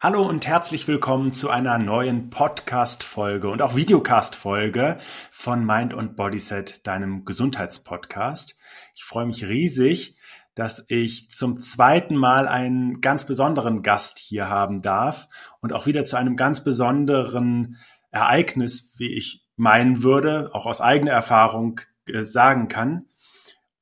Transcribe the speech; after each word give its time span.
Hallo 0.00 0.24
und 0.28 0.46
herzlich 0.46 0.86
willkommen 0.86 1.32
zu 1.34 1.50
einer 1.50 1.76
neuen 1.76 2.30
Podcast-Folge 2.30 3.48
und 3.48 3.60
auch 3.62 3.74
Videocast-Folge 3.74 4.98
von 5.28 5.66
Mind 5.66 5.92
und 5.92 6.14
Bodyset, 6.14 6.86
deinem 6.86 7.24
Gesundheitspodcast. 7.24 8.56
Ich 8.94 9.02
freue 9.02 9.26
mich 9.26 9.48
riesig, 9.48 10.16
dass 10.54 10.84
ich 10.86 11.32
zum 11.32 11.58
zweiten 11.58 12.14
Mal 12.14 12.46
einen 12.46 13.00
ganz 13.00 13.26
besonderen 13.26 13.82
Gast 13.82 14.20
hier 14.20 14.48
haben 14.48 14.82
darf 14.82 15.28
und 15.58 15.72
auch 15.72 15.86
wieder 15.86 16.04
zu 16.04 16.14
einem 16.14 16.36
ganz 16.36 16.62
besonderen 16.62 17.78
Ereignis, 18.12 18.94
wie 18.98 19.12
ich 19.12 19.48
meinen 19.56 20.04
würde, 20.04 20.50
auch 20.52 20.66
aus 20.66 20.80
eigener 20.80 21.10
Erfahrung 21.10 21.80
äh, 22.06 22.22
sagen 22.22 22.68
kann 22.68 23.07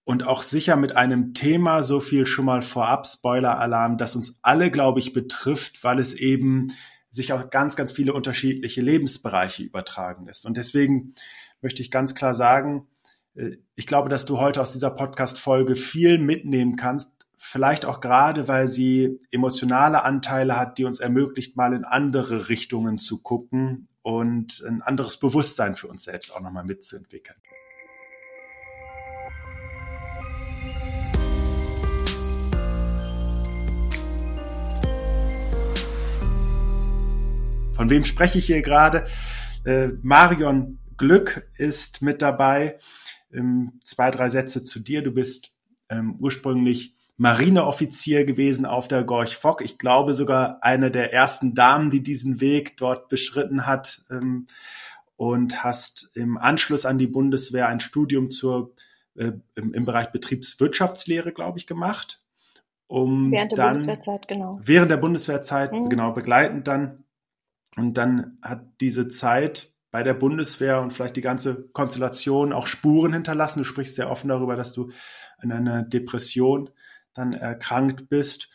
und 0.06 0.24
auch 0.24 0.44
sicher 0.44 0.76
mit 0.76 0.96
einem 0.96 1.34
Thema 1.34 1.82
so 1.82 1.98
viel 1.98 2.26
schon 2.26 2.44
mal 2.44 2.62
vorab 2.62 3.08
Spoiler-Alarm, 3.08 3.98
das 3.98 4.14
uns 4.14 4.38
alle, 4.40 4.70
glaube 4.70 5.00
ich, 5.00 5.12
betrifft, 5.12 5.82
weil 5.82 5.98
es 5.98 6.14
eben 6.14 6.72
sich 7.10 7.32
auf 7.32 7.50
ganz, 7.50 7.74
ganz 7.74 7.90
viele 7.90 8.12
unterschiedliche 8.12 8.82
Lebensbereiche 8.82 9.64
übertragen 9.64 10.28
ist. 10.28 10.46
Und 10.46 10.56
deswegen 10.56 11.14
möchte 11.60 11.82
ich 11.82 11.90
ganz 11.90 12.14
klar 12.14 12.34
sagen, 12.34 12.86
äh, 13.34 13.56
ich 13.74 13.88
glaube, 13.88 14.08
dass 14.08 14.26
du 14.26 14.38
heute 14.38 14.62
aus 14.62 14.72
dieser 14.72 14.92
Podcast-Folge 14.92 15.74
viel 15.74 16.18
mitnehmen 16.18 16.76
kannst, 16.76 17.26
vielleicht 17.36 17.84
auch 17.84 18.00
gerade, 18.00 18.46
weil 18.46 18.68
sie 18.68 19.18
emotionale 19.32 20.04
Anteile 20.04 20.56
hat, 20.56 20.78
die 20.78 20.84
uns 20.84 21.00
ermöglicht, 21.00 21.56
mal 21.56 21.72
in 21.72 21.84
andere 21.84 22.48
Richtungen 22.48 22.98
zu 22.98 23.20
gucken 23.20 23.88
und 24.02 24.62
ein 24.68 24.82
anderes 24.82 25.18
Bewusstsein 25.18 25.74
für 25.74 25.88
uns 25.88 26.04
selbst 26.04 26.32
auch 26.32 26.40
nochmal 26.40 26.64
mitzuentwickeln. 26.64 27.38
Von 37.76 37.90
wem 37.90 38.04
spreche 38.04 38.38
ich 38.38 38.46
hier 38.46 38.62
gerade? 38.62 39.04
Äh, 39.66 39.88
Marion 40.02 40.78
Glück 40.96 41.46
ist 41.58 42.00
mit 42.00 42.22
dabei. 42.22 42.78
Ähm, 43.30 43.74
zwei, 43.84 44.10
drei 44.10 44.30
Sätze 44.30 44.64
zu 44.64 44.80
dir. 44.80 45.02
Du 45.02 45.12
bist 45.12 45.54
ähm, 45.90 46.16
ursprünglich 46.18 46.94
Marineoffizier 47.18 48.24
gewesen 48.24 48.64
auf 48.64 48.88
der 48.88 49.04
Gorch 49.04 49.36
Fock. 49.36 49.60
Ich 49.60 49.76
glaube 49.76 50.14
sogar 50.14 50.62
eine 50.62 50.90
der 50.90 51.12
ersten 51.12 51.54
Damen, 51.54 51.90
die 51.90 52.02
diesen 52.02 52.40
Weg 52.40 52.78
dort 52.78 53.08
beschritten 53.10 53.66
hat. 53.66 54.06
Ähm, 54.10 54.46
und 55.16 55.62
hast 55.62 56.10
im 56.14 56.38
Anschluss 56.38 56.86
an 56.86 56.96
die 56.96 57.06
Bundeswehr 57.06 57.68
ein 57.68 57.80
Studium 57.80 58.30
zur, 58.30 58.74
äh, 59.16 59.32
im, 59.54 59.74
im 59.74 59.84
Bereich 59.84 60.12
Betriebswirtschaftslehre, 60.12 61.32
glaube 61.32 61.58
ich, 61.58 61.66
gemacht. 61.66 62.22
Um 62.86 63.32
während 63.32 63.52
der 63.52 63.56
dann, 63.56 63.68
Bundeswehrzeit, 63.76 64.28
genau. 64.28 64.60
Während 64.62 64.90
der 64.90 64.96
Bundeswehrzeit, 64.96 65.72
mhm. 65.72 65.90
genau, 65.90 66.12
begleitend 66.12 66.68
dann 66.68 67.02
und 67.76 67.94
dann 67.94 68.38
hat 68.42 68.64
diese 68.80 69.08
Zeit 69.08 69.74
bei 69.90 70.02
der 70.02 70.14
Bundeswehr 70.14 70.80
und 70.80 70.92
vielleicht 70.92 71.16
die 71.16 71.22
ganze 71.22 71.68
Konstellation 71.72 72.52
auch 72.52 72.66
Spuren 72.66 73.12
hinterlassen. 73.12 73.60
Du 73.60 73.64
sprichst 73.64 73.94
sehr 73.94 74.10
offen 74.10 74.28
darüber, 74.28 74.56
dass 74.56 74.72
du 74.72 74.90
an 75.38 75.52
einer 75.52 75.82
Depression 75.82 76.70
dann 77.14 77.32
erkrankt 77.32 78.08
bist 78.08 78.50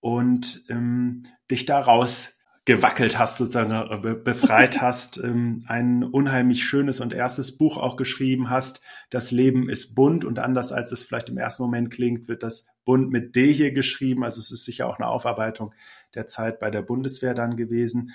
und 0.00 0.64
ähm, 0.68 1.24
dich 1.50 1.66
daraus 1.66 2.38
gewackelt 2.64 3.18
hast, 3.18 3.38
sozusagen 3.38 3.72
äh, 3.72 4.14
befreit 4.14 4.78
hast, 4.82 5.16
ähm, 5.16 5.64
ein 5.68 6.04
unheimlich 6.04 6.64
schönes 6.64 7.00
und 7.00 7.14
erstes 7.14 7.56
Buch 7.56 7.78
auch 7.78 7.96
geschrieben 7.96 8.50
hast. 8.50 8.82
Das 9.08 9.30
Leben 9.30 9.70
ist 9.70 9.94
bunt 9.94 10.24
und 10.24 10.38
anders 10.38 10.70
als 10.70 10.92
es 10.92 11.04
vielleicht 11.04 11.30
im 11.30 11.38
ersten 11.38 11.62
Moment 11.62 11.90
klingt, 11.90 12.28
wird 12.28 12.42
das 12.42 12.66
bunt 12.84 13.10
mit 13.10 13.36
D 13.36 13.52
hier 13.52 13.72
geschrieben. 13.72 14.22
Also 14.22 14.40
es 14.40 14.50
ist 14.50 14.64
sicher 14.64 14.86
auch 14.86 14.98
eine 14.98 15.08
Aufarbeitung 15.08 15.74
der 16.14 16.26
Zeit 16.26 16.60
bei 16.60 16.70
der 16.70 16.82
Bundeswehr 16.82 17.32
dann 17.32 17.56
gewesen 17.56 18.12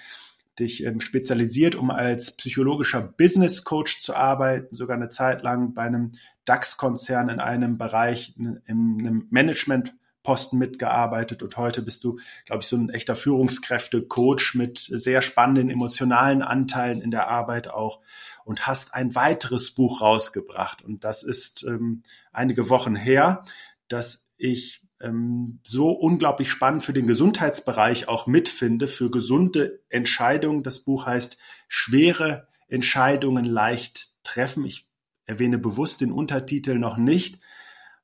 dich 0.59 0.83
ähm, 0.85 0.99
spezialisiert, 0.99 1.75
um 1.75 1.91
als 1.91 2.35
psychologischer 2.37 3.01
Business 3.01 3.63
Coach 3.63 3.99
zu 4.01 4.15
arbeiten, 4.15 4.73
sogar 4.75 4.95
eine 4.95 5.09
Zeit 5.09 5.41
lang 5.41 5.73
bei 5.73 5.83
einem 5.83 6.11
DAX-Konzern 6.45 7.29
in 7.29 7.39
einem 7.39 7.77
Bereich, 7.77 8.35
in, 8.37 8.61
in 8.65 8.99
einem 8.99 9.27
Management-Posten 9.29 10.57
mitgearbeitet. 10.57 11.41
Und 11.41 11.57
heute 11.57 11.81
bist 11.81 12.03
du, 12.03 12.19
glaube 12.45 12.61
ich, 12.61 12.67
so 12.67 12.77
ein 12.77 12.89
echter 12.89 13.15
Führungskräfte-Coach 13.15 14.55
mit 14.55 14.77
sehr 14.77 15.21
spannenden 15.21 15.69
emotionalen 15.69 16.41
Anteilen 16.41 17.01
in 17.01 17.11
der 17.11 17.29
Arbeit 17.29 17.69
auch 17.69 18.01
und 18.45 18.67
hast 18.67 18.93
ein 18.93 19.15
weiteres 19.15 19.71
Buch 19.71 20.01
rausgebracht. 20.01 20.83
Und 20.83 21.03
das 21.03 21.23
ist 21.23 21.63
ähm, 21.63 22.03
einige 22.31 22.69
Wochen 22.69 22.95
her, 22.95 23.43
dass 23.87 24.29
ich 24.37 24.82
ähm, 25.03 25.59
so 25.63 25.91
unglaublich 25.91 26.49
spannend 26.49 26.83
für 26.83 26.93
den 26.93 27.05
Gesundheitsbereich 27.05 28.07
auch 28.07 28.25
mitfinde, 28.25 28.87
für 28.87 29.11
gesunde 29.11 29.81
Entscheidungen. 29.89 30.63
Das 30.63 30.79
Buch 30.79 31.05
heißt 31.05 31.37
Schwere 31.67 32.47
Entscheidungen 32.67 33.45
leicht 33.45 34.23
treffen. 34.23 34.65
Ich 34.65 34.87
erwähne 35.25 35.57
bewusst 35.57 36.01
den 36.01 36.11
Untertitel 36.11 36.79
noch 36.79 36.97
nicht, 36.97 37.39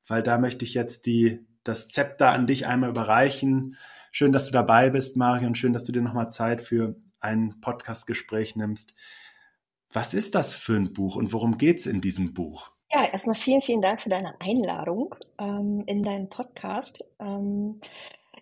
weil 0.06 0.22
da 0.22 0.38
möchte 0.38 0.66
ich 0.66 0.74
jetzt 0.74 1.06
die, 1.06 1.40
das 1.64 1.90
Zepter 1.90 2.32
an 2.32 2.46
dich 2.46 2.68
einmal 2.68 2.90
überreichen. 2.90 3.78
Schön, 4.12 4.32
dass 4.32 4.48
du 4.48 4.52
dabei 4.52 4.90
bist, 4.90 5.18
Marion. 5.18 5.56
Schön, 5.56 5.74
dass 5.74 5.86
du 5.86 5.92
dir 5.92 6.02
nochmal 6.02 6.30
Zeit 6.30 6.62
für 6.62 6.96
ein 7.20 7.62
Podcastgespräch 7.62 8.56
nimmst. 8.56 8.94
Was 9.92 10.14
ist 10.14 10.36
das 10.36 10.54
für 10.54 10.76
ein 10.76 10.94
Buch 10.94 11.16
und 11.16 11.34
worum 11.34 11.58
geht's 11.58 11.86
in 11.86 12.02
diesem 12.02 12.34
Buch? 12.34 12.72
Ja, 12.92 13.06
erstmal 13.06 13.36
vielen, 13.36 13.62
vielen 13.62 13.82
Dank 13.82 14.02
für 14.02 14.10
deine 14.10 14.40
Einladung 14.42 15.16
ähm, 15.38 15.84
in 15.86 16.02
deinen 16.02 16.28
Podcast. 16.30 17.04
Ähm, 17.20 17.80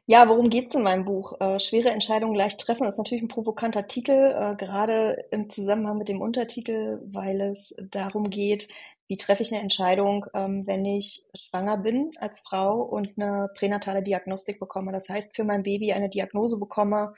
ja, 0.05 0.29
worum 0.29 0.49
geht's 0.49 0.73
in 0.73 0.83
meinem 0.83 1.03
Buch? 1.03 1.33
Äh, 1.41 1.59
schwere 1.59 1.89
Entscheidungen 1.89 2.33
leicht 2.35 2.61
treffen 2.61 2.87
ist 2.87 2.97
natürlich 2.97 3.23
ein 3.23 3.27
provokanter 3.27 3.87
Titel, 3.87 4.11
äh, 4.13 4.55
gerade 4.55 5.25
im 5.31 5.49
Zusammenhang 5.49 5.97
mit 5.97 6.07
dem 6.07 6.21
Untertitel, 6.21 7.01
weil 7.05 7.41
es 7.41 7.75
darum 7.91 8.29
geht, 8.29 8.69
wie 9.07 9.17
treffe 9.17 9.43
ich 9.43 9.51
eine 9.51 9.61
Entscheidung, 9.61 10.25
ähm, 10.33 10.65
wenn 10.65 10.85
ich 10.85 11.25
schwanger 11.35 11.77
bin 11.77 12.11
als 12.17 12.39
Frau 12.39 12.81
und 12.81 13.17
eine 13.17 13.49
pränatale 13.53 14.01
Diagnostik 14.01 14.59
bekomme. 14.59 14.93
Das 14.93 15.09
heißt, 15.09 15.35
für 15.35 15.43
mein 15.43 15.63
Baby 15.63 15.91
eine 15.91 16.09
Diagnose 16.09 16.57
bekomme, 16.57 17.13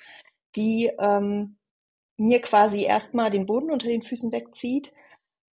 die 0.56 0.92
ähm, 1.00 1.58
mir 2.18 2.42
quasi 2.42 2.84
erstmal 2.84 3.30
den 3.30 3.46
Boden 3.46 3.72
unter 3.72 3.88
den 3.88 4.02
Füßen 4.02 4.32
wegzieht 4.32 4.94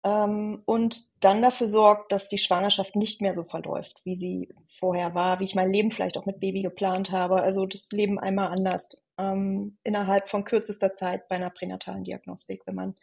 ähm, 0.07 0.61
und 0.65 1.03
dann 1.19 1.41
dafür 1.41 1.67
sorgt, 1.67 2.11
dass 2.11 2.27
die 2.27 2.37
Schwangerschaft 2.37 2.95
nicht 2.95 3.21
mehr 3.21 3.33
so 3.33 3.43
verläuft, 3.43 3.99
wie 4.03 4.15
sie 4.15 4.49
vorher 4.67 5.15
war, 5.15 5.39
wie 5.39 5.45
ich 5.45 5.55
mein 5.55 5.69
Leben 5.69 5.91
vielleicht 5.91 6.17
auch 6.17 6.25
mit 6.25 6.39
Baby 6.39 6.61
geplant 6.61 7.11
habe. 7.11 7.41
Also 7.41 7.65
das 7.65 7.89
Leben 7.91 8.19
einmal 8.19 8.49
anders 8.49 8.89
ähm, 9.17 9.77
innerhalb 9.83 10.29
von 10.29 10.43
kürzester 10.43 10.95
Zeit 10.95 11.27
bei 11.27 11.35
einer 11.35 11.49
pränatalen 11.49 12.03
Diagnostik, 12.03 12.61
wenn 12.65 12.75
man 12.75 12.95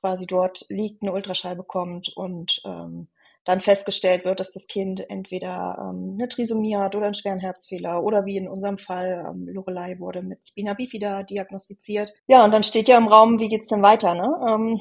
quasi 0.00 0.26
dort 0.26 0.64
liegt, 0.68 1.02
eine 1.02 1.12
Ultraschall 1.12 1.56
bekommt 1.56 2.08
und 2.16 2.62
ähm, 2.64 3.08
dann 3.44 3.60
festgestellt 3.60 4.24
wird, 4.24 4.40
dass 4.40 4.52
das 4.52 4.66
Kind 4.66 5.08
entweder 5.08 5.76
ähm, 5.80 6.14
eine 6.14 6.28
Trisomie 6.28 6.76
hat 6.76 6.94
oder 6.94 7.06
einen 7.06 7.14
schweren 7.14 7.40
Herzfehler 7.40 8.02
oder 8.02 8.24
wie 8.26 8.36
in 8.36 8.48
unserem 8.48 8.78
Fall 8.78 9.26
ähm, 9.28 9.48
Lorelei 9.48 9.98
wurde 9.98 10.22
mit 10.22 10.46
Spina 10.46 10.74
bifida 10.74 11.22
diagnostiziert. 11.22 12.12
Ja, 12.26 12.44
und 12.44 12.52
dann 12.52 12.62
steht 12.62 12.88
ja 12.88 12.98
im 12.98 13.08
Raum, 13.08 13.38
wie 13.38 13.48
geht's 13.48 13.68
denn 13.68 13.82
weiter? 13.82 14.14
Ne? 14.14 14.36
Ähm, 14.48 14.80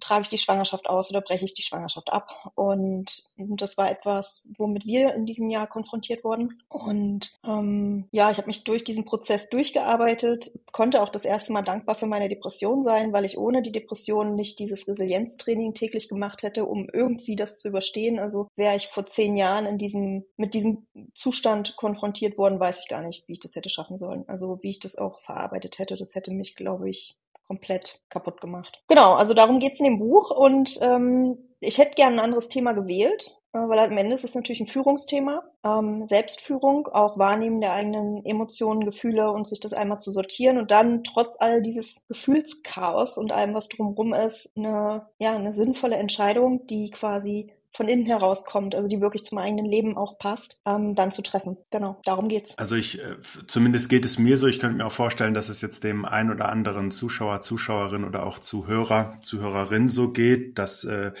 trage 0.00 0.22
ich 0.22 0.28
die 0.28 0.38
Schwangerschaft 0.38 0.88
aus 0.88 1.10
oder 1.10 1.20
breche 1.20 1.44
ich 1.44 1.54
die 1.54 1.62
Schwangerschaft 1.62 2.12
ab? 2.12 2.28
Und 2.54 3.24
das 3.36 3.76
war 3.76 3.90
etwas, 3.90 4.48
womit 4.56 4.86
wir 4.86 5.14
in 5.14 5.26
diesem 5.26 5.50
Jahr 5.50 5.66
konfrontiert 5.66 6.24
wurden. 6.24 6.62
Und 6.68 7.32
ähm, 7.44 8.08
ja, 8.12 8.30
ich 8.30 8.38
habe 8.38 8.46
mich 8.46 8.64
durch 8.64 8.84
diesen 8.84 9.04
Prozess 9.04 9.48
durchgearbeitet, 9.48 10.52
konnte 10.72 11.02
auch 11.02 11.10
das 11.10 11.24
erste 11.24 11.52
Mal 11.52 11.62
dankbar 11.62 11.94
für 11.96 12.06
meine 12.06 12.28
Depression 12.28 12.82
sein, 12.82 13.12
weil 13.12 13.24
ich 13.24 13.38
ohne 13.38 13.62
die 13.62 13.72
Depression 13.72 14.34
nicht 14.34 14.58
dieses 14.58 14.86
Resilienztraining 14.88 15.74
täglich 15.74 16.08
gemacht 16.08 16.42
hätte, 16.42 16.64
um 16.64 16.86
irgendwie 16.92 17.36
das 17.36 17.56
zu 17.56 17.68
überstehen 17.68 18.05
verstehen. 18.06 18.18
Also 18.18 18.48
wäre 18.56 18.76
ich 18.76 18.88
vor 18.88 19.06
zehn 19.06 19.36
Jahren 19.36 19.66
in 19.66 19.78
diesem, 19.78 20.24
mit 20.36 20.54
diesem 20.54 20.86
Zustand 21.14 21.76
konfrontiert 21.76 22.38
worden, 22.38 22.60
weiß 22.60 22.80
ich 22.80 22.88
gar 22.88 23.02
nicht, 23.02 23.26
wie 23.28 23.32
ich 23.32 23.40
das 23.40 23.54
hätte 23.54 23.68
schaffen 23.68 23.98
sollen. 23.98 24.24
Also 24.28 24.58
wie 24.62 24.70
ich 24.70 24.80
das 24.80 24.96
auch 24.96 25.20
verarbeitet 25.20 25.78
hätte, 25.78 25.96
das 25.96 26.14
hätte 26.14 26.32
mich, 26.32 26.56
glaube 26.56 26.88
ich, 26.88 27.16
komplett 27.46 28.00
kaputt 28.08 28.40
gemacht. 28.40 28.82
Genau, 28.88 29.14
also 29.14 29.32
darum 29.32 29.60
geht's 29.60 29.80
in 29.80 29.86
dem 29.86 29.98
Buch 29.98 30.30
und 30.30 30.78
ähm, 30.82 31.38
ich 31.60 31.78
hätte 31.78 31.94
gerne 31.94 32.16
ein 32.16 32.24
anderes 32.24 32.48
Thema 32.48 32.72
gewählt, 32.72 33.36
äh, 33.52 33.58
weil 33.58 33.78
am 33.78 33.96
Ende 33.96 34.16
ist 34.16 34.24
es 34.24 34.34
natürlich 34.34 34.60
ein 34.60 34.66
Führungsthema, 34.66 35.44
ähm, 35.64 36.08
Selbstführung, 36.08 36.88
auch 36.88 37.18
Wahrnehmen 37.18 37.60
der 37.60 37.72
eigenen 37.72 38.24
Emotionen, 38.26 38.84
Gefühle 38.84 39.30
und 39.30 39.46
sich 39.46 39.60
das 39.60 39.72
einmal 39.72 40.00
zu 40.00 40.10
sortieren 40.10 40.58
und 40.58 40.72
dann 40.72 41.04
trotz 41.04 41.36
all 41.38 41.62
dieses 41.62 41.94
Gefühlschaos 42.08 43.16
und 43.16 43.30
allem, 43.30 43.54
was 43.54 43.68
drumherum 43.68 44.12
ist, 44.12 44.50
eine, 44.56 45.06
ja, 45.18 45.36
eine 45.36 45.52
sinnvolle 45.52 45.96
Entscheidung, 45.96 46.66
die 46.66 46.90
quasi 46.90 47.46
von 47.76 47.88
innen 47.88 48.06
herauskommt, 48.06 48.74
also 48.74 48.88
die 48.88 49.00
wirklich 49.00 49.24
zum 49.24 49.38
eigenen 49.38 49.66
Leben 49.66 49.96
auch 49.96 50.18
passt, 50.18 50.60
ähm, 50.64 50.94
dann 50.94 51.12
zu 51.12 51.22
treffen. 51.22 51.56
Genau, 51.70 52.00
darum 52.04 52.28
geht's. 52.28 52.56
Also 52.58 52.74
ich, 52.74 53.00
äh, 53.00 53.16
zumindest 53.46 53.88
geht 53.88 54.04
es 54.04 54.18
mir 54.18 54.38
so, 54.38 54.46
ich 54.46 54.58
könnte 54.58 54.76
mir 54.78 54.86
auch 54.86 54.92
vorstellen, 54.92 55.34
dass 55.34 55.48
es 55.48 55.60
jetzt 55.60 55.84
dem 55.84 56.04
ein 56.04 56.30
oder 56.30 56.48
anderen 56.48 56.90
Zuschauer, 56.90 57.42
Zuschauerin 57.42 58.04
oder 58.04 58.26
auch 58.26 58.38
Zuhörer, 58.38 59.18
Zuhörerin 59.20 59.88
so 59.88 60.10
geht, 60.10 60.58
dass, 60.58 60.84
äh, 60.84 61.12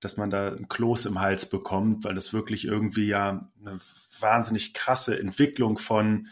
dass 0.00 0.16
man 0.16 0.30
da 0.30 0.48
ein 0.48 0.68
Kloß 0.68 1.06
im 1.06 1.20
Hals 1.20 1.46
bekommt, 1.46 2.04
weil 2.04 2.14
das 2.14 2.32
wirklich 2.32 2.66
irgendwie 2.66 3.06
ja 3.06 3.40
eine 3.60 3.78
wahnsinnig 4.20 4.74
krasse 4.74 5.18
Entwicklung 5.18 5.78
von 5.78 6.28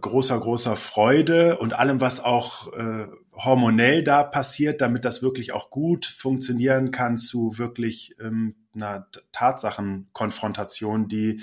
großer, 0.00 0.38
großer 0.38 0.76
Freude 0.76 1.58
und 1.58 1.72
allem, 1.72 2.00
was 2.00 2.22
auch 2.22 2.72
äh, 2.72 3.06
hormonell 3.36 4.04
da 4.04 4.22
passiert, 4.22 4.80
damit 4.80 5.04
das 5.04 5.22
wirklich 5.22 5.52
auch 5.52 5.70
gut 5.70 6.06
funktionieren 6.06 6.90
kann, 6.90 7.16
zu 7.16 7.58
wirklich 7.58 8.16
ähm, 8.20 8.54
einer 8.74 9.08
Tatsachenkonfrontation, 9.32 11.08
die 11.08 11.40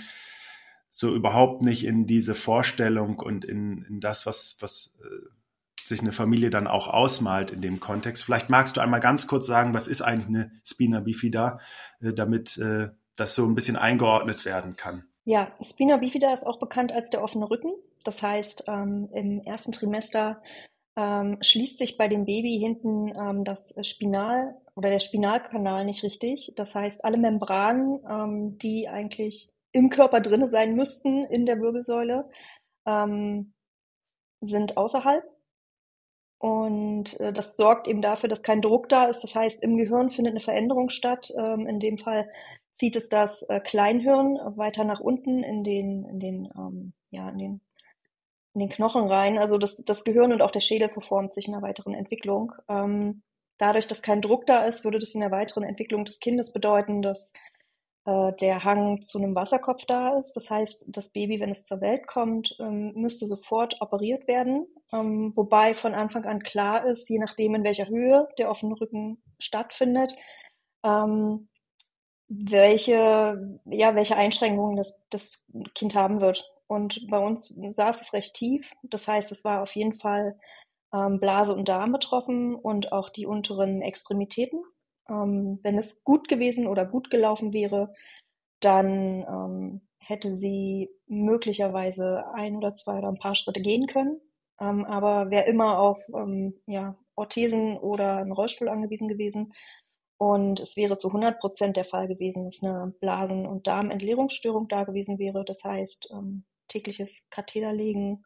so 0.89 1.13
überhaupt 1.15 1.61
nicht 1.61 1.85
in 1.85 2.05
diese 2.05 2.35
Vorstellung 2.35 3.19
und 3.19 3.45
in, 3.45 3.83
in 3.83 3.99
das, 3.99 4.25
was, 4.25 4.57
was 4.59 4.93
äh, 5.03 5.87
sich 5.87 6.01
eine 6.01 6.11
Familie 6.11 6.49
dann 6.49 6.67
auch 6.67 6.87
ausmalt 6.87 7.51
in 7.51 7.61
dem 7.61 7.79
Kontext. 7.79 8.23
Vielleicht 8.23 8.49
magst 8.49 8.77
du 8.77 8.81
einmal 8.81 8.99
ganz 8.99 9.27
kurz 9.27 9.45
sagen, 9.45 9.73
was 9.73 9.87
ist 9.87 10.01
eigentlich 10.01 10.27
eine 10.27 10.51
Spina 10.65 10.99
bifida, 10.99 11.59
äh, 12.01 12.13
damit 12.13 12.57
äh, 12.57 12.89
das 13.15 13.35
so 13.35 13.45
ein 13.45 13.55
bisschen 13.55 13.77
eingeordnet 13.77 14.45
werden 14.45 14.75
kann. 14.75 15.05
Ja, 15.23 15.51
Spina 15.61 15.97
bifida 15.97 16.33
ist 16.33 16.45
auch 16.45 16.59
bekannt 16.59 16.91
als 16.91 17.09
der 17.09 17.23
offene 17.23 17.49
Rücken. 17.49 17.71
Das 18.03 18.21
heißt, 18.23 18.63
ähm, 18.67 19.09
im 19.13 19.41
ersten 19.41 19.71
Trimester 19.71 20.41
ähm, 20.95 21.37
schließt 21.41 21.79
sich 21.79 21.97
bei 21.97 22.07
dem 22.07 22.25
Baby 22.25 22.57
hinten 22.59 23.09
ähm, 23.09 23.43
das 23.43 23.71
Spinal 23.81 24.55
oder 24.75 24.89
der 24.89 24.99
Spinalkanal 24.99 25.85
nicht 25.85 26.03
richtig. 26.03 26.53
Das 26.55 26.75
heißt, 26.75 27.05
alle 27.05 27.17
Membranen, 27.17 27.99
ähm, 28.09 28.57
die 28.57 28.87
eigentlich 28.89 29.49
im 29.71 29.89
Körper 29.89 30.19
drinne 30.19 30.49
sein 30.49 30.75
müssten 30.75 31.23
in 31.25 31.45
der 31.45 31.59
Wirbelsäule, 31.59 32.29
ähm, 32.85 33.53
sind 34.41 34.77
außerhalb. 34.77 35.23
Und 36.39 37.19
äh, 37.19 37.31
das 37.31 37.55
sorgt 37.55 37.87
eben 37.87 38.01
dafür, 38.01 38.27
dass 38.27 38.41
kein 38.41 38.61
Druck 38.61 38.89
da 38.89 39.05
ist. 39.05 39.21
Das 39.23 39.35
heißt, 39.35 39.61
im 39.61 39.77
Gehirn 39.77 40.09
findet 40.09 40.31
eine 40.31 40.39
Veränderung 40.41 40.89
statt. 40.89 41.31
Ähm, 41.37 41.67
in 41.67 41.79
dem 41.79 41.99
Fall 41.99 42.27
zieht 42.77 42.95
es 42.95 43.09
das 43.09 43.43
äh, 43.43 43.59
Kleinhirn 43.59 44.39
weiter 44.57 44.83
nach 44.83 44.99
unten 44.99 45.43
in 45.43 45.63
den, 45.63 46.03
in 46.05 46.19
den, 46.19 46.49
ähm, 46.57 46.93
ja, 47.11 47.29
in 47.29 47.37
den, 47.37 47.61
in 48.53 48.59
den 48.59 48.69
Knochen 48.69 49.07
rein. 49.07 49.37
Also 49.37 49.57
das, 49.57 49.77
das 49.85 50.03
Gehirn 50.03 50.33
und 50.33 50.41
auch 50.41 50.51
der 50.51 50.59
Schädel 50.59 50.89
verformt 50.89 51.33
sich 51.33 51.47
in 51.47 51.53
der 51.53 51.61
weiteren 51.61 51.93
Entwicklung. 51.93 52.53
Ähm, 52.69 53.23
dadurch, 53.57 53.87
dass 53.87 54.01
kein 54.01 54.21
Druck 54.21 54.45
da 54.45 54.65
ist, 54.65 54.83
würde 54.83 54.99
das 54.99 55.13
in 55.13 55.21
der 55.21 55.31
weiteren 55.31 55.63
Entwicklung 55.63 56.05
des 56.05 56.19
Kindes 56.19 56.51
bedeuten, 56.51 57.01
dass 57.01 57.31
äh, 58.05 58.33
der 58.41 58.63
Hang 58.63 59.01
zu 59.03 59.19
einem 59.19 59.35
Wasserkopf 59.35 59.85
da 59.85 60.17
ist. 60.17 60.33
Das 60.33 60.49
heißt, 60.49 60.85
das 60.87 61.09
Baby, 61.09 61.39
wenn 61.39 61.51
es 61.51 61.65
zur 61.65 61.81
Welt 61.81 62.07
kommt, 62.07 62.55
ähm, 62.59 62.93
müsste 62.95 63.27
sofort 63.27 63.79
operiert 63.79 64.27
werden, 64.27 64.65
ähm, 64.91 65.31
wobei 65.35 65.75
von 65.75 65.93
Anfang 65.93 66.25
an 66.25 66.41
klar 66.41 66.85
ist, 66.85 67.09
je 67.09 67.19
nachdem, 67.19 67.55
in 67.55 67.63
welcher 67.63 67.87
Höhe 67.87 68.27
der 68.39 68.49
offene 68.49 68.79
Rücken 68.79 69.21
stattfindet, 69.39 70.15
ähm, 70.83 71.47
welche, 72.27 73.59
ja, 73.65 73.95
welche 73.95 74.15
Einschränkungen 74.15 74.77
das, 74.77 74.97
das 75.09 75.31
Kind 75.75 75.95
haben 75.95 76.21
wird. 76.21 76.50
Und 76.71 77.05
bei 77.09 77.19
uns 77.19 77.49
saß 77.49 77.99
es 77.99 78.13
recht 78.13 78.33
tief. 78.33 78.71
Das 78.81 79.05
heißt, 79.05 79.29
es 79.33 79.43
war 79.43 79.61
auf 79.61 79.75
jeden 79.75 79.91
Fall 79.91 80.39
ähm, 80.93 81.19
Blase 81.19 81.53
und 81.53 81.67
Darm 81.67 81.91
betroffen 81.91 82.55
und 82.55 82.93
auch 82.93 83.09
die 83.09 83.25
unteren 83.25 83.81
Extremitäten. 83.81 84.63
Ähm, 85.09 85.59
wenn 85.63 85.77
es 85.77 86.01
gut 86.05 86.29
gewesen 86.29 86.67
oder 86.67 86.85
gut 86.85 87.09
gelaufen 87.09 87.51
wäre, 87.51 87.93
dann 88.61 89.25
ähm, 89.27 89.81
hätte 89.99 90.33
sie 90.33 90.89
möglicherweise 91.07 92.23
ein 92.35 92.55
oder 92.55 92.73
zwei 92.73 92.99
oder 92.99 93.09
ein 93.09 93.19
paar 93.19 93.35
Schritte 93.35 93.61
gehen 93.61 93.85
können. 93.85 94.21
Ähm, 94.61 94.85
aber 94.85 95.29
wäre 95.29 95.49
immer 95.49 95.77
auf 95.77 96.01
ähm, 96.15 96.53
ja, 96.67 96.95
Orthesen 97.15 97.79
oder 97.79 98.15
einen 98.15 98.31
Rollstuhl 98.31 98.69
angewiesen 98.69 99.09
gewesen. 99.09 99.51
Und 100.17 100.61
es 100.61 100.77
wäre 100.77 100.95
zu 100.95 101.09
100 101.09 101.37
Prozent 101.37 101.75
der 101.75 101.83
Fall 101.83 102.07
gewesen, 102.07 102.45
dass 102.45 102.63
eine 102.63 102.93
Blasen- 103.01 103.45
und 103.45 103.67
Darmentleerungsstörung 103.67 104.69
da 104.69 104.85
gewesen 104.85 105.19
wäre. 105.19 105.43
Das 105.43 105.65
heißt, 105.65 106.07
ähm, 106.13 106.45
tägliches 106.71 107.23
Katheterlegen 107.29 108.25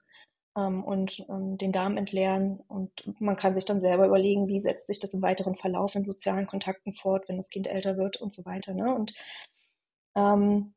ähm, 0.57 0.83
und 0.83 1.25
ähm, 1.30 1.57
den 1.57 1.71
Darm 1.71 1.97
entleeren. 1.97 2.62
Und 2.68 2.92
man 3.19 3.36
kann 3.36 3.56
sich 3.56 3.65
dann 3.65 3.81
selber 3.81 4.06
überlegen, 4.06 4.47
wie 4.47 4.59
setzt 4.59 4.88
sich 4.88 5.00
das 5.00 5.13
im 5.13 5.21
weiteren 5.21 5.56
Verlauf 5.56 5.95
in 5.95 6.06
sozialen 6.06 6.47
Kontakten 6.47 6.94
fort, 6.94 7.27
wenn 7.27 7.38
das 7.38 7.50
Kind 7.50 7.68
älter 7.68 7.97
wird 7.97 8.18
und 8.18 8.33
so 8.33 8.45
weiter. 8.45 8.74
Ne? 8.74 8.94
Und 8.94 9.13
ähm, 10.15 10.74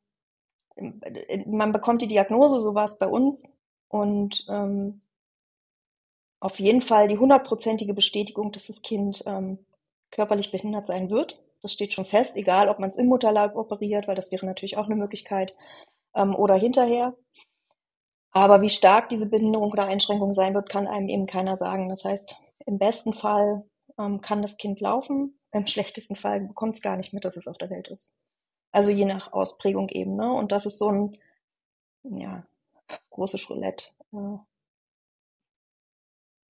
man 1.45 1.71
bekommt 1.71 2.01
die 2.01 2.07
Diagnose, 2.07 2.59
so 2.59 2.73
war 2.73 2.85
es 2.85 2.97
bei 2.97 3.07
uns. 3.07 3.53
Und 3.87 4.45
ähm, 4.49 5.01
auf 6.39 6.59
jeden 6.59 6.81
Fall 6.81 7.07
die 7.07 7.17
hundertprozentige 7.17 7.93
Bestätigung, 7.93 8.51
dass 8.51 8.67
das 8.67 8.81
Kind 8.81 9.23
ähm, 9.25 9.59
körperlich 10.11 10.51
behindert 10.51 10.87
sein 10.87 11.09
wird. 11.09 11.41
Das 11.61 11.73
steht 11.73 11.91
schon 11.93 12.05
fest, 12.05 12.37
egal 12.37 12.69
ob 12.69 12.79
man 12.79 12.89
es 12.89 12.97
im 12.97 13.07
Mutterleib 13.07 13.55
operiert, 13.55 14.07
weil 14.07 14.15
das 14.15 14.31
wäre 14.31 14.45
natürlich 14.45 14.77
auch 14.77 14.85
eine 14.85 14.95
Möglichkeit, 14.95 15.53
ähm, 16.15 16.35
oder 16.35 16.55
hinterher. 16.55 17.15
Aber 18.31 18.61
wie 18.61 18.69
stark 18.69 19.09
diese 19.09 19.25
Behinderung 19.25 19.71
oder 19.71 19.85
Einschränkung 19.85 20.33
sein 20.33 20.53
wird, 20.53 20.69
kann 20.69 20.87
einem 20.87 21.09
eben 21.09 21.25
keiner 21.25 21.57
sagen. 21.57 21.89
Das 21.89 22.05
heißt, 22.05 22.35
im 22.65 22.77
besten 22.77 23.13
Fall 23.13 23.65
ähm, 23.97 24.21
kann 24.21 24.41
das 24.41 24.57
Kind 24.57 24.79
laufen, 24.79 25.39
im 25.51 25.65
schlechtesten 25.65 26.15
Fall 26.15 26.41
bekommt 26.41 26.75
es 26.75 26.81
gar 26.81 26.95
nicht 26.95 27.11
mit, 27.11 27.25
dass 27.25 27.37
es 27.37 27.47
auf 27.47 27.57
der 27.57 27.71
Welt 27.71 27.87
ist. 27.87 28.13
Also 28.71 28.91
je 28.91 29.05
nach 29.05 29.33
Ausprägung 29.33 29.89
eben. 29.89 30.15
Ne? 30.15 30.31
Und 30.31 30.51
das 30.51 30.67
ist 30.67 30.77
so 30.77 30.91
ein, 30.91 31.17
ja, 32.03 32.45
großes 33.09 33.49
Roulette. 33.49 33.85
Äh, 34.13 34.37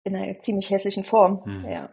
in 0.04 0.16
einer 0.16 0.40
ziemlich 0.40 0.70
hässlichen 0.70 1.04
Form. 1.04 1.46
Hm. 1.46 1.70
Ja. 1.70 1.90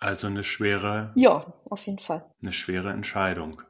Also 0.00 0.26
eine 0.26 0.42
schwere. 0.42 1.12
Ja, 1.14 1.52
auf 1.68 1.86
jeden 1.86 1.98
Fall. 1.98 2.24
Eine 2.40 2.52
schwere 2.52 2.90
Entscheidung. 2.90 3.62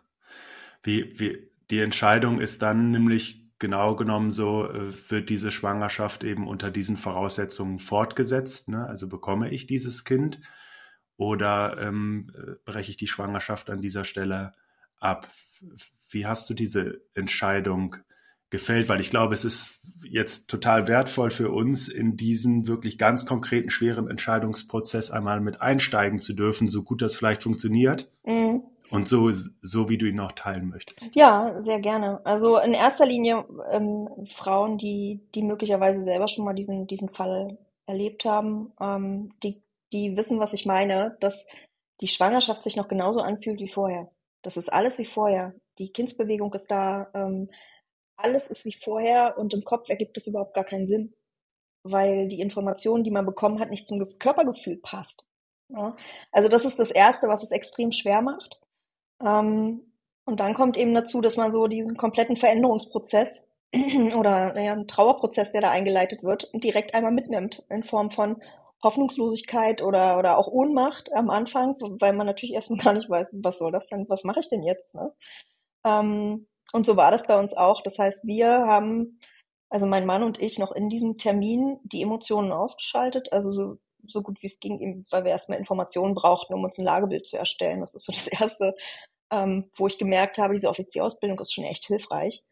Wie, 0.82 1.18
wie, 1.18 1.50
die 1.70 1.80
Entscheidung 1.80 2.40
ist 2.40 2.62
dann 2.62 2.92
nämlich 2.92 3.49
genau 3.60 3.94
genommen 3.94 4.32
so, 4.32 4.68
äh, 4.68 4.92
wird 5.08 5.28
diese 5.28 5.52
Schwangerschaft 5.52 6.24
eben 6.24 6.48
unter 6.48 6.72
diesen 6.72 6.96
Voraussetzungen 6.96 7.78
fortgesetzt. 7.78 8.68
Ne? 8.68 8.84
Also 8.84 9.08
bekomme 9.08 9.50
ich 9.50 9.68
dieses 9.68 10.04
Kind 10.04 10.40
oder 11.16 11.78
ähm, 11.78 12.32
breche 12.64 12.90
ich 12.90 12.96
die 12.96 13.06
Schwangerschaft 13.06 13.70
an 13.70 13.80
dieser 13.80 14.04
Stelle 14.04 14.54
ab? 14.98 15.28
Wie 16.08 16.26
hast 16.26 16.50
du 16.50 16.54
diese 16.54 17.02
Entscheidung 17.14 17.96
gefällt, 18.50 18.88
weil 18.88 19.00
ich 19.00 19.10
glaube, 19.10 19.32
es 19.32 19.44
ist 19.44 19.80
jetzt 20.02 20.50
total 20.50 20.88
wertvoll 20.88 21.30
für 21.30 21.50
uns, 21.50 21.88
in 21.88 22.16
diesen 22.16 22.66
wirklich 22.66 22.98
ganz 22.98 23.24
konkreten, 23.24 23.70
schweren 23.70 24.10
Entscheidungsprozess 24.10 25.12
einmal 25.12 25.40
mit 25.40 25.60
einsteigen 25.60 26.20
zu 26.20 26.32
dürfen, 26.32 26.68
so 26.68 26.82
gut 26.82 27.00
das 27.00 27.14
vielleicht 27.14 27.44
funktioniert. 27.44 28.10
Mhm. 28.26 28.62
Und 28.90 29.08
so, 29.08 29.30
so 29.32 29.88
wie 29.88 29.98
du 29.98 30.06
ihn 30.06 30.16
noch 30.16 30.32
teilen 30.32 30.68
möchtest. 30.68 31.14
Ja, 31.14 31.62
sehr 31.62 31.80
gerne. 31.80 32.20
Also 32.24 32.58
in 32.58 32.74
erster 32.74 33.06
Linie 33.06 33.44
ähm, 33.70 34.08
Frauen, 34.26 34.78
die, 34.78 35.20
die 35.34 35.42
möglicherweise 35.42 36.02
selber 36.02 36.26
schon 36.28 36.44
mal 36.44 36.54
diesen, 36.54 36.86
diesen 36.86 37.08
Fall 37.08 37.56
erlebt 37.86 38.24
haben, 38.24 38.72
ähm, 38.80 39.32
die, 39.42 39.62
die 39.92 40.16
wissen, 40.16 40.40
was 40.40 40.52
ich 40.52 40.66
meine, 40.66 41.16
dass 41.20 41.46
die 42.00 42.08
Schwangerschaft 42.08 42.64
sich 42.64 42.76
noch 42.76 42.88
genauso 42.88 43.20
anfühlt 43.20 43.60
wie 43.60 43.68
vorher. 43.68 44.10
Das 44.42 44.56
ist 44.56 44.72
alles 44.72 44.98
wie 44.98 45.06
vorher. 45.06 45.54
Die 45.78 45.92
Kindsbewegung 45.92 46.52
ist 46.54 46.70
da, 46.70 47.10
ähm, 47.14 47.50
alles 48.16 48.48
ist 48.48 48.64
wie 48.64 48.76
vorher 48.82 49.38
und 49.38 49.54
im 49.54 49.64
Kopf 49.64 49.88
ergibt 49.88 50.16
es 50.16 50.26
überhaupt 50.26 50.54
gar 50.54 50.64
keinen 50.64 50.86
Sinn, 50.86 51.14
weil 51.82 52.28
die 52.28 52.40
Information, 52.40 53.04
die 53.04 53.10
man 53.10 53.26
bekommen 53.26 53.60
hat, 53.60 53.70
nicht 53.70 53.86
zum 53.86 54.02
Körpergefühl 54.18 54.78
passt. 54.78 55.24
Ja? 55.68 55.96
Also 56.32 56.48
das 56.48 56.64
ist 56.64 56.78
das 56.78 56.90
Erste, 56.90 57.28
was 57.28 57.42
es 57.42 57.50
extrem 57.50 57.92
schwer 57.92 58.22
macht. 58.22 58.60
Ähm, 59.22 59.82
und 60.24 60.40
dann 60.40 60.54
kommt 60.54 60.76
eben 60.76 60.94
dazu, 60.94 61.20
dass 61.20 61.36
man 61.36 61.52
so 61.52 61.66
diesen 61.66 61.96
kompletten 61.96 62.36
Veränderungsprozess 62.36 63.42
oder 64.16 64.52
naja, 64.52 64.72
einen 64.72 64.88
Trauerprozess, 64.88 65.52
der 65.52 65.60
da 65.60 65.70
eingeleitet 65.70 66.22
wird, 66.22 66.50
direkt 66.54 66.94
einmal 66.94 67.12
mitnimmt 67.12 67.64
in 67.68 67.82
Form 67.82 68.10
von 68.10 68.40
Hoffnungslosigkeit 68.82 69.82
oder, 69.82 70.18
oder 70.18 70.38
auch 70.38 70.48
Ohnmacht 70.48 71.12
am 71.12 71.30
Anfang, 71.30 71.76
weil 72.00 72.12
man 72.12 72.26
natürlich 72.26 72.54
erstmal 72.54 72.80
gar 72.80 72.92
nicht 72.92 73.10
weiß, 73.10 73.30
was 73.42 73.58
soll 73.58 73.72
das 73.72 73.88
denn, 73.88 74.08
was 74.08 74.24
mache 74.24 74.40
ich 74.40 74.48
denn 74.48 74.62
jetzt? 74.62 74.94
Ne? 74.94 75.12
Ähm, 75.84 76.46
und 76.72 76.86
so 76.86 76.96
war 76.96 77.10
das 77.10 77.24
bei 77.24 77.38
uns 77.38 77.56
auch. 77.56 77.82
Das 77.82 77.98
heißt, 77.98 78.24
wir 78.24 78.48
haben, 78.48 79.18
also 79.68 79.86
mein 79.86 80.06
Mann 80.06 80.22
und 80.22 80.40
ich, 80.40 80.58
noch 80.58 80.72
in 80.72 80.88
diesem 80.88 81.18
Termin 81.18 81.78
die 81.82 82.02
Emotionen 82.02 82.52
ausgeschaltet, 82.52 83.32
also 83.32 83.50
so, 83.50 83.78
so 84.08 84.22
gut 84.22 84.42
wie 84.42 84.46
es 84.46 84.60
ging, 84.60 85.06
weil 85.10 85.24
wir 85.24 85.30
erstmal 85.30 85.58
Informationen 85.58 86.14
brauchten, 86.14 86.54
um 86.54 86.64
uns 86.64 86.78
ein 86.78 86.84
Lagebild 86.84 87.26
zu 87.26 87.36
erstellen. 87.36 87.80
Das 87.80 87.94
ist 87.94 88.04
so 88.04 88.12
das 88.12 88.26
Erste, 88.40 88.74
ähm, 89.30 89.68
wo 89.76 89.86
ich 89.86 89.98
gemerkt 89.98 90.38
habe, 90.38 90.54
diese 90.54 90.68
Offizierausbildung 90.68 91.38
ist 91.40 91.52
schon 91.52 91.64
echt 91.64 91.86
hilfreich. 91.86 92.44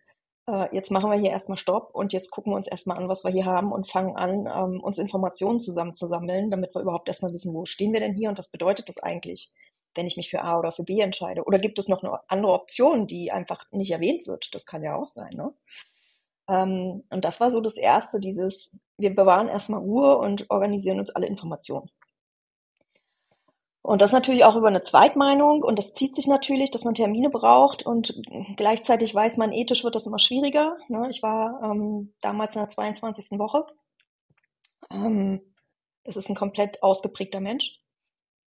Äh, 0.48 0.74
jetzt 0.74 0.90
machen 0.90 1.10
wir 1.10 1.18
hier 1.18 1.30
erstmal 1.30 1.58
Stopp 1.58 1.90
und 1.94 2.12
jetzt 2.12 2.30
gucken 2.30 2.52
wir 2.52 2.56
uns 2.56 2.68
erstmal 2.68 2.98
an, 2.98 3.08
was 3.08 3.24
wir 3.24 3.30
hier 3.30 3.46
haben 3.46 3.72
und 3.72 3.90
fangen 3.90 4.16
an, 4.16 4.46
ähm, 4.46 4.80
uns 4.80 4.98
Informationen 4.98 5.60
zusammenzusammeln, 5.60 6.50
damit 6.50 6.74
wir 6.74 6.82
überhaupt 6.82 7.08
erstmal 7.08 7.32
wissen, 7.32 7.54
wo 7.54 7.64
stehen 7.64 7.92
wir 7.92 8.00
denn 8.00 8.14
hier 8.14 8.28
und 8.28 8.38
was 8.38 8.48
bedeutet 8.48 8.88
das 8.88 8.98
eigentlich? 8.98 9.50
wenn 9.98 10.06
ich 10.06 10.16
mich 10.16 10.30
für 10.30 10.42
A 10.42 10.58
oder 10.58 10.70
für 10.70 10.84
B 10.84 11.00
entscheide? 11.00 11.42
Oder 11.44 11.58
gibt 11.58 11.78
es 11.78 11.88
noch 11.88 12.02
eine 12.02 12.20
andere 12.28 12.52
Option, 12.52 13.06
die 13.06 13.32
einfach 13.32 13.64
nicht 13.72 13.90
erwähnt 13.90 14.26
wird? 14.26 14.54
Das 14.54 14.64
kann 14.64 14.82
ja 14.82 14.94
auch 14.94 15.06
sein. 15.06 15.34
Ne? 15.34 15.52
Ähm, 16.48 17.04
und 17.10 17.24
das 17.24 17.40
war 17.40 17.50
so 17.50 17.60
das 17.60 17.76
Erste, 17.76 18.20
dieses, 18.20 18.70
wir 18.96 19.14
bewahren 19.14 19.48
erstmal 19.48 19.80
Ruhe 19.80 20.18
und 20.18 20.50
organisieren 20.50 20.98
uns 20.98 21.10
alle 21.10 21.26
Informationen. 21.26 21.90
Und 23.82 24.02
das 24.02 24.12
natürlich 24.12 24.44
auch 24.44 24.56
über 24.56 24.68
eine 24.68 24.82
Zweitmeinung 24.82 25.62
und 25.62 25.78
das 25.78 25.94
zieht 25.94 26.14
sich 26.14 26.26
natürlich, 26.26 26.70
dass 26.70 26.84
man 26.84 26.92
Termine 26.94 27.30
braucht 27.30 27.86
und 27.86 28.20
gleichzeitig 28.56 29.14
weiß 29.14 29.38
man, 29.38 29.52
ethisch 29.52 29.82
wird 29.82 29.94
das 29.94 30.06
immer 30.06 30.18
schwieriger. 30.18 30.76
Ne? 30.88 31.06
Ich 31.08 31.22
war 31.22 31.62
ähm, 31.62 32.12
damals 32.20 32.54
in 32.54 32.60
der 32.60 32.70
22. 32.70 33.38
Woche. 33.38 33.64
Ähm, 34.90 35.40
das 36.04 36.16
ist 36.16 36.28
ein 36.28 36.34
komplett 36.34 36.82
ausgeprägter 36.82 37.40
Mensch, 37.40 37.72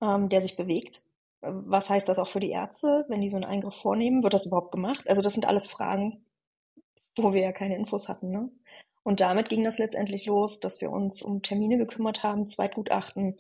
ähm, 0.03 0.29
der 0.29 0.43
sich 0.43 0.57
bewegt. 0.57 1.03
Was 1.41 1.89
heißt 1.89 2.09
das 2.09 2.19
auch 2.19 2.29
für 2.29 2.41
die 2.41 2.51
Ärzte, 2.51 3.07
wenn 3.09 3.21
die 3.21 3.31
so 3.31 3.37
einen 3.37 3.47
Eingriff 3.47 3.75
vornehmen? 3.75 4.23
Wird 4.23 4.35
das 4.35 4.47
überhaupt 4.47 4.73
gemacht? 4.73 5.05
Also 5.09 5.23
das 5.23 5.35
sind 5.35 5.47
alles 5.47 5.67
Fragen, 5.67 6.25
wo 7.17 7.33
wir 7.33 7.43
ja 7.43 7.53
keine 7.53 7.77
Infos 7.77 8.09
hatten. 8.09 8.31
Ne? 8.31 8.51
Und 9.03 9.21
damit 9.21 9.49
ging 9.49 9.65
das 9.65 9.79
letztendlich 9.79 10.27
los, 10.27 10.61
dass 10.61 10.81
wir 10.81 10.91
uns 10.91 11.23
um 11.23 11.43
Termine 11.43 11.79
gekümmert 11.79 12.23
haben, 12.23 12.47
Zweitgutachten, 12.47 13.37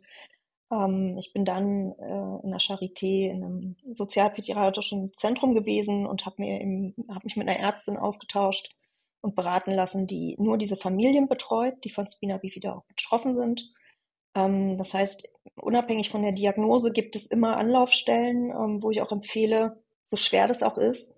ähm, 0.72 1.16
ich 1.18 1.32
bin 1.32 1.44
dann 1.44 1.92
äh, 1.98 2.44
in 2.44 2.50
der 2.50 2.60
Charité 2.60 3.30
in 3.30 3.44
einem 3.44 3.76
sozialpädiatrischen 3.90 5.12
Zentrum 5.12 5.54
gewesen 5.54 6.06
und 6.06 6.26
habe 6.26 6.42
hab 7.08 7.24
mich 7.24 7.36
mit 7.36 7.48
einer 7.48 7.58
Ärztin 7.58 7.96
ausgetauscht 7.96 8.74
und 9.20 9.36
beraten 9.36 9.72
lassen, 9.72 10.06
die 10.06 10.34
nur 10.38 10.58
diese 10.58 10.76
Familien 10.76 11.28
betreut, 11.28 11.84
die 11.84 11.90
von 11.90 12.06
Spina 12.06 12.38
bifida 12.38 12.74
auch 12.74 12.84
betroffen 12.84 13.34
sind. 13.34 13.70
Ähm, 14.34 14.78
das 14.78 14.94
heißt, 14.94 15.28
unabhängig 15.56 16.10
von 16.10 16.22
der 16.22 16.32
Diagnose 16.32 16.92
gibt 16.92 17.16
es 17.16 17.26
immer 17.26 17.56
Anlaufstellen, 17.56 18.50
ähm, 18.50 18.82
wo 18.82 18.90
ich 18.90 19.02
auch 19.02 19.12
empfehle, 19.12 19.82
so 20.08 20.16
schwer 20.16 20.48
das 20.48 20.62
auch 20.62 20.78
ist, 20.78 21.12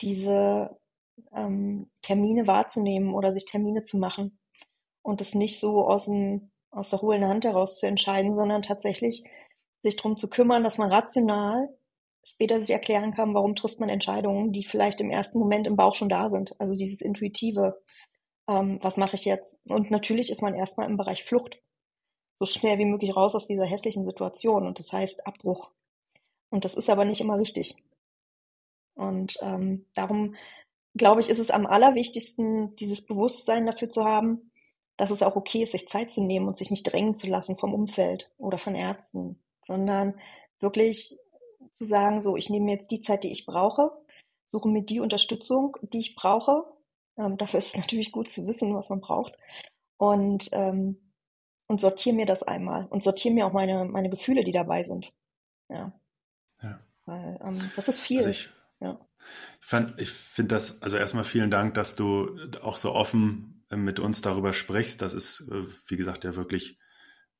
diese 0.00 0.76
ähm, 1.34 1.90
Termine 2.02 2.46
wahrzunehmen 2.46 3.14
oder 3.14 3.32
sich 3.32 3.44
Termine 3.44 3.84
zu 3.84 3.98
machen 3.98 4.38
und 5.02 5.20
es 5.20 5.34
nicht 5.34 5.58
so 5.58 5.86
aus 5.86 6.06
dem 6.06 6.50
aus 6.70 6.90
der 6.90 7.02
hohlen 7.02 7.24
Hand 7.24 7.44
heraus 7.44 7.78
zu 7.78 7.86
entscheiden, 7.86 8.36
sondern 8.36 8.62
tatsächlich 8.62 9.24
sich 9.82 9.96
darum 9.96 10.16
zu 10.16 10.28
kümmern, 10.28 10.62
dass 10.62 10.78
man 10.78 10.92
rational 10.92 11.68
später 12.22 12.60
sich 12.60 12.70
erklären 12.70 13.12
kann, 13.12 13.34
warum 13.34 13.56
trifft 13.56 13.80
man 13.80 13.88
Entscheidungen, 13.88 14.52
die 14.52 14.64
vielleicht 14.64 15.00
im 15.00 15.10
ersten 15.10 15.38
Moment 15.38 15.66
im 15.66 15.76
Bauch 15.76 15.94
schon 15.94 16.08
da 16.08 16.30
sind. 16.30 16.54
Also 16.60 16.76
dieses 16.76 17.00
intuitive, 17.00 17.82
ähm, 18.48 18.78
was 18.82 18.96
mache 18.96 19.16
ich 19.16 19.24
jetzt? 19.24 19.56
Und 19.68 19.90
natürlich 19.90 20.30
ist 20.30 20.42
man 20.42 20.54
erstmal 20.54 20.88
im 20.88 20.96
Bereich 20.96 21.24
Flucht. 21.24 21.60
So 22.38 22.46
schnell 22.46 22.78
wie 22.78 22.84
möglich 22.84 23.16
raus 23.16 23.34
aus 23.34 23.46
dieser 23.46 23.66
hässlichen 23.66 24.04
Situation. 24.04 24.66
Und 24.66 24.78
das 24.78 24.92
heißt 24.92 25.26
Abbruch. 25.26 25.70
Und 26.50 26.64
das 26.64 26.74
ist 26.74 26.90
aber 26.90 27.04
nicht 27.04 27.20
immer 27.20 27.38
richtig. 27.38 27.76
Und 28.94 29.36
ähm, 29.40 29.86
darum 29.94 30.34
glaube 30.94 31.20
ich, 31.20 31.28
ist 31.28 31.38
es 31.38 31.50
am 31.50 31.66
allerwichtigsten, 31.66 32.74
dieses 32.76 33.04
Bewusstsein 33.04 33.66
dafür 33.66 33.90
zu 33.90 34.04
haben, 34.04 34.50
dass 34.96 35.10
es 35.10 35.22
auch 35.22 35.36
okay 35.36 35.62
ist, 35.62 35.72
sich 35.72 35.88
Zeit 35.88 36.12
zu 36.12 36.22
nehmen 36.22 36.46
und 36.46 36.58
sich 36.58 36.70
nicht 36.70 36.84
drängen 36.84 37.14
zu 37.14 37.26
lassen 37.26 37.56
vom 37.56 37.72
Umfeld 37.72 38.30
oder 38.36 38.58
von 38.58 38.74
Ärzten, 38.74 39.42
sondern 39.62 40.20
wirklich 40.58 41.16
zu 41.72 41.84
sagen, 41.86 42.20
so, 42.20 42.36
ich 42.36 42.50
nehme 42.50 42.66
mir 42.66 42.74
jetzt 42.76 42.90
die 42.90 43.00
Zeit, 43.00 43.24
die 43.24 43.32
ich 43.32 43.46
brauche, 43.46 43.92
suche 44.52 44.68
mir 44.68 44.82
die 44.82 45.00
Unterstützung, 45.00 45.76
die 45.82 46.00
ich 46.00 46.14
brauche. 46.14 46.64
Ähm, 47.16 47.38
dafür 47.38 47.58
ist 47.58 47.68
es 47.68 47.76
natürlich 47.80 48.12
gut 48.12 48.30
zu 48.30 48.46
wissen, 48.46 48.74
was 48.74 48.90
man 48.90 49.00
braucht. 49.00 49.36
Und, 49.96 50.48
ähm, 50.52 51.12
und 51.66 51.80
sortiere 51.80 52.16
mir 52.16 52.26
das 52.26 52.42
einmal 52.42 52.86
und 52.86 53.02
sortiere 53.02 53.34
mir 53.34 53.46
auch 53.46 53.52
meine, 53.52 53.84
meine 53.84 54.10
Gefühle, 54.10 54.44
die 54.44 54.52
dabei 54.52 54.82
sind. 54.82 55.12
Ja. 55.68 55.92
ja. 56.62 56.80
Weil 57.06 57.40
ähm, 57.42 57.70
das 57.76 57.88
ist 57.88 58.00
viel. 58.00 58.18
Also 58.18 58.30
ich, 58.30 58.48
ja. 58.80 58.98
Ich, 59.62 59.72
ich 59.98 60.10
finde 60.10 60.54
das, 60.54 60.82
also 60.82 60.96
erstmal 60.96 61.24
vielen 61.24 61.50
Dank, 61.50 61.74
dass 61.74 61.96
du 61.96 62.38
auch 62.62 62.76
so 62.76 62.92
offen 62.92 63.64
mit 63.70 64.00
uns 64.00 64.20
darüber 64.20 64.52
sprichst. 64.52 65.00
Das 65.00 65.14
ist, 65.14 65.48
äh, 65.50 65.64
wie 65.86 65.96
gesagt, 65.96 66.24
ja 66.24 66.34
wirklich 66.36 66.78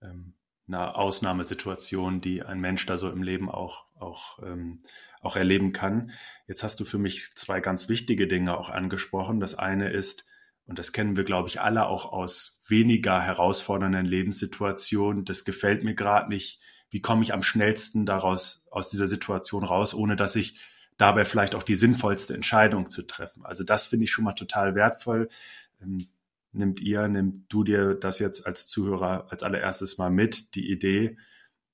ähm, 0.02 0.34
eine 0.68 0.94
Ausnahmesituation, 0.94 2.20
die 2.20 2.42
ein 2.42 2.60
Mensch 2.60 2.86
da 2.86 2.98
so 2.98 3.10
im 3.10 3.22
Leben 3.22 3.50
auch, 3.50 3.86
auch, 3.96 4.38
ähm, 4.42 4.82
auch 5.20 5.36
erleben 5.36 5.72
kann. 5.72 6.12
Jetzt 6.46 6.62
hast 6.62 6.78
du 6.80 6.84
für 6.84 6.98
mich 6.98 7.34
zwei 7.34 7.60
ganz 7.60 7.88
wichtige 7.88 8.28
Dinge 8.28 8.56
auch 8.56 8.70
angesprochen. 8.70 9.40
Das 9.40 9.56
eine 9.56 9.90
ist, 9.90 10.24
und 10.66 10.78
das 10.78 10.92
kennen 10.92 11.16
wir, 11.16 11.24
glaube 11.24 11.48
ich, 11.48 11.60
alle 11.60 11.86
auch 11.86 12.12
aus 12.12 12.62
weniger 12.68 13.20
herausfordernden 13.20 14.06
Lebenssituationen, 14.06 15.24
das 15.24 15.44
gefällt 15.44 15.82
mir 15.82 15.94
gerade 15.94 16.28
nicht. 16.28 16.60
Wie 16.90 17.00
komme 17.00 17.22
ich 17.22 17.32
am 17.32 17.42
schnellsten 17.42 18.06
daraus, 18.06 18.66
aus 18.70 18.90
dieser 18.90 19.08
Situation 19.08 19.64
raus, 19.64 19.94
ohne 19.94 20.16
dass 20.16 20.36
ich 20.36 20.60
dabei 21.00 21.24
vielleicht 21.24 21.54
auch 21.54 21.62
die 21.62 21.76
sinnvollste 21.76 22.34
Entscheidung 22.34 22.90
zu 22.90 23.02
treffen. 23.02 23.44
Also 23.44 23.64
das 23.64 23.88
finde 23.88 24.04
ich 24.04 24.10
schon 24.10 24.24
mal 24.24 24.34
total 24.34 24.74
wertvoll. 24.74 25.28
Ähm, 25.80 26.08
nimmt 26.52 26.80
ihr, 26.80 27.08
nimmt 27.08 27.52
du 27.52 27.64
dir 27.64 27.94
das 27.94 28.18
jetzt 28.18 28.46
als 28.46 28.66
Zuhörer 28.66 29.26
als 29.30 29.42
allererstes 29.42 29.98
mal 29.98 30.10
mit, 30.10 30.54
die 30.54 30.70
Idee, 30.70 31.16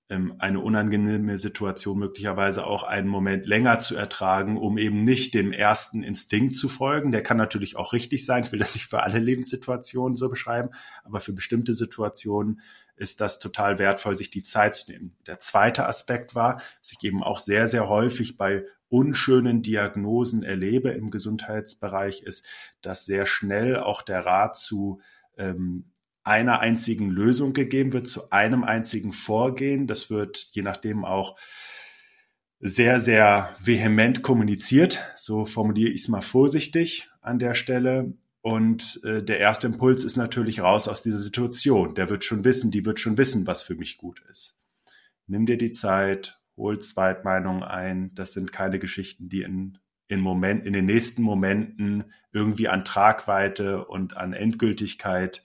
ähm, 0.08 0.36
eine 0.38 0.60
unangenehme 0.60 1.38
Situation 1.38 1.98
möglicherweise 1.98 2.64
auch 2.64 2.84
einen 2.84 3.08
Moment 3.08 3.46
länger 3.46 3.80
zu 3.80 3.96
ertragen, 3.96 4.56
um 4.56 4.78
eben 4.78 5.02
nicht 5.02 5.34
dem 5.34 5.52
ersten 5.52 6.02
Instinkt 6.04 6.56
zu 6.56 6.68
folgen. 6.68 7.10
Der 7.10 7.22
kann 7.22 7.36
natürlich 7.36 7.76
auch 7.76 7.92
richtig 7.92 8.24
sein. 8.24 8.44
Ich 8.44 8.52
will 8.52 8.60
das 8.60 8.74
nicht 8.74 8.86
für 8.86 9.02
alle 9.02 9.18
Lebenssituationen 9.18 10.16
so 10.16 10.28
beschreiben, 10.28 10.70
aber 11.02 11.20
für 11.20 11.32
bestimmte 11.32 11.74
Situationen 11.74 12.60
ist 12.94 13.20
das 13.20 13.40
total 13.40 13.78
wertvoll, 13.78 14.14
sich 14.14 14.30
die 14.30 14.42
Zeit 14.42 14.76
zu 14.76 14.90
nehmen. 14.90 15.16
Der 15.26 15.38
zweite 15.38 15.86
Aspekt 15.86 16.34
war, 16.34 16.62
dass 16.80 16.92
ich 16.92 17.02
eben 17.02 17.22
auch 17.22 17.40
sehr, 17.40 17.66
sehr 17.66 17.88
häufig 17.88 18.36
bei 18.36 18.64
unschönen 18.96 19.60
Diagnosen 19.60 20.42
erlebe 20.42 20.88
im 20.88 21.10
Gesundheitsbereich, 21.10 22.22
ist, 22.22 22.46
dass 22.80 23.04
sehr 23.04 23.26
schnell 23.26 23.76
auch 23.76 24.00
der 24.00 24.24
Rat 24.24 24.56
zu 24.56 25.02
ähm, 25.36 25.92
einer 26.24 26.60
einzigen 26.60 27.10
Lösung 27.10 27.52
gegeben 27.52 27.92
wird, 27.92 28.08
zu 28.08 28.30
einem 28.30 28.64
einzigen 28.64 29.12
Vorgehen. 29.12 29.86
Das 29.86 30.08
wird 30.08 30.48
je 30.52 30.62
nachdem 30.62 31.04
auch 31.04 31.38
sehr, 32.58 32.98
sehr 32.98 33.54
vehement 33.62 34.22
kommuniziert. 34.22 35.02
So 35.16 35.44
formuliere 35.44 35.90
ich 35.90 36.00
es 36.00 36.08
mal 36.08 36.22
vorsichtig 36.22 37.10
an 37.20 37.38
der 37.38 37.52
Stelle. 37.52 38.14
Und 38.40 39.02
äh, 39.04 39.22
der 39.22 39.40
erste 39.40 39.66
Impuls 39.66 40.04
ist 40.04 40.16
natürlich 40.16 40.60
raus 40.60 40.88
aus 40.88 41.02
dieser 41.02 41.18
Situation. 41.18 41.94
Der 41.94 42.08
wird 42.08 42.24
schon 42.24 42.44
wissen, 42.44 42.70
die 42.70 42.86
wird 42.86 42.98
schon 42.98 43.18
wissen, 43.18 43.46
was 43.46 43.62
für 43.62 43.74
mich 43.74 43.98
gut 43.98 44.24
ist. 44.30 44.58
Nimm 45.26 45.44
dir 45.44 45.58
die 45.58 45.72
Zeit, 45.72 46.40
hol 46.56 46.78
Zweitmeinungen 46.78 47.62
ein. 47.62 48.14
Das 48.14 48.32
sind 48.32 48.52
keine 48.52 48.78
Geschichten, 48.78 49.28
die 49.28 49.42
in, 49.42 49.78
in, 50.08 50.20
Moment, 50.20 50.64
in 50.64 50.72
den 50.72 50.86
nächsten 50.86 51.22
Momenten 51.22 52.12
irgendwie 52.32 52.68
an 52.68 52.84
Tragweite 52.84 53.84
und 53.84 54.16
an 54.16 54.32
Endgültigkeit 54.32 55.44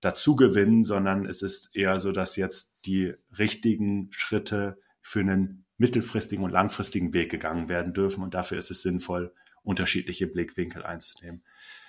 dazu 0.00 0.36
gewinnen, 0.36 0.84
sondern 0.84 1.26
es 1.26 1.42
ist 1.42 1.74
eher 1.76 2.00
so, 2.00 2.12
dass 2.12 2.36
jetzt 2.36 2.78
die 2.84 3.14
richtigen 3.38 4.08
Schritte 4.12 4.78
für 5.00 5.20
einen 5.20 5.64
mittelfristigen 5.78 6.44
und 6.44 6.50
langfristigen 6.50 7.12
Weg 7.12 7.30
gegangen 7.30 7.68
werden 7.68 7.94
dürfen. 7.94 8.22
Und 8.22 8.34
dafür 8.34 8.58
ist 8.58 8.70
es 8.70 8.82
sinnvoll, 8.82 9.34
unterschiedliche 9.62 10.26
Blickwinkel 10.26 10.84
einzunehmen. 10.84 11.44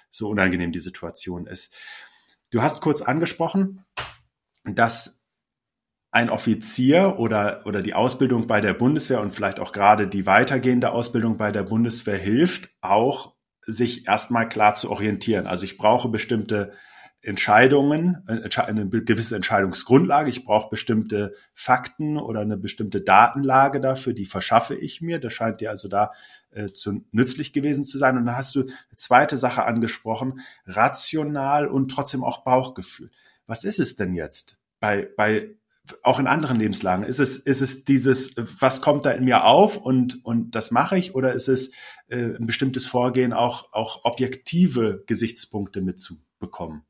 So 0.10 0.29
unangenehm 0.29 0.72
die 0.72 0.79
Situation 0.79 1.48
ist. 1.48 1.75
Du 2.51 2.62
hast 2.62 2.82
kurz 2.82 3.01
angesprochen, 3.01 3.84
dass 4.63 5.23
ein 6.13 6.29
Offizier 6.29 7.15
oder, 7.17 7.63
oder 7.65 7.82
die 7.82 7.96
Ausbildung 7.96 8.46
bei 8.46 8.62
der 8.62 8.75
Bundeswehr 8.75 9.20
und 9.20 9.34
vielleicht 9.34 9.60
auch 9.60 9.72
gerade 9.72 10.08
die 10.08 10.27
weitergehende 10.27 10.91
Ausbildung 10.91 11.38
bei 11.38 11.51
der 11.51 11.63
Bundeswehr 11.63 12.17
hilft, 12.17 12.70
auch 12.82 13.34
sich 13.62 14.08
erstmal 14.08 14.48
klar 14.48 14.75
zu 14.75 14.91
orientieren. 14.91 15.48
Also 15.48 15.65
ich 15.65 15.75
brauche 15.75 16.10
bestimmte 16.10 16.74
Entscheidungen, 17.22 18.24
äh, 18.27 18.48
eine 18.62 18.88
gewisse 18.88 19.36
Entscheidungsgrundlage. 19.36 20.29
Ich 20.29 20.46
brauche 20.46 20.70
bestimmte 20.70 21.34
Fakten 21.55 22.17
oder 22.17 22.41
eine 22.41 22.58
bestimmte 22.58 23.01
Datenlage 23.01 23.82
dafür, 23.82 24.13
die 24.13 24.25
verschaffe 24.25 24.75
ich 24.75 25.01
mir. 25.01 25.20
Das 25.20 25.34
scheint 25.34 25.62
dir 25.62 25.72
also 25.72 25.88
da 25.88 26.12
äh, 26.51 26.70
zu 26.70 27.03
nützlich 27.12 27.53
gewesen 27.53 27.84
zu 27.84 27.98
sein. 27.98 28.17
Und 28.17 28.27
dann 28.27 28.38
hast 28.38 28.53
du 28.53 28.62
eine 28.62 28.98
zweite 28.98 29.38
Sache 29.38 29.65
angesprochen, 29.65 30.41
rational 30.67 31.65
und 31.65 31.89
trotzdem 31.89 32.24
auch 32.24 32.43
Bauchgefühl. 32.43 33.10
Was 33.48 33.63
ist 33.63 33.79
es 33.79 33.96
denn 33.96 34.13
jetzt 34.13 34.60
bei, 34.79 35.10
bei 35.17 35.55
auch 36.02 36.20
in 36.20 36.28
anderen 36.28 36.60
Lebenslagen? 36.60 37.04
Ist 37.06 37.20
es, 37.20 37.38
ist 37.38 37.62
es 37.62 37.86
dieses, 37.86 38.36
was 38.38 38.82
kommt 38.82 39.06
da 39.06 39.12
in 39.12 39.25
mir 39.25 39.46
auf 39.46 39.78
und, 39.78 40.24
und 40.25 40.56
das 40.56 40.72
mache 40.72 40.98
ich? 40.98 41.16
Oder 41.16 41.34
ist 41.34 41.48
es 41.48 41.72
äh, 42.08 42.36
ein 42.36 42.46
bestimmtes 42.46 42.88
Vorgehen, 42.88 43.34
auch, 43.34 43.74
auch 43.74 44.06
objektive 44.06 45.04
Gesichtspunkte 45.08 45.82
mitzubekommen? 45.82 46.84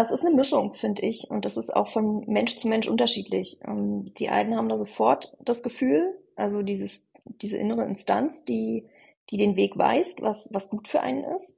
Es 0.00 0.10
ist 0.10 0.24
eine 0.24 0.34
Mischung, 0.34 0.74
finde 0.74 1.02
ich. 1.02 1.28
Und 1.28 1.44
das 1.44 1.56
ist 1.56 1.74
auch 1.74 1.88
von 1.88 2.24
Mensch 2.26 2.56
zu 2.56 2.68
Mensch 2.68 2.88
unterschiedlich. 2.88 3.58
Ähm, 3.66 4.12
die 4.14 4.28
einen 4.28 4.56
haben 4.56 4.68
da 4.68 4.78
sofort 4.78 5.36
das 5.40 5.62
Gefühl, 5.62 6.14
also 6.34 6.62
dieses, 6.62 7.06
diese 7.24 7.56
innere 7.56 7.84
Instanz, 7.84 8.44
die, 8.44 8.88
die 9.30 9.36
den 9.36 9.56
Weg 9.56 9.76
weist, 9.76 10.22
was, 10.22 10.48
was 10.50 10.70
gut 10.70 10.88
für 10.88 11.00
einen 11.00 11.24
ist. 11.24 11.56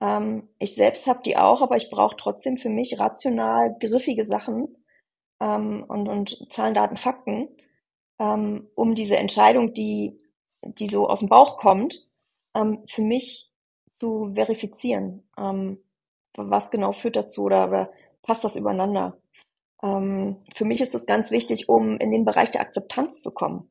Ähm, 0.00 0.48
ich 0.58 0.74
selbst 0.74 1.06
habe 1.06 1.20
die 1.24 1.36
auch, 1.36 1.60
aber 1.60 1.76
ich 1.76 1.90
brauche 1.90 2.16
trotzdem 2.16 2.56
für 2.56 2.70
mich 2.70 2.98
rational 2.98 3.76
griffige 3.78 4.24
Sachen, 4.24 4.74
ähm, 5.40 5.84
und, 5.88 6.08
und 6.08 6.52
Zahlen, 6.52 6.74
Daten, 6.74 6.96
Fakten, 6.96 7.48
ähm, 8.18 8.68
um 8.74 8.94
diese 8.94 9.16
Entscheidung, 9.16 9.72
die, 9.74 10.20
die 10.62 10.88
so 10.88 11.08
aus 11.08 11.20
dem 11.20 11.28
Bauch 11.28 11.56
kommt, 11.56 12.06
ähm, 12.54 12.82
für 12.86 13.02
mich 13.02 13.50
zu 13.92 14.32
verifizieren. 14.34 15.28
Ähm, 15.36 15.78
was 16.36 16.70
genau 16.70 16.92
führt 16.92 17.16
dazu 17.16 17.44
oder, 17.44 17.68
oder 17.68 17.92
passt 18.22 18.44
das 18.44 18.56
übereinander? 18.56 19.18
Ähm, 19.82 20.36
für 20.54 20.64
mich 20.64 20.80
ist 20.80 20.94
das 20.94 21.06
ganz 21.06 21.30
wichtig, 21.30 21.68
um 21.68 21.96
in 21.98 22.10
den 22.10 22.24
Bereich 22.24 22.50
der 22.50 22.60
Akzeptanz 22.60 23.22
zu 23.22 23.32
kommen, 23.32 23.70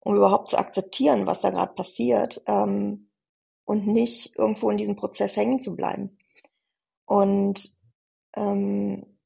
um 0.00 0.14
überhaupt 0.14 0.50
zu 0.50 0.58
akzeptieren, 0.58 1.26
was 1.26 1.40
da 1.40 1.50
gerade 1.50 1.74
passiert 1.74 2.42
ähm, 2.46 3.10
und 3.64 3.86
nicht 3.86 4.36
irgendwo 4.36 4.70
in 4.70 4.76
diesem 4.76 4.96
Prozess 4.96 5.36
hängen 5.36 5.58
zu 5.58 5.74
bleiben. 5.74 6.18
Und 7.06 7.70
ähm, 8.34 9.18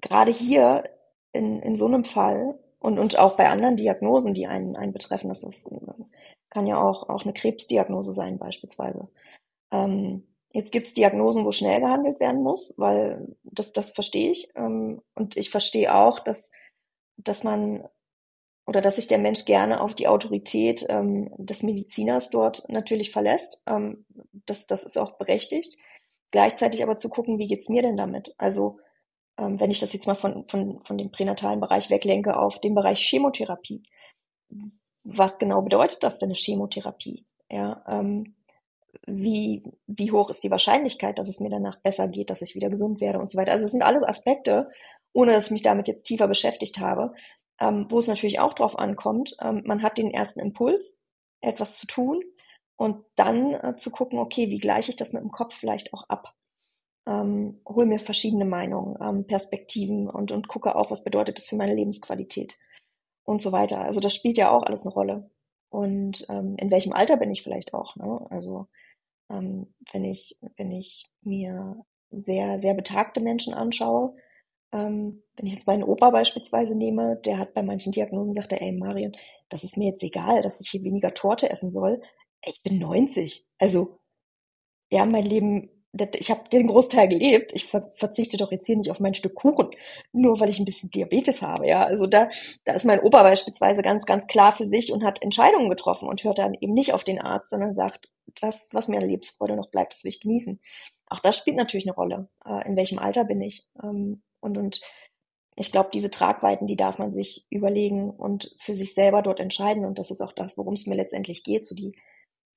gerade 0.00 0.32
hier 0.32 0.84
in, 1.32 1.60
in 1.60 1.76
so 1.76 1.86
einem 1.86 2.04
Fall 2.04 2.58
und, 2.78 2.98
und 2.98 3.18
auch 3.18 3.36
bei 3.36 3.48
anderen 3.48 3.76
Diagnosen, 3.76 4.34
die 4.34 4.46
einen, 4.46 4.76
einen 4.76 4.92
betreffen, 4.92 5.28
das 5.28 5.44
ist, 5.44 5.68
kann 6.50 6.66
ja 6.66 6.82
auch, 6.82 7.08
auch 7.08 7.22
eine 7.24 7.32
Krebsdiagnose 7.32 8.12
sein 8.12 8.38
beispielsweise. 8.38 9.08
Ähm, 9.70 10.26
jetzt 10.52 10.72
gibt 10.72 10.88
es 10.88 10.92
Diagnosen, 10.94 11.44
wo 11.44 11.52
schnell 11.52 11.80
gehandelt 11.80 12.20
werden 12.20 12.42
muss, 12.42 12.74
weil 12.76 13.36
das, 13.42 13.72
das 13.72 13.92
verstehe 13.92 14.30
ich. 14.30 14.50
Ähm, 14.54 15.00
und 15.14 15.36
ich 15.36 15.50
verstehe 15.50 15.94
auch, 15.94 16.20
dass, 16.20 16.50
dass 17.16 17.44
man 17.44 17.88
oder 18.66 18.80
dass 18.80 18.96
sich 18.96 19.08
der 19.08 19.18
Mensch 19.18 19.44
gerne 19.44 19.80
auf 19.80 19.94
die 19.94 20.08
Autorität 20.08 20.86
ähm, 20.88 21.30
des 21.36 21.62
Mediziners 21.62 22.30
dort 22.30 22.68
natürlich 22.68 23.10
verlässt. 23.10 23.60
Ähm, 23.66 24.04
das, 24.46 24.66
das 24.66 24.84
ist 24.84 24.98
auch 24.98 25.12
berechtigt. 25.12 25.76
Gleichzeitig 26.30 26.82
aber 26.82 26.96
zu 26.96 27.08
gucken, 27.08 27.38
wie 27.38 27.48
geht's 27.48 27.68
mir 27.68 27.82
denn 27.82 27.96
damit? 27.96 28.34
Also 28.38 28.78
wenn 29.60 29.70
ich 29.70 29.80
das 29.80 29.92
jetzt 29.92 30.06
mal 30.06 30.14
von, 30.14 30.46
von, 30.48 30.82
von 30.84 30.98
dem 30.98 31.10
pränatalen 31.10 31.60
Bereich 31.60 31.90
weglenke 31.90 32.36
auf 32.36 32.60
den 32.60 32.74
Bereich 32.74 33.00
Chemotherapie. 33.00 33.82
Was 35.04 35.38
genau 35.38 35.62
bedeutet 35.62 36.02
das 36.02 36.18
denn 36.18 36.28
eine 36.28 36.34
Chemotherapie? 36.34 37.24
Ja, 37.50 37.84
ähm, 37.88 38.34
wie, 39.06 39.62
wie 39.86 40.12
hoch 40.12 40.30
ist 40.30 40.44
die 40.44 40.50
Wahrscheinlichkeit, 40.50 41.18
dass 41.18 41.28
es 41.28 41.40
mir 41.40 41.50
danach 41.50 41.80
besser 41.80 42.08
geht, 42.08 42.30
dass 42.30 42.42
ich 42.42 42.54
wieder 42.54 42.70
gesund 42.70 43.00
werde 43.00 43.18
und 43.18 43.30
so 43.30 43.38
weiter. 43.38 43.52
Also 43.52 43.64
es 43.64 43.72
sind 43.72 43.82
alles 43.82 44.04
Aspekte, 44.04 44.70
ohne 45.12 45.32
dass 45.32 45.46
ich 45.46 45.50
mich 45.50 45.62
damit 45.62 45.88
jetzt 45.88 46.04
tiefer 46.04 46.28
beschäftigt 46.28 46.78
habe, 46.78 47.12
ähm, 47.60 47.86
wo 47.88 47.98
es 47.98 48.06
natürlich 48.06 48.40
auch 48.40 48.54
drauf 48.54 48.78
ankommt. 48.78 49.36
Ähm, 49.40 49.62
man 49.64 49.82
hat 49.82 49.98
den 49.98 50.10
ersten 50.10 50.40
Impuls, 50.40 50.96
etwas 51.40 51.78
zu 51.78 51.86
tun 51.86 52.22
und 52.76 53.04
dann 53.16 53.54
äh, 53.54 53.76
zu 53.76 53.90
gucken, 53.90 54.18
okay, 54.18 54.48
wie 54.48 54.58
gleiche 54.58 54.90
ich 54.90 54.96
das 54.96 55.12
mit 55.12 55.22
dem 55.22 55.30
Kopf 55.30 55.54
vielleicht 55.54 55.92
auch 55.92 56.08
ab? 56.08 56.34
Ähm, 57.06 57.60
hole 57.66 57.86
mir 57.86 57.98
verschiedene 57.98 58.44
Meinungen, 58.44 58.96
ähm, 59.00 59.26
Perspektiven 59.26 60.08
und, 60.08 60.32
und 60.32 60.48
gucke 60.48 60.76
auch, 60.76 60.90
was 60.90 61.02
bedeutet 61.02 61.38
das 61.38 61.48
für 61.48 61.56
meine 61.56 61.74
Lebensqualität 61.74 62.56
und 63.24 63.42
so 63.42 63.52
weiter. 63.52 63.84
Also 63.84 64.00
das 64.00 64.14
spielt 64.14 64.36
ja 64.36 64.50
auch 64.50 64.62
alles 64.62 64.84
eine 64.86 64.94
Rolle. 64.94 65.30
Und 65.68 66.26
ähm, 66.28 66.56
in 66.58 66.70
welchem 66.70 66.92
Alter 66.92 67.16
bin 67.16 67.30
ich 67.30 67.42
vielleicht 67.42 67.74
auch. 67.74 67.96
Ne? 67.96 68.26
Also 68.30 68.68
ähm, 69.30 69.74
wenn 69.92 70.04
ich 70.04 70.38
wenn 70.56 70.70
ich 70.70 71.06
mir 71.22 71.84
sehr 72.10 72.60
sehr 72.60 72.74
betagte 72.74 73.20
Menschen 73.20 73.54
anschaue, 73.54 74.14
ähm, 74.72 75.22
wenn 75.36 75.46
ich 75.46 75.54
jetzt 75.54 75.66
meinen 75.66 75.82
Opa 75.82 76.10
beispielsweise 76.10 76.74
nehme, 76.74 77.16
der 77.24 77.38
hat 77.38 77.54
bei 77.54 77.62
manchen 77.62 77.92
Diagnosen 77.92 78.34
sagt 78.34 78.52
er, 78.52 78.62
ey 78.62 78.72
Marion, 78.72 79.12
das 79.48 79.64
ist 79.64 79.76
mir 79.76 79.90
jetzt 79.90 80.02
egal, 80.02 80.42
dass 80.42 80.60
ich 80.60 80.68
hier 80.68 80.82
weniger 80.82 81.14
Torte 81.14 81.50
essen 81.50 81.72
soll. 81.72 82.02
Ich 82.44 82.62
bin 82.62 82.78
90. 82.78 83.46
Also 83.58 83.98
ja, 84.90 85.06
mein 85.06 85.24
Leben 85.24 85.70
ich 85.92 86.30
habe 86.30 86.48
den 86.48 86.68
Großteil 86.68 87.08
gelebt. 87.08 87.52
Ich 87.54 87.66
ver 87.66 87.90
verzichte 87.96 88.36
doch 88.36 88.50
jetzt 88.50 88.66
hier 88.66 88.76
nicht 88.76 88.90
auf 88.90 89.00
mein 89.00 89.14
Stück 89.14 89.34
Kuchen, 89.34 89.70
nur 90.12 90.40
weil 90.40 90.48
ich 90.48 90.58
ein 90.58 90.64
bisschen 90.64 90.90
Diabetes 90.90 91.42
habe. 91.42 91.68
Ja, 91.68 91.84
also 91.84 92.06
da, 92.06 92.30
da 92.64 92.72
ist 92.72 92.84
mein 92.84 93.00
Opa 93.00 93.22
beispielsweise 93.22 93.82
ganz, 93.82 94.06
ganz 94.06 94.26
klar 94.26 94.56
für 94.56 94.66
sich 94.66 94.92
und 94.92 95.04
hat 95.04 95.22
Entscheidungen 95.22 95.68
getroffen 95.68 96.08
und 96.08 96.24
hört 96.24 96.38
dann 96.38 96.54
eben 96.54 96.72
nicht 96.72 96.94
auf 96.94 97.04
den 97.04 97.20
Arzt, 97.20 97.50
sondern 97.50 97.74
sagt, 97.74 98.08
das, 98.40 98.68
was 98.72 98.88
mir 98.88 98.98
an 98.98 99.08
Lebensfreude 99.08 99.56
noch 99.56 99.68
bleibt, 99.68 99.92
das 99.92 100.04
will 100.04 100.08
ich 100.08 100.20
genießen. 100.20 100.60
Auch 101.06 101.20
das 101.20 101.36
spielt 101.36 101.56
natürlich 101.56 101.86
eine 101.86 101.94
Rolle. 101.94 102.28
Äh, 102.46 102.66
in 102.66 102.76
welchem 102.76 102.98
Alter 102.98 103.24
bin 103.24 103.42
ich? 103.42 103.66
Ähm, 103.82 104.22
und, 104.40 104.56
und 104.56 104.80
ich 105.56 105.70
glaube, 105.70 105.90
diese 105.92 106.10
Tragweiten, 106.10 106.66
die 106.66 106.76
darf 106.76 106.98
man 106.98 107.12
sich 107.12 107.44
überlegen 107.50 108.08
und 108.08 108.54
für 108.58 108.74
sich 108.74 108.94
selber 108.94 109.20
dort 109.20 109.40
entscheiden. 109.40 109.84
Und 109.84 109.98
das 109.98 110.10
ist 110.10 110.22
auch 110.22 110.32
das, 110.32 110.56
worum 110.56 110.74
es 110.74 110.86
mir 110.86 110.94
letztendlich 110.94 111.44
geht, 111.44 111.66
so 111.66 111.74
die 111.74 111.94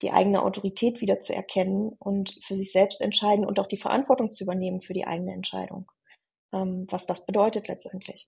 die 0.01 0.11
eigene 0.11 0.41
Autorität 0.41 1.01
wieder 1.01 1.19
zu 1.19 1.33
erkennen 1.33 1.89
und 1.99 2.37
für 2.41 2.55
sich 2.55 2.71
selbst 2.71 3.01
entscheiden 3.01 3.45
und 3.45 3.59
auch 3.59 3.67
die 3.67 3.77
Verantwortung 3.77 4.31
zu 4.31 4.43
übernehmen 4.43 4.81
für 4.81 4.93
die 4.93 5.07
eigene 5.07 5.33
Entscheidung, 5.33 5.91
ähm, 6.53 6.87
was 6.89 7.05
das 7.05 7.25
bedeutet 7.25 7.67
letztendlich. 7.67 8.27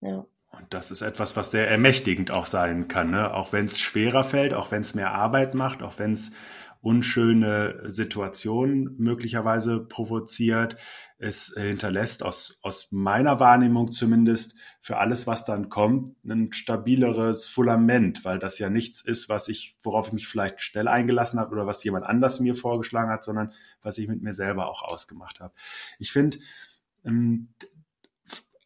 Ja. 0.00 0.26
Und 0.50 0.72
das 0.72 0.90
ist 0.90 1.02
etwas, 1.02 1.36
was 1.36 1.50
sehr 1.50 1.68
ermächtigend 1.68 2.30
auch 2.30 2.46
sein 2.46 2.86
kann, 2.86 3.10
ne? 3.10 3.34
auch 3.34 3.52
wenn 3.52 3.66
es 3.66 3.80
schwerer 3.80 4.22
fällt, 4.22 4.54
auch 4.54 4.70
wenn 4.70 4.82
es 4.82 4.94
mehr 4.94 5.12
Arbeit 5.12 5.54
macht, 5.54 5.82
auch 5.82 5.98
wenn 5.98 6.12
es 6.12 6.32
unschöne 6.84 7.80
Situationen 7.86 8.94
möglicherweise 8.98 9.80
provoziert. 9.80 10.76
Es 11.16 11.54
hinterlässt 11.56 12.22
aus, 12.22 12.58
aus 12.62 12.92
meiner 12.92 13.40
Wahrnehmung 13.40 13.90
zumindest 13.90 14.54
für 14.80 14.98
alles, 14.98 15.26
was 15.26 15.46
dann 15.46 15.70
kommt, 15.70 16.14
ein 16.26 16.52
stabileres 16.52 17.46
Fundament, 17.46 18.26
weil 18.26 18.38
das 18.38 18.58
ja 18.58 18.68
nichts 18.68 19.00
ist, 19.00 19.30
was 19.30 19.48
ich, 19.48 19.78
worauf 19.82 20.08
ich 20.08 20.12
mich 20.12 20.28
vielleicht 20.28 20.60
schnell 20.60 20.86
eingelassen 20.86 21.40
habe 21.40 21.52
oder 21.52 21.66
was 21.66 21.82
jemand 21.84 22.04
anders 22.04 22.38
mir 22.38 22.54
vorgeschlagen 22.54 23.10
hat, 23.10 23.24
sondern 23.24 23.52
was 23.80 23.96
ich 23.96 24.06
mit 24.06 24.20
mir 24.20 24.34
selber 24.34 24.68
auch 24.68 24.82
ausgemacht 24.82 25.40
habe. 25.40 25.54
Ich 25.98 26.12
finde, 26.12 26.36
ähm, 27.06 27.48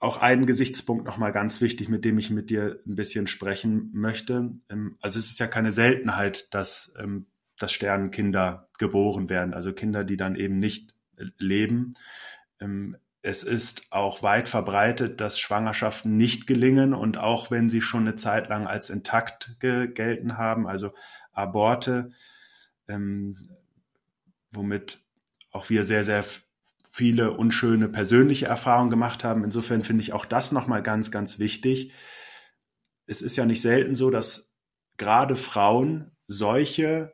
auch 0.01 0.21
einen 0.21 0.47
Gesichtspunkt 0.47 1.05
nochmal 1.05 1.31
ganz 1.31 1.61
wichtig, 1.61 1.89
mit 1.89 2.05
dem 2.05 2.19
ich 2.19 2.31
mit 2.31 2.51
dir 2.51 2.81
ein 2.85 2.97
bisschen 2.97 3.29
sprechen 3.29 3.91
möchte. 3.93 4.51
Ähm, 4.69 4.97
also 5.01 5.21
es 5.21 5.31
ist 5.31 5.39
ja 5.39 5.47
keine 5.47 5.71
Seltenheit, 5.71 6.53
dass 6.53 6.93
ähm, 6.99 7.27
dass 7.59 7.73
Sternenkinder 7.73 8.67
geboren 8.79 9.29
werden, 9.29 9.55
also 9.55 9.73
Kinder, 9.73 10.05
die 10.05 10.17
dann 10.17 10.37
eben 10.37 10.59
nicht 10.59 10.95
leben. 11.39 11.95
Ähm, 12.61 12.97
es 13.23 13.43
ist 13.43 13.87
auch 13.91 14.23
weit 14.23 14.49
verbreitet, 14.49 15.21
dass 15.21 15.41
Schwangerschaften 15.41 16.17
nicht 16.17 16.47
gelingen 16.47 16.95
und 16.95 17.19
auch 17.19 17.51
wenn 17.51 17.69
sie 17.69 17.81
schon 17.81 18.03
eine 18.03 18.17
Zeit 18.17 18.49
lang 18.49 18.67
als 18.67 18.91
intakt 18.91 19.57
gelten 19.59 20.39
haben, 20.39 20.69
also 20.69 20.95
Aborte, 21.33 22.13
ähm, 22.87 23.37
womit 24.53 25.01
auch 25.51 25.69
wir 25.69 25.85
sehr, 25.85 26.05
sehr 26.05 26.25
viele 26.91 27.33
unschöne 27.33 27.89
persönliche 27.89 28.47
Erfahrungen 28.47 28.91
gemacht 28.91 29.25
haben. 29.25 29.45
Insofern 29.45 29.83
finde 29.83 30.03
ich 30.03 30.13
auch 30.13 30.25
das 30.25 30.53
nochmal 30.53 30.83
ganz, 30.83 31.11
ganz 31.11 31.39
wichtig. 31.39 31.93
Es 33.07 33.21
ist 33.23 33.37
ja 33.37 33.47
nicht 33.47 33.63
selten 33.63 33.95
so, 33.95 34.11
dass 34.11 34.55
gerade 34.97 35.37
Frauen 35.37 36.13
solche 36.27 37.13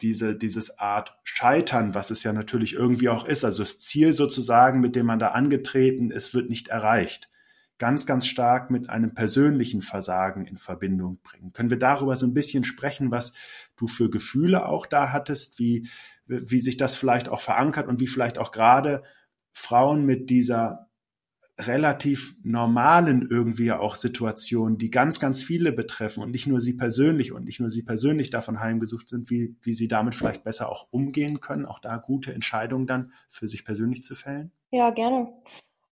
diese, 0.00 0.36
dieses 0.36 0.78
Art 0.78 1.16
Scheitern, 1.22 1.94
was 1.94 2.10
es 2.10 2.22
ja 2.22 2.32
natürlich 2.32 2.74
irgendwie 2.74 3.08
auch 3.08 3.26
ist, 3.26 3.44
also 3.44 3.62
das 3.62 3.78
Ziel 3.78 4.12
sozusagen, 4.12 4.80
mit 4.80 4.96
dem 4.96 5.06
man 5.06 5.18
da 5.18 5.28
angetreten 5.28 6.10
ist, 6.10 6.34
wird 6.34 6.50
nicht 6.50 6.68
erreicht, 6.68 7.30
ganz, 7.78 8.06
ganz 8.06 8.26
stark 8.26 8.70
mit 8.70 8.90
einem 8.90 9.14
persönlichen 9.14 9.82
Versagen 9.82 10.46
in 10.46 10.56
Verbindung 10.56 11.20
bringen. 11.22 11.52
Können 11.52 11.70
wir 11.70 11.78
darüber 11.78 12.16
so 12.16 12.26
ein 12.26 12.34
bisschen 12.34 12.64
sprechen, 12.64 13.10
was 13.10 13.34
du 13.76 13.86
für 13.86 14.10
Gefühle 14.10 14.66
auch 14.66 14.86
da 14.86 15.12
hattest, 15.12 15.58
wie, 15.58 15.88
wie 16.26 16.60
sich 16.60 16.76
das 16.76 16.96
vielleicht 16.96 17.28
auch 17.28 17.40
verankert 17.40 17.86
und 17.86 18.00
wie 18.00 18.08
vielleicht 18.08 18.38
auch 18.38 18.50
gerade 18.50 19.04
Frauen 19.52 20.04
mit 20.04 20.28
dieser 20.30 20.85
relativ 21.58 22.36
normalen 22.42 23.28
irgendwie 23.30 23.72
auch 23.72 23.94
Situationen, 23.94 24.76
die 24.76 24.90
ganz, 24.90 25.20
ganz 25.20 25.42
viele 25.42 25.72
betreffen 25.72 26.22
und 26.22 26.30
nicht 26.30 26.46
nur 26.46 26.60
sie 26.60 26.74
persönlich 26.74 27.32
und 27.32 27.44
nicht 27.44 27.60
nur 27.60 27.70
sie 27.70 27.82
persönlich 27.82 28.28
davon 28.28 28.60
heimgesucht 28.60 29.08
sind, 29.08 29.30
wie, 29.30 29.56
wie 29.62 29.72
sie 29.72 29.88
damit 29.88 30.14
vielleicht 30.14 30.44
besser 30.44 30.70
auch 30.70 30.88
umgehen 30.90 31.40
können, 31.40 31.64
auch 31.64 31.78
da 31.78 31.96
gute 31.96 32.34
Entscheidungen 32.34 32.86
dann 32.86 33.12
für 33.28 33.48
sich 33.48 33.64
persönlich 33.64 34.04
zu 34.04 34.14
fällen? 34.14 34.52
Ja, 34.70 34.90
gerne. 34.90 35.32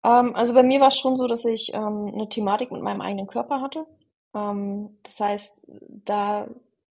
Ähm, 0.04 0.36
also 0.36 0.54
bei 0.54 0.64
mir 0.64 0.82
war 0.82 0.90
es 0.90 0.98
schon 0.98 1.16
so, 1.16 1.28
dass 1.28 1.46
ich 1.46 1.74
ähm, 1.74 2.12
eine 2.14 2.28
Thematik 2.28 2.72
mit 2.72 2.82
meinem 2.82 3.02
eigenen 3.02 3.28
Körper 3.28 3.62
hatte. 3.62 3.86
Ähm, 4.36 4.98
das 5.04 5.20
heißt, 5.20 5.62
da 6.06 6.50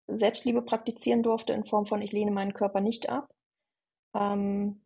Selbstliebe 0.07 0.63
praktizieren 0.63 1.21
durfte 1.21 1.53
in 1.53 1.65
Form 1.65 1.85
von, 1.85 2.01
ich 2.01 2.11
lehne 2.11 2.31
meinen 2.31 2.53
Körper 2.53 2.81
nicht 2.81 3.09
ab. 3.09 3.29
Ähm, 4.15 4.81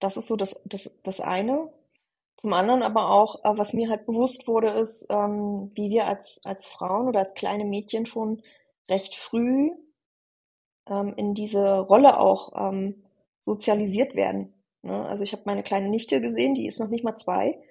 das 0.00 0.18
ist 0.18 0.26
so 0.26 0.36
das, 0.36 0.60
das, 0.64 0.90
das 1.02 1.20
eine. 1.20 1.72
Zum 2.42 2.54
anderen 2.54 2.82
aber 2.82 3.08
auch, 3.08 3.44
äh, 3.44 3.56
was 3.56 3.72
mir 3.72 3.88
halt 3.88 4.04
bewusst 4.04 4.48
wurde, 4.48 4.70
ist, 4.70 5.06
ähm, 5.10 5.70
wie 5.76 5.90
wir 5.90 6.08
als, 6.08 6.40
als 6.42 6.66
Frauen 6.66 7.06
oder 7.06 7.20
als 7.20 7.34
kleine 7.34 7.64
Mädchen 7.64 8.04
schon 8.04 8.42
recht 8.90 9.14
früh 9.14 9.70
ähm, 10.88 11.14
in 11.16 11.34
diese 11.34 11.78
Rolle 11.78 12.18
auch 12.18 12.50
ähm, 12.56 13.04
sozialisiert 13.42 14.16
werden. 14.16 14.52
Ne? 14.82 15.06
Also 15.06 15.22
ich 15.22 15.32
habe 15.32 15.44
meine 15.46 15.62
kleine 15.62 15.88
Nichte 15.88 16.20
gesehen, 16.20 16.56
die 16.56 16.66
ist 16.66 16.80
noch 16.80 16.88
nicht 16.88 17.04
mal 17.04 17.16
zwei. 17.16 17.62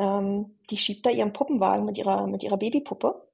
Die 0.00 0.76
schiebt 0.76 1.04
da 1.04 1.10
ihren 1.10 1.32
Puppenwagen 1.32 1.84
mit 1.84 1.98
ihrer, 1.98 2.28
mit 2.28 2.44
ihrer 2.44 2.56
Babypuppe. 2.56 3.28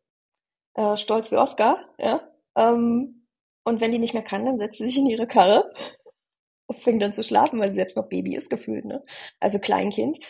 Äh, 0.73 0.97
stolz 0.97 1.31
wie 1.31 1.37
Oscar, 1.37 1.77
ja. 1.99 2.27
Und 2.55 3.27
wenn 3.67 3.93
die 3.93 3.99
nicht 3.99 4.15
mehr 4.15 4.23
kann, 4.23 4.47
dann 4.47 4.57
setzt 4.57 4.79
sie 4.79 4.87
sich 4.87 4.97
in 4.97 5.05
ihre 5.05 5.27
Karre 5.27 5.71
und 6.67 6.83
fängt 6.83 7.03
dann 7.03 7.13
zu 7.13 7.23
schlafen, 7.23 7.61
weil 7.61 7.69
sie 7.69 7.75
selbst 7.75 7.99
noch 7.99 8.09
Baby 8.09 8.35
ist 8.35 8.49
gefühlt, 8.49 8.87
ne? 8.87 9.05
Also 9.41 9.59
Kleinkind. 9.59 10.21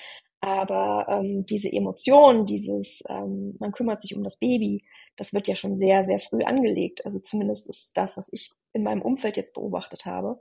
Aber 0.44 1.06
ähm, 1.08 1.46
diese 1.46 1.72
Emotion, 1.72 2.44
dieses, 2.44 3.02
ähm, 3.08 3.56
man 3.60 3.72
kümmert 3.72 4.02
sich 4.02 4.14
um 4.14 4.22
das 4.22 4.36
Baby, 4.36 4.84
das 5.16 5.32
wird 5.32 5.48
ja 5.48 5.56
schon 5.56 5.78
sehr, 5.78 6.04
sehr 6.04 6.20
früh 6.20 6.42
angelegt. 6.42 7.06
Also 7.06 7.18
zumindest 7.18 7.66
ist 7.66 7.92
das, 7.94 8.18
was 8.18 8.26
ich 8.30 8.52
in 8.74 8.82
meinem 8.82 9.00
Umfeld 9.00 9.38
jetzt 9.38 9.54
beobachtet 9.54 10.04
habe. 10.04 10.38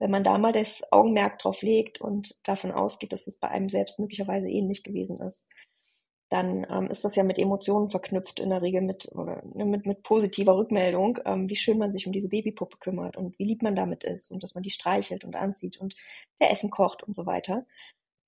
Wenn 0.00 0.10
man 0.10 0.24
da 0.24 0.38
mal 0.38 0.50
das 0.50 0.82
Augenmerk 0.90 1.38
drauf 1.38 1.62
legt 1.62 2.00
und 2.00 2.34
davon 2.42 2.72
ausgeht, 2.72 3.12
dass 3.12 3.28
es 3.28 3.36
bei 3.36 3.48
einem 3.48 3.68
selbst 3.68 4.00
möglicherweise 4.00 4.48
ähnlich 4.48 4.82
gewesen 4.82 5.20
ist. 5.20 5.44
dann 6.30 6.66
ähm, 6.70 6.88
ist 6.90 7.04
das 7.04 7.14
ja 7.16 7.22
mit 7.22 7.38
Emotionen 7.38 7.90
verknüpft 7.90 8.40
in 8.40 8.50
der 8.50 8.62
Regel 8.62 8.82
mit, 8.82 9.08
oder, 9.14 9.42
ne, 9.54 9.64
mit, 9.66 9.86
mit 9.86 10.02
positiver 10.02 10.56
Rückmeldung, 10.56 11.18
ähm, 11.26 11.48
wie 11.48 11.56
schön 11.56 11.78
man 11.78 11.92
sich 11.92 12.06
um 12.06 12.12
diese 12.12 12.28
Babypuppe 12.28 12.78
kümmert 12.78 13.16
und 13.16 13.38
wie 13.38 13.44
lieb 13.44 13.62
man 13.62 13.76
damit 13.76 14.04
ist 14.04 14.32
und 14.32 14.42
dass 14.42 14.54
man 14.54 14.64
die 14.64 14.70
streichelt 14.70 15.24
und 15.24 15.36
anzieht 15.36 15.78
und 15.80 15.94
der 16.40 16.50
Essen 16.50 16.70
kocht 16.70 17.04
und 17.04 17.14
so 17.14 17.26
weiter. 17.26 17.66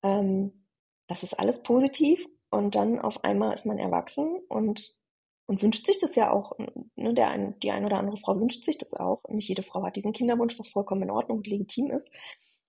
Ähm, 0.04 0.65
das 1.06 1.22
ist 1.22 1.38
alles 1.38 1.62
positiv 1.62 2.24
und 2.50 2.74
dann 2.74 3.00
auf 3.00 3.24
einmal 3.24 3.54
ist 3.54 3.66
man 3.66 3.78
erwachsen 3.78 4.38
und, 4.48 4.94
und 5.46 5.62
wünscht 5.62 5.86
sich 5.86 5.98
das 5.98 6.14
ja 6.16 6.32
auch. 6.32 6.52
Ne, 6.96 7.14
der 7.14 7.28
ein, 7.28 7.58
die 7.60 7.70
eine 7.70 7.86
oder 7.86 7.98
andere 7.98 8.16
Frau 8.16 8.38
wünscht 8.40 8.64
sich 8.64 8.78
das 8.78 8.94
auch. 8.94 9.22
Nicht 9.28 9.48
jede 9.48 9.62
Frau 9.62 9.82
hat 9.84 9.96
diesen 9.96 10.12
Kinderwunsch, 10.12 10.58
was 10.58 10.68
vollkommen 10.68 11.02
in 11.02 11.10
Ordnung 11.10 11.38
und 11.38 11.46
legitim 11.46 11.90
ist. 11.90 12.10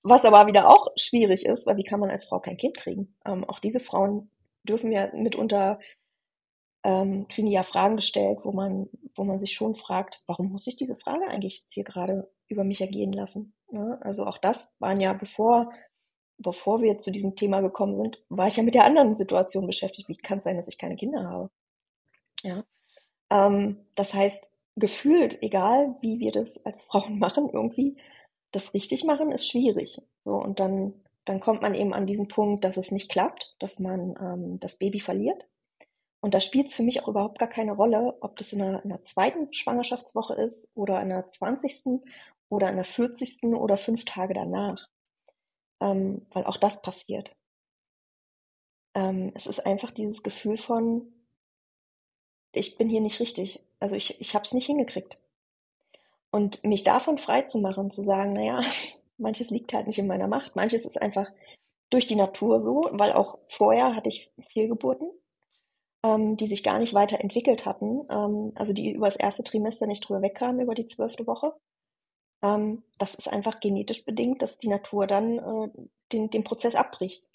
Was 0.04 0.24
aber 0.24 0.48
wieder 0.48 0.70
auch 0.70 0.88
schwierig 0.96 1.46
ist, 1.46 1.66
weil 1.66 1.78
wie 1.78 1.84
kann 1.84 2.00
man 2.00 2.10
als 2.10 2.26
Frau 2.26 2.40
kein 2.40 2.58
Kind 2.58 2.78
kriegen? 2.78 3.16
Ähm, 3.26 3.44
auch 3.44 3.60
diese 3.60 3.80
Frauen 3.80 4.30
dürfen 4.64 4.92
ja 4.92 5.10
mitunter 5.14 5.80
ähm, 6.84 7.28
kriegen 7.28 7.48
ja 7.48 7.64
Fragen 7.64 7.98
gestellt, 7.98 8.40
wo 8.44 8.52
man, 8.52 8.88
wo 9.16 9.24
man 9.24 9.40
sich 9.40 9.54
schon 9.54 9.76
fragt, 9.76 10.24
warum 10.28 10.52
muss 10.52 10.68
ich 10.68 10.78
diese 10.78 10.96
Frage 10.96 11.28
eigentlich 11.28 11.62
jetzt 11.62 11.74
hier 11.74 11.84
gerade 11.84 12.32
über 12.48 12.64
mich 12.64 12.80
ergehen 12.80 13.12
lassen? 13.12 13.54
Ja, 13.72 13.98
also 14.02 14.26
auch 14.26 14.38
das 14.38 14.70
waren 14.80 15.02
ja, 15.02 15.12
bevor, 15.12 15.74
bevor 16.38 16.82
wir 16.82 16.98
zu 16.98 17.12
diesem 17.12 17.36
Thema 17.36 17.62
gekommen 17.62 17.98
sind, 17.98 18.20
war 18.30 18.48
ich 18.48 18.58
ja 18.58 18.64
mit 18.64 18.76
der 18.76 18.86
anderen 18.86 19.16
Situation 19.16 19.68
beschäftigt. 19.68 20.10
Wie 20.10 20.16
kann 20.16 20.40
es 20.40 20.44
sein, 20.44 20.58
dass 20.58 20.68
ich 20.68 20.78
keine 20.78 20.96
Kinder 20.96 21.24
habe? 21.24 21.50
Ja. 22.44 22.64
Ähm, 23.30 23.86
das 23.96 24.14
heißt, 24.14 24.50
gefühlt, 24.76 25.42
egal 25.42 25.96
wie 26.02 26.20
wir 26.20 26.32
das 26.32 26.66
als 26.66 26.84
Frauen 26.84 27.20
machen, 27.20 27.50
irgendwie 27.52 27.98
das 28.52 28.74
richtig 28.74 29.04
machen, 29.04 29.32
ist 29.32 29.50
schwierig. 29.50 30.02
So, 30.24 30.36
und 30.36 30.60
dann 30.60 30.94
dann 31.28 31.42
kommt 31.42 31.62
man 31.62 31.76
eben 31.76 31.94
an 31.94 32.08
diesen 32.08 32.30
Punkt, 32.30 32.64
dass 32.64 32.78
es 32.78 32.90
nicht 32.90 33.12
klappt, 33.12 33.56
dass 33.60 33.80
man 33.80 34.16
ähm, 34.20 34.60
das 34.62 34.78
Baby 34.78 35.02
verliert. 35.02 35.50
Und 36.22 36.34
da 36.34 36.40
spielt 36.40 36.68
es 36.68 36.76
für 36.76 36.84
mich 36.84 37.04
auch 37.04 37.10
überhaupt 37.10 37.38
gar 37.38 37.50
keine 37.50 37.74
Rolle, 37.74 38.16
ob 38.22 38.38
das 38.38 38.54
in 38.54 38.60
der, 38.60 38.82
in 38.84 38.90
der 38.90 39.04
zweiten 39.04 39.54
Schwangerschaftswoche 39.54 40.36
ist 40.36 40.68
oder 40.74 41.02
in 41.02 41.10
der 41.10 41.28
20. 41.30 42.02
oder 42.50 42.70
in 42.70 42.78
der 42.78 42.86
40. 42.86 43.44
oder 43.44 43.76
fünf 43.76 44.06
Tage 44.06 44.34
danach. 44.34 44.88
Ähm, 45.80 46.26
weil 46.32 46.46
auch 46.46 46.58
das 46.58 46.82
passiert. 46.82 47.36
Ähm, 48.96 49.32
es 49.36 49.46
ist 49.46 49.66
einfach 49.66 49.92
dieses 49.92 50.24
Gefühl 50.24 50.58
von, 50.58 51.14
ich 52.52 52.78
bin 52.78 52.90
hier 52.90 53.02
nicht 53.02 53.20
richtig. 53.20 53.62
Also 53.80 53.96
ich, 53.96 54.20
ich 54.20 54.34
habe 54.34 54.44
es 54.44 54.54
nicht 54.54 54.66
hingekriegt. 54.66 55.20
Und 56.32 56.64
mich 56.64 56.84
davon 56.84 57.18
frei 57.18 57.44
zu 57.44 57.60
machen, 57.60 57.92
zu 57.92 58.02
sagen, 58.02 58.34
naja, 58.34 58.62
Manches 59.18 59.50
liegt 59.50 59.74
halt 59.74 59.88
nicht 59.88 60.00
in 60.00 60.08
meiner 60.08 60.28
Macht. 60.28 60.56
Manches 60.56 60.86
ist 60.86 61.02
einfach 61.02 61.30
durch 61.90 62.08
die 62.08 62.16
Natur 62.16 62.60
so, 62.60 62.90
weil 62.92 63.14
auch 63.14 63.40
vorher 63.48 63.96
hatte 63.96 64.10
ich 64.10 64.32
Fehlgeburten, 64.52 65.10
ähm, 66.04 66.38
die 66.38 66.48
sich 66.48 66.64
gar 66.64 66.80
nicht 66.80 66.94
weiterentwickelt 66.94 67.66
hatten, 67.66 68.06
ähm, 68.10 68.52
also 68.56 68.74
die 68.74 68.92
über 68.94 69.08
das 69.08 69.16
erste 69.16 69.44
Trimester 69.44 69.88
nicht 69.88 70.08
drüber 70.08 70.22
wegkamen, 70.22 70.62
über 70.62 70.76
die 70.76 70.86
zwölfte 70.86 71.26
Woche. 71.28 71.54
Ähm, 72.42 72.84
das 72.98 73.16
ist 73.16 73.28
einfach 73.28 73.60
genetisch 73.60 74.06
bedingt, 74.06 74.42
dass 74.42 74.58
die 74.58 74.70
Natur 74.70 75.08
dann 75.08 75.40
äh, 75.40 75.70
den, 76.12 76.30
den 76.30 76.44
Prozess 76.44 76.76
abbricht. 76.76 77.28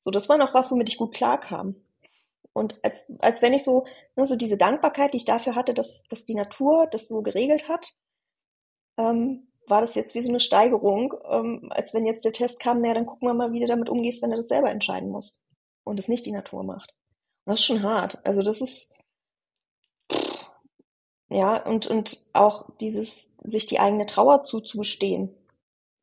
So, 0.00 0.10
das 0.10 0.28
war 0.28 0.38
noch 0.38 0.54
was, 0.54 0.70
womit 0.70 0.88
ich 0.88 0.98
gut 0.98 1.14
klarkam. 1.14 1.76
Und 2.52 2.78
als, 2.84 3.04
als 3.18 3.42
wenn 3.42 3.52
ich 3.52 3.64
so, 3.64 3.84
ne, 4.16 4.26
so 4.26 4.36
diese 4.36 4.56
Dankbarkeit, 4.56 5.12
die 5.12 5.18
ich 5.18 5.24
dafür 5.24 5.54
hatte, 5.56 5.74
dass, 5.74 6.04
dass 6.08 6.24
die 6.24 6.34
Natur 6.34 6.86
das 6.86 7.08
so 7.08 7.20
geregelt 7.22 7.68
hat, 7.68 7.94
ähm, 8.96 9.48
war 9.66 9.80
das 9.80 9.94
jetzt 9.94 10.14
wie 10.14 10.20
so 10.20 10.28
eine 10.28 10.40
Steigerung, 10.40 11.14
ähm, 11.28 11.68
als 11.70 11.94
wenn 11.94 12.06
jetzt 12.06 12.24
der 12.24 12.32
Test 12.32 12.60
kam, 12.60 12.80
naja, 12.80 12.94
dann 12.94 13.06
gucken 13.06 13.26
wir 13.26 13.34
mal, 13.34 13.52
wie 13.52 13.60
du 13.60 13.66
damit 13.66 13.88
umgehst, 13.88 14.22
wenn 14.22 14.30
du 14.30 14.36
das 14.36 14.48
selber 14.48 14.70
entscheiden 14.70 15.10
musst 15.10 15.40
und 15.84 15.98
es 15.98 16.08
nicht 16.08 16.26
die 16.26 16.32
Natur 16.32 16.62
macht. 16.62 16.94
Und 17.44 17.52
das 17.52 17.60
ist 17.60 17.66
schon 17.66 17.82
hart. 17.82 18.24
Also 18.24 18.42
das 18.42 18.60
ist, 18.60 18.94
ja, 21.30 21.64
und, 21.64 21.86
und 21.86 22.24
auch 22.32 22.68
dieses, 22.80 23.28
sich 23.42 23.66
die 23.66 23.80
eigene 23.80 24.06
Trauer 24.06 24.42
zuzugestehen, 24.42 25.34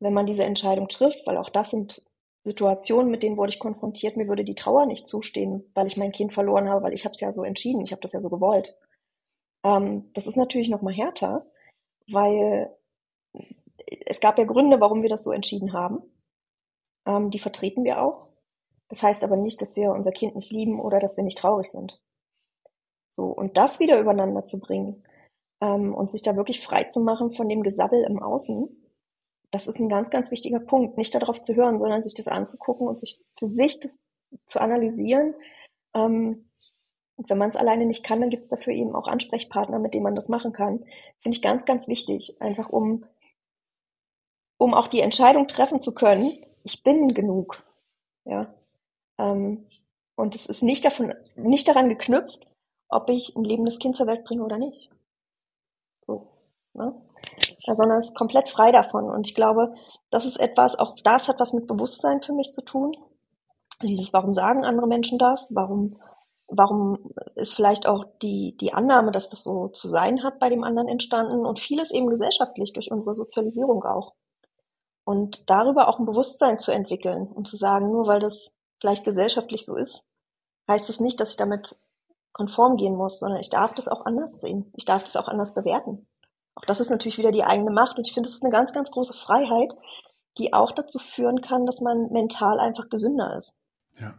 wenn 0.00 0.14
man 0.14 0.26
diese 0.26 0.44
Entscheidung 0.44 0.88
trifft, 0.88 1.26
weil 1.26 1.36
auch 1.36 1.48
das 1.48 1.70
sind 1.70 2.02
Situationen, 2.44 3.10
mit 3.10 3.22
denen 3.22 3.36
wurde 3.36 3.50
ich 3.50 3.60
konfrontiert, 3.60 4.16
mir 4.16 4.26
würde 4.26 4.44
die 4.44 4.56
Trauer 4.56 4.86
nicht 4.86 5.06
zustehen, 5.06 5.64
weil 5.74 5.86
ich 5.86 5.96
mein 5.96 6.10
Kind 6.10 6.32
verloren 6.32 6.68
habe, 6.68 6.84
weil 6.84 6.92
ich 6.92 7.04
habe 7.04 7.12
es 7.12 7.20
ja 7.20 7.32
so 7.32 7.44
entschieden, 7.44 7.82
ich 7.82 7.92
habe 7.92 8.02
das 8.02 8.12
ja 8.12 8.20
so 8.20 8.30
gewollt. 8.30 8.76
Ähm, 9.64 10.10
das 10.14 10.26
ist 10.26 10.36
natürlich 10.36 10.68
noch 10.68 10.82
mal 10.82 10.92
härter, 10.92 11.46
weil 12.08 12.76
es 14.06 14.20
gab 14.20 14.38
ja 14.38 14.44
Gründe, 14.44 14.80
warum 14.80 15.02
wir 15.02 15.08
das 15.08 15.22
so 15.22 15.30
entschieden 15.30 15.72
haben. 15.72 16.02
Ähm, 17.06 17.30
die 17.30 17.38
vertreten 17.38 17.84
wir 17.84 18.02
auch. 18.02 18.28
Das 18.88 19.02
heißt 19.02 19.22
aber 19.22 19.36
nicht, 19.36 19.62
dass 19.62 19.76
wir 19.76 19.92
unser 19.92 20.10
Kind 20.10 20.34
nicht 20.34 20.50
lieben 20.50 20.80
oder 20.80 20.98
dass 20.98 21.16
wir 21.16 21.24
nicht 21.24 21.38
traurig 21.38 21.70
sind. 21.70 22.00
So, 23.10 23.26
und 23.26 23.56
das 23.56 23.78
wieder 23.78 24.00
übereinander 24.00 24.46
zu 24.46 24.58
bringen 24.58 25.04
ähm, 25.62 25.94
und 25.94 26.10
sich 26.10 26.20
da 26.20 26.36
wirklich 26.36 26.60
frei 26.60 26.84
zu 26.84 27.00
machen 27.00 27.32
von 27.32 27.48
dem 27.48 27.62
Gesabbel 27.62 28.04
im 28.04 28.22
Außen, 28.22 28.68
das 29.50 29.66
ist 29.66 29.78
ein 29.78 29.88
ganz, 29.88 30.10
ganz 30.10 30.30
wichtiger 30.30 30.60
Punkt. 30.60 30.98
Nicht 30.98 31.14
darauf 31.14 31.40
zu 31.40 31.54
hören, 31.54 31.78
sondern 31.78 32.02
sich 32.02 32.14
das 32.14 32.28
anzugucken 32.28 32.86
und 32.86 33.00
sich 33.00 33.22
für 33.38 33.46
sich 33.46 33.80
das 33.80 33.96
zu 34.46 34.60
analysieren. 34.60 35.34
Ähm, 35.94 36.50
und 37.16 37.30
wenn 37.30 37.38
man 37.38 37.50
es 37.50 37.56
alleine 37.56 37.86
nicht 37.86 38.04
kann, 38.04 38.20
dann 38.20 38.30
gibt 38.30 38.44
es 38.44 38.48
dafür 38.48 38.72
eben 38.72 38.94
auch 38.94 39.06
Ansprechpartner, 39.06 39.78
mit 39.78 39.94
denen 39.94 40.04
man 40.04 40.14
das 40.14 40.28
machen 40.28 40.52
kann. 40.52 40.84
Finde 41.20 41.36
ich 41.36 41.42
ganz, 41.42 41.64
ganz 41.64 41.86
wichtig, 41.86 42.40
einfach 42.40 42.68
um 42.68 43.04
um 44.62 44.74
auch 44.74 44.86
die 44.86 45.00
Entscheidung 45.00 45.48
treffen 45.48 45.80
zu 45.80 45.92
können, 45.92 46.38
ich 46.62 46.84
bin 46.84 47.14
genug. 47.14 47.64
Ja. 48.24 48.54
Ähm, 49.18 49.66
und 50.14 50.36
es 50.36 50.46
ist 50.46 50.62
nicht 50.62 50.84
davon, 50.84 51.14
nicht 51.34 51.66
daran 51.66 51.88
geknüpft, 51.88 52.46
ob 52.88 53.10
ich 53.10 53.34
ein 53.34 53.42
lebendes 53.42 53.80
Kind 53.80 53.96
zur 53.96 54.06
Welt 54.06 54.24
bringe 54.24 54.44
oder 54.44 54.58
nicht. 54.58 54.88
Ne? 56.74 56.94
Sondern 57.66 57.98
ist 57.98 58.14
komplett 58.14 58.48
frei 58.48 58.72
davon. 58.72 59.10
Und 59.10 59.28
ich 59.28 59.34
glaube, 59.34 59.74
das 60.10 60.24
ist 60.24 60.38
etwas, 60.40 60.78
auch 60.78 60.96
das 61.04 61.28
hat 61.28 61.40
was 61.40 61.52
mit 61.52 61.66
Bewusstsein 61.66 62.22
für 62.22 62.32
mich 62.32 62.52
zu 62.52 62.62
tun. 62.62 62.92
Dieses, 63.82 64.12
warum 64.12 64.34
sagen 64.34 64.64
andere 64.64 64.86
Menschen 64.86 65.18
das? 65.18 65.46
Warum, 65.50 65.96
warum 66.48 67.12
ist 67.34 67.54
vielleicht 67.54 67.86
auch 67.86 68.04
die, 68.22 68.56
die 68.60 68.72
Annahme, 68.72 69.12
dass 69.12 69.28
das 69.28 69.42
so 69.42 69.68
zu 69.68 69.88
sein 69.88 70.22
hat, 70.22 70.38
bei 70.38 70.48
dem 70.48 70.64
anderen 70.64 70.88
entstanden? 70.88 71.46
Und 71.46 71.60
vieles 71.60 71.90
eben 71.90 72.08
gesellschaftlich 72.08 72.72
durch 72.72 72.90
unsere 72.90 73.14
Sozialisierung 73.14 73.84
auch. 73.84 74.14
Und 75.04 75.50
darüber 75.50 75.88
auch 75.88 75.98
ein 75.98 76.06
Bewusstsein 76.06 76.58
zu 76.58 76.70
entwickeln 76.72 77.26
und 77.26 77.48
zu 77.48 77.56
sagen, 77.56 77.90
nur 77.90 78.06
weil 78.06 78.20
das 78.20 78.52
vielleicht 78.80 79.04
gesellschaftlich 79.04 79.64
so 79.64 79.76
ist, 79.76 80.04
heißt 80.68 80.88
es 80.88 80.96
das 80.96 81.00
nicht, 81.00 81.20
dass 81.20 81.30
ich 81.30 81.36
damit 81.36 81.76
konform 82.32 82.76
gehen 82.76 82.96
muss, 82.96 83.18
sondern 83.18 83.40
ich 83.40 83.50
darf 83.50 83.74
das 83.74 83.88
auch 83.88 84.06
anders 84.06 84.40
sehen. 84.40 84.72
Ich 84.76 84.84
darf 84.84 85.04
das 85.04 85.16
auch 85.16 85.28
anders 85.28 85.54
bewerten. 85.54 86.06
Auch 86.54 86.64
das 86.66 86.80
ist 86.80 86.90
natürlich 86.90 87.18
wieder 87.18 87.32
die 87.32 87.44
eigene 87.44 87.70
Macht 87.70 87.98
und 87.98 88.06
ich 88.06 88.14
finde, 88.14 88.28
es 88.28 88.36
ist 88.36 88.42
eine 88.42 88.52
ganz, 88.52 88.72
ganz 88.72 88.90
große 88.90 89.14
Freiheit, 89.14 89.72
die 90.38 90.52
auch 90.52 90.72
dazu 90.72 90.98
führen 90.98 91.40
kann, 91.40 91.66
dass 91.66 91.80
man 91.80 92.10
mental 92.10 92.58
einfach 92.60 92.88
gesünder 92.88 93.36
ist. 93.36 93.54
Ja. 93.98 94.14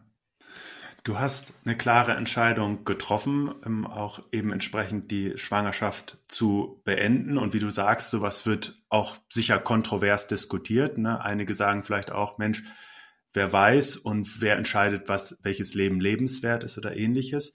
Du 1.04 1.20
hast 1.20 1.54
eine 1.66 1.76
klare 1.76 2.14
Entscheidung 2.14 2.86
getroffen, 2.86 3.54
ähm, 3.66 3.86
auch 3.86 4.22
eben 4.32 4.54
entsprechend 4.54 5.12
die 5.12 5.38
Schwangerschaft 5.38 6.16
zu 6.30 6.82
beenden. 6.86 7.38
Und 7.38 7.54
wie 7.54 7.60
du 7.60 7.70
sagst, 7.70 8.10
sowas 8.10 8.46
wird 8.46 8.82
auch 8.88 9.18
sicher 9.28 9.60
kontrovers 9.60 10.28
diskutiert. 10.28 10.98
Ne? 10.98 11.20
Einige 11.20 11.56
sagen 11.56 11.84
vielleicht 11.84 12.10
auch, 12.10 12.38
Mensch, 12.38 12.64
wer 13.34 13.52
weiß 13.52 13.98
und 13.98 14.42
wer 14.42 14.56
entscheidet, 14.56 15.10
was 15.10 15.40
welches 15.44 15.74
Leben 15.74 16.00
lebenswert 16.00 16.64
ist 16.64 16.78
oder 16.78 16.96
ähnliches. 16.96 17.54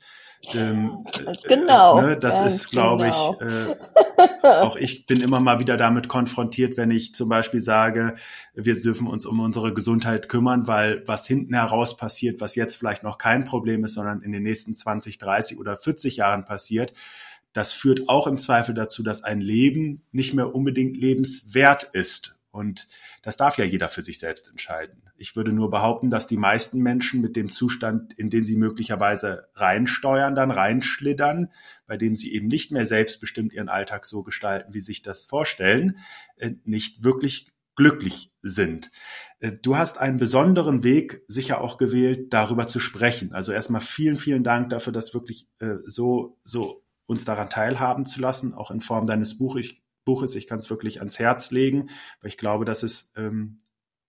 Ähm, 0.52 1.04
genau. 1.48 1.98
Äh, 1.98 2.02
ne, 2.02 2.16
das 2.16 2.40
ist, 2.44 2.70
glaube 2.70 3.04
genau. 3.04 3.34
ich, 3.34 3.46
äh, 3.46 3.76
auch 4.42 4.76
ich 4.76 5.07
bin 5.07 5.20
immer 5.20 5.40
mal 5.40 5.61
wieder 5.61 5.76
damit 5.76 6.09
konfrontiert, 6.09 6.76
wenn 6.76 6.90
ich 6.90 7.14
zum 7.14 7.28
Beispiel 7.28 7.61
sage, 7.61 8.16
wir 8.54 8.74
dürfen 8.81 9.07
uns 9.07 9.26
um 9.26 9.40
unsere 9.40 9.72
Gesundheit 9.72 10.28
kümmern, 10.28 10.66
weil 10.66 11.02
was 11.07 11.26
hinten 11.26 11.54
heraus 11.54 11.96
passiert, 11.96 12.40
was 12.40 12.54
jetzt 12.54 12.76
vielleicht 12.76 13.02
noch 13.02 13.18
kein 13.18 13.44
Problem 13.44 13.85
ist, 13.85 13.94
sondern 13.94 14.22
in 14.22 14.33
den 14.33 14.42
nächsten 14.42 14.74
20, 14.74 15.18
30 15.18 15.59
oder 15.59 15.76
40 15.76 16.16
Jahren 16.16 16.44
passiert, 16.44 16.92
das 17.52 17.72
führt 17.72 18.09
auch 18.09 18.26
im 18.26 18.37
Zweifel 18.37 18.74
dazu, 18.74 19.02
dass 19.02 19.24
ein 19.24 19.40
Leben 19.40 20.02
nicht 20.12 20.35
mehr 20.35 20.54
unbedingt 20.54 20.96
lebenswert 20.96 21.85
ist. 21.92 22.38
Und 22.50 22.88
das 23.22 23.37
darf 23.37 23.58
ja 23.58 23.64
jeder 23.64 23.88
für 23.88 24.02
sich 24.02 24.18
selbst 24.18 24.48
entscheiden. 24.48 25.02
Ich 25.16 25.37
würde 25.37 25.52
nur 25.52 25.70
behaupten, 25.70 26.11
dass 26.11 26.26
die 26.26 26.37
meisten 26.37 26.82
Menschen 26.82 27.20
mit 27.20 27.37
dem 27.37 27.52
Zustand, 27.52 28.18
in 28.18 28.30
den 28.30 28.44
sie 28.44 28.56
möglicherweise 28.56 29.48
reinsteuern, 29.54 30.34
dann 30.34 30.50
reinschlittern, 30.50 31.52
bei 31.87 31.96
dem 31.96 32.16
sie 32.16 32.32
eben 32.32 32.48
nicht 32.48 32.72
mehr 32.72 32.87
selbstbestimmt 32.87 33.52
ihren 33.52 33.68
Alltag 33.68 34.06
so 34.06 34.22
gestalten, 34.22 34.74
wie 34.74 34.80
sich 34.80 35.02
das 35.02 35.24
vorstellen, 35.24 35.98
äh, 36.37 36.52
nicht 36.64 37.04
wirklich 37.04 37.52
glücklich 37.78 38.32
sind. 38.42 38.90
Äh, 39.38 39.52
du 39.52 39.76
hast 39.76 39.98
einen 39.98 40.18
besonderen 40.18 40.84
Weg 40.84 41.22
sicher 41.28 41.61
auch 41.61 41.78
gewählt, 41.78 42.34
darüber 42.34 42.66
zu 42.66 42.80
sprechen. 42.80 43.32
Also 43.32 43.52
erstmal 43.52 43.80
vielen, 43.80 44.16
vielen 44.16 44.42
Dank 44.42 44.70
dafür, 44.70 44.92
das 44.92 45.14
wirklich 45.14 45.48
äh, 45.61 45.76
so, 45.87 46.38
so 46.42 46.84
uns 47.06 47.24
daran 47.24 47.48
teilhaben 47.48 48.04
zu 48.04 48.20
lassen, 48.20 48.52
auch 48.52 48.70
in 48.70 48.80
Form 48.80 49.06
deines 49.06 49.38
Buches. 49.38 49.70
Buches. 50.09 50.35
Ich 50.35 50.47
kann 50.47 50.59
es 50.59 50.71
wirklich 50.71 51.01
ans 51.01 51.18
Herz 51.18 51.51
legen, 51.51 51.90
weil 52.23 52.31
ich 52.31 52.38
glaube, 52.38 52.64
dass 52.64 52.83
es 52.83 53.12
ähm, 53.14 53.59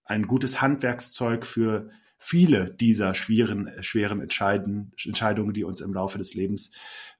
ein 0.05 0.27
gutes 0.27 0.61
Handwerkszeug 0.61 1.45
für 1.45 1.89
viele 2.17 2.71
dieser 2.71 3.13
schweren, 3.15 3.69
schweren 3.81 4.21
Entscheiden, 4.21 4.93
Entscheidungen, 5.03 5.53
die 5.53 5.65
uns 5.65 5.81
im 5.81 5.93
Laufe 5.93 6.17
des 6.17 6.35
Lebens 6.35 6.71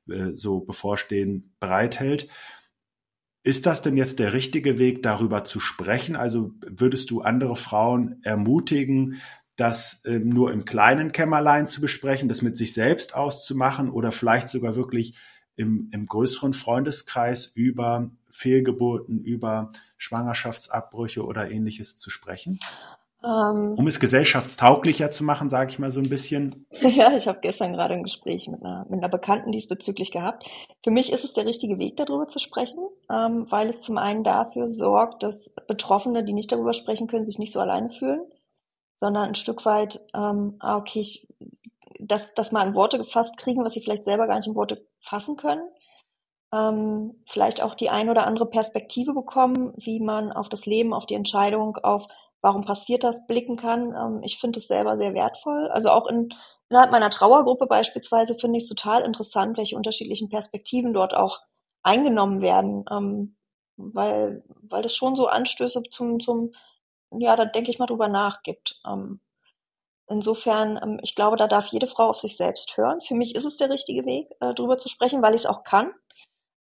äh, 0.10 0.32
so 0.32 0.62
bevorstehen, 0.62 1.54
bereithält. 1.60 2.30
Ist 3.44 3.66
das 3.66 3.82
denn 3.82 3.98
jetzt 3.98 4.20
der 4.20 4.32
richtige 4.32 4.80
Weg, 4.80 5.04
darüber 5.04 5.44
zu 5.44 5.60
sprechen? 5.60 6.16
Also 6.16 6.54
würdest 6.66 7.12
du 7.12 7.20
andere 7.22 7.58
Frauen 7.58 8.22
ermutigen, 8.24 9.22
das 9.58 10.06
äh, 10.06 10.20
nur 10.20 10.54
im 10.54 10.64
kleinen 10.64 11.12
Kämmerlein 11.12 11.68
zu 11.68 11.82
besprechen, 11.82 12.30
das 12.30 12.42
mit 12.42 12.56
sich 12.56 12.74
selbst 12.74 13.14
auszumachen 13.14 13.90
oder 13.90 14.14
vielleicht 14.14 14.48
sogar 14.48 14.78
wirklich 14.78 15.18
im, 15.58 15.90
im 15.92 16.06
größeren 16.06 16.54
Freundeskreis 16.54 17.46
über 17.46 18.10
Fehlgeburten, 18.40 19.20
über 19.20 19.70
Schwangerschaftsabbrüche 19.98 21.26
oder 21.26 21.52
ähnliches 21.52 21.98
zu 21.98 22.10
sprechen? 22.10 22.60
Ähm, 23.22 23.76
um 23.76 23.86
es 23.86 24.00
gesellschaftstauglicher 24.00 25.12
zu 25.12 25.26
machen, 25.26 25.50
sage 25.50 25.72
ich 25.72 25.80
mal 25.80 25.92
so 25.92 26.00
ein 26.00 26.08
bisschen. 26.08 26.66
Ja, 26.80 27.16
ich 27.18 27.28
habe 27.28 27.40
gestern 27.42 27.74
gerade 27.74 27.96
ein 27.96 28.04
Gespräch 28.04 28.48
mit 28.48 28.64
einer, 28.64 28.86
mit 28.90 29.00
einer 29.00 29.10
Bekannten 29.10 29.52
diesbezüglich 29.52 30.12
gehabt. 30.12 30.46
Für 30.86 30.92
mich 30.92 31.12
ist 31.12 31.26
es 31.26 31.34
der 31.34 31.46
richtige 31.46 31.78
Weg, 31.80 31.98
darüber 31.98 32.30
zu 32.30 32.40
sprechen, 32.40 32.80
ähm, 33.12 33.46
weil 33.50 33.70
es 33.70 33.82
zum 33.82 33.98
einen 33.98 34.24
dafür 34.24 34.70
sorgt, 34.70 35.24
dass 35.24 35.50
Betroffene, 35.68 36.24
die 36.24 36.32
nicht 36.34 36.52
darüber 36.52 36.74
sprechen 36.74 37.08
können, 37.08 37.26
sich 37.26 37.40
nicht 37.40 37.52
so 37.52 37.60
alleine 37.60 37.90
fühlen, 37.90 38.22
sondern 39.02 39.30
ein 39.30 39.36
Stück 39.36 39.66
weit, 39.66 40.00
ähm, 40.14 40.56
ah, 40.60 40.78
okay, 40.78 41.02
ich, 41.02 41.28
das, 42.00 42.34
das 42.36 42.54
mal 42.54 42.66
in 42.66 42.76
Worte 42.76 42.98
gefasst 42.98 43.38
kriegen, 43.38 43.66
was 43.66 43.74
sie 43.74 43.82
vielleicht 43.82 44.06
selber 44.06 44.28
gar 44.28 44.38
nicht 44.38 44.48
in 44.48 44.56
Worte 44.56 44.86
fassen 45.02 45.36
können. 45.36 45.64
Ähm, 46.52 47.24
vielleicht 47.28 47.62
auch 47.62 47.76
die 47.76 47.90
ein 47.90 48.10
oder 48.10 48.26
andere 48.26 48.48
Perspektive 48.48 49.14
bekommen, 49.14 49.74
wie 49.78 50.00
man 50.00 50.32
auf 50.32 50.50
das 50.50 50.66
Leben, 50.66 50.94
auf 50.94 51.06
die 51.06 51.14
Entscheidung, 51.14 51.78
auf 51.78 52.08
warum 52.42 52.64
passiert 52.64 53.04
das, 53.04 53.26
blicken 53.28 53.58
kann. 53.58 53.94
Ähm, 53.94 54.22
ich 54.24 54.40
finde 54.40 54.60
es 54.60 54.68
selber 54.68 54.98
sehr 54.98 55.14
wertvoll. 55.14 55.70
Also 55.70 55.90
auch 55.90 56.08
in, 56.08 56.30
innerhalb 56.70 56.92
meiner 56.92 57.10
Trauergruppe 57.10 57.68
beispielsweise 57.68 58.36
finde 58.36 58.58
ich 58.58 58.64
es 58.64 58.70
total 58.70 59.04
interessant, 59.04 59.58
welche 59.58 59.76
unterschiedlichen 59.76 60.30
Perspektiven 60.30 60.94
dort 60.94 61.14
auch 61.14 61.40
eingenommen 61.84 62.42
werden, 62.42 62.86
ähm, 62.92 63.38
weil, 63.78 64.44
weil 64.62 64.82
das 64.82 64.96
schon 64.96 65.16
so 65.16 65.28
Anstöße 65.28 65.84
zum, 65.92 66.20
zum, 66.20 66.52
ja, 67.12 67.36
da 67.36 67.46
denke 67.46 67.72
ich 67.72 67.80
mal 67.80 67.86
drüber 67.86 68.08
nach 68.08 68.44
gibt. 68.44 68.80
Ähm, 68.88 69.22
insofern, 70.08 70.80
ähm, 70.82 71.00
ich 71.04 71.16
glaube, 71.16 71.38
da 71.38 71.48
darf 71.48 71.68
jede 71.68 71.88
Frau 71.88 72.10
auf 72.10 72.20
sich 72.20 72.38
selbst 72.38 72.76
hören. 72.78 73.02
Für 73.02 73.16
mich 73.16 73.36
ist 73.36 73.46
es 73.46 73.58
der 73.58 73.70
richtige 73.70 74.06
Weg, 74.06 74.30
äh, 74.42 74.54
drüber 74.54 74.78
zu 74.78 74.90
sprechen, 74.90 75.22
weil 75.22 75.36
ich 75.36 75.42
es 75.42 75.48
auch 75.48 75.64
kann. 75.64 75.94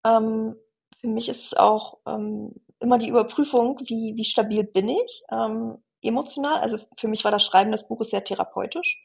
Ähm, 0.04 0.56
für 1.00 1.08
mich 1.08 1.28
ist 1.28 1.46
es 1.46 1.54
auch 1.54 1.98
ähm, 2.06 2.54
immer 2.80 2.98
die 2.98 3.08
Überprüfung, 3.08 3.80
wie, 3.86 4.14
wie 4.16 4.24
stabil 4.24 4.64
bin 4.64 4.88
ich 4.88 5.22
ähm, 5.30 5.78
emotional. 6.02 6.60
Also 6.60 6.78
für 6.96 7.08
mich 7.08 7.24
war 7.24 7.30
das 7.30 7.44
Schreiben 7.44 7.72
des 7.72 7.86
Buches 7.86 8.10
sehr 8.10 8.24
therapeutisch. 8.24 9.02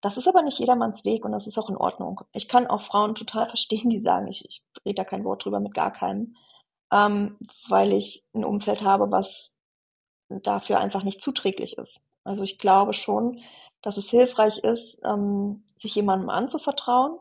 Das 0.00 0.16
ist 0.16 0.28
aber 0.28 0.42
nicht 0.42 0.58
jedermanns 0.58 1.04
Weg 1.04 1.24
und 1.24 1.32
das 1.32 1.46
ist 1.46 1.58
auch 1.58 1.68
in 1.68 1.76
Ordnung. 1.76 2.20
Ich 2.32 2.48
kann 2.48 2.66
auch 2.66 2.82
Frauen 2.82 3.14
total 3.14 3.46
verstehen, 3.48 3.90
die 3.90 4.00
sagen, 4.00 4.28
ich, 4.28 4.44
ich 4.44 4.64
rede 4.84 4.96
da 4.96 5.04
kein 5.04 5.24
Wort 5.24 5.44
drüber 5.44 5.60
mit 5.60 5.74
gar 5.74 5.92
keinem, 5.92 6.36
ähm, 6.92 7.38
weil 7.68 7.92
ich 7.92 8.24
ein 8.34 8.44
Umfeld 8.44 8.82
habe, 8.82 9.10
was 9.10 9.54
dafür 10.28 10.80
einfach 10.80 11.02
nicht 11.02 11.22
zuträglich 11.22 11.78
ist. 11.78 12.00
Also 12.24 12.42
ich 12.42 12.58
glaube 12.58 12.92
schon, 12.92 13.40
dass 13.82 13.96
es 13.96 14.10
hilfreich 14.10 14.58
ist, 14.58 14.98
ähm, 15.04 15.64
sich 15.76 15.94
jemandem 15.94 16.30
anzuvertrauen. 16.30 17.18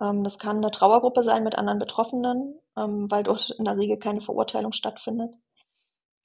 Ähm, 0.00 0.24
das 0.24 0.38
kann 0.38 0.58
eine 0.58 0.70
Trauergruppe 0.70 1.22
sein 1.22 1.44
mit 1.44 1.56
anderen 1.56 1.78
Betroffenen, 1.78 2.58
ähm, 2.76 3.10
weil 3.10 3.22
dort 3.22 3.50
in 3.50 3.64
der 3.64 3.76
Regel 3.76 3.98
keine 3.98 4.20
Verurteilung 4.20 4.72
stattfindet. 4.72 5.34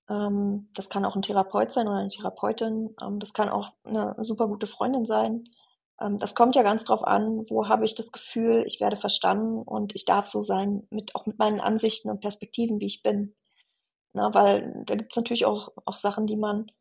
Ähm, 0.10 0.70
das 0.74 0.90
kann 0.90 1.06
auch 1.06 1.16
ein 1.16 1.22
Therapeut 1.22 1.72
sein 1.72 1.88
oder 1.88 1.98
eine 1.98 2.10
Therapeutin. 2.10 2.96
Das 3.20 3.34
kann 3.34 3.50
auch 3.50 3.70
eine 3.84 4.16
super 4.20 4.48
gute 4.48 4.68
Freundin 4.68 5.06
sein. 5.06 5.46
Das 6.20 6.34
kommt 6.34 6.56
ja 6.56 6.64
ganz 6.64 6.86
drauf 6.86 7.04
an, 7.04 7.44
wo 7.50 7.68
habe 7.68 7.84
ich 7.84 7.94
das 7.94 8.14
Gefühl, 8.14 8.64
ich 8.66 8.80
werde 8.80 8.96
verstanden 8.96 9.62
und 9.62 9.94
ich 9.96 10.06
darf 10.06 10.28
so 10.28 10.42
sein, 10.42 10.88
mit, 10.92 11.14
auch 11.14 11.26
mit 11.26 11.38
meinen 11.38 11.60
Ansichten 11.60 12.10
und 12.10 12.22
Perspektiven, 12.22 12.80
wie 12.80 12.86
ich 12.86 13.04
bin. 13.04 13.36
Na, 14.14 14.34
weil 14.34 14.84
da 14.86 14.96
gibt 14.96 15.12
es 15.12 15.18
natürlich 15.18 15.46
auch, 15.46 15.74
auch 15.86 15.98
Sachen, 15.98 16.26
die 16.26 16.38
man, 16.38 16.72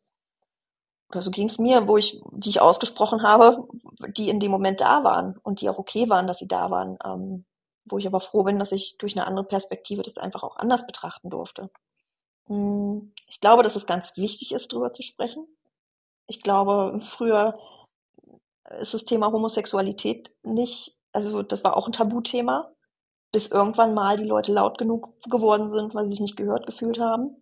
oder 1.09 1.21
so 1.21 1.31
ging 1.31 1.47
es 1.47 1.57
mir, 1.57 1.87
wo 1.87 1.97
ich, 1.97 2.21
die 2.31 2.49
ich 2.49 2.61
ausgesprochen 2.61 3.23
habe, 3.23 3.67
die 4.09 4.29
in 4.29 4.39
dem 4.39 4.51
Moment 4.51 4.81
da 4.81 5.03
waren 5.03 5.37
und 5.43 5.61
die 5.61 5.69
auch 5.69 5.79
okay 5.79 6.09
waren, 6.09 6.27
dass 6.27 6.39
sie 6.39 6.47
da 6.47 6.69
waren. 6.69 6.97
Ähm, 7.03 7.45
wo 7.91 7.97
ich 7.97 8.07
aber 8.07 8.19
froh 8.19 8.43
bin, 8.43 8.59
dass 8.59 8.71
ich 8.71 8.97
durch 8.97 9.15
eine 9.15 9.27
andere 9.27 9.45
Perspektive 9.45 10.01
das 10.01 10.17
einfach 10.17 10.43
auch 10.43 10.57
anders 10.57 10.85
betrachten 10.85 11.29
durfte. 11.29 11.69
Hm, 12.47 13.13
ich 13.27 13.39
glaube, 13.39 13.63
dass 13.63 13.75
es 13.75 13.85
ganz 13.85 14.15
wichtig 14.15 14.53
ist, 14.53 14.71
darüber 14.71 14.91
zu 14.91 15.03
sprechen. 15.03 15.45
Ich 16.27 16.41
glaube, 16.41 16.99
früher 16.99 17.57
ist 18.79 18.93
das 18.93 19.05
Thema 19.05 19.31
Homosexualität 19.31 20.31
nicht, 20.43 20.95
also 21.11 21.41
das 21.41 21.63
war 21.63 21.75
auch 21.75 21.87
ein 21.87 21.93
Tabuthema, 21.93 22.71
bis 23.31 23.47
irgendwann 23.47 23.93
mal 23.93 24.17
die 24.17 24.25
Leute 24.25 24.53
laut 24.53 24.77
genug 24.77 25.19
geworden 25.23 25.69
sind, 25.69 25.95
weil 25.95 26.05
sie 26.05 26.11
sich 26.11 26.21
nicht 26.21 26.37
gehört 26.37 26.65
gefühlt 26.65 26.99
haben. 26.99 27.35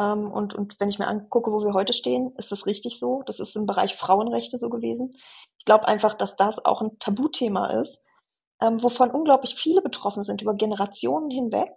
Ähm, 0.00 0.32
und, 0.32 0.54
und 0.54 0.80
wenn 0.80 0.88
ich 0.88 0.98
mir 0.98 1.08
angucke, 1.08 1.52
wo 1.52 1.62
wir 1.62 1.74
heute 1.74 1.92
stehen, 1.92 2.32
ist 2.38 2.50
das 2.50 2.64
richtig 2.64 2.98
so. 2.98 3.22
Das 3.26 3.38
ist 3.38 3.54
im 3.54 3.66
Bereich 3.66 3.96
Frauenrechte 3.96 4.58
so 4.58 4.70
gewesen. 4.70 5.10
Ich 5.58 5.66
glaube 5.66 5.86
einfach, 5.86 6.14
dass 6.14 6.36
das 6.36 6.64
auch 6.64 6.80
ein 6.80 6.98
Tabuthema 6.98 7.66
ist, 7.80 8.00
ähm, 8.62 8.82
wovon 8.82 9.10
unglaublich 9.10 9.54
viele 9.54 9.82
betroffen 9.82 10.22
sind 10.24 10.40
über 10.40 10.54
Generationen 10.54 11.30
hinweg, 11.30 11.70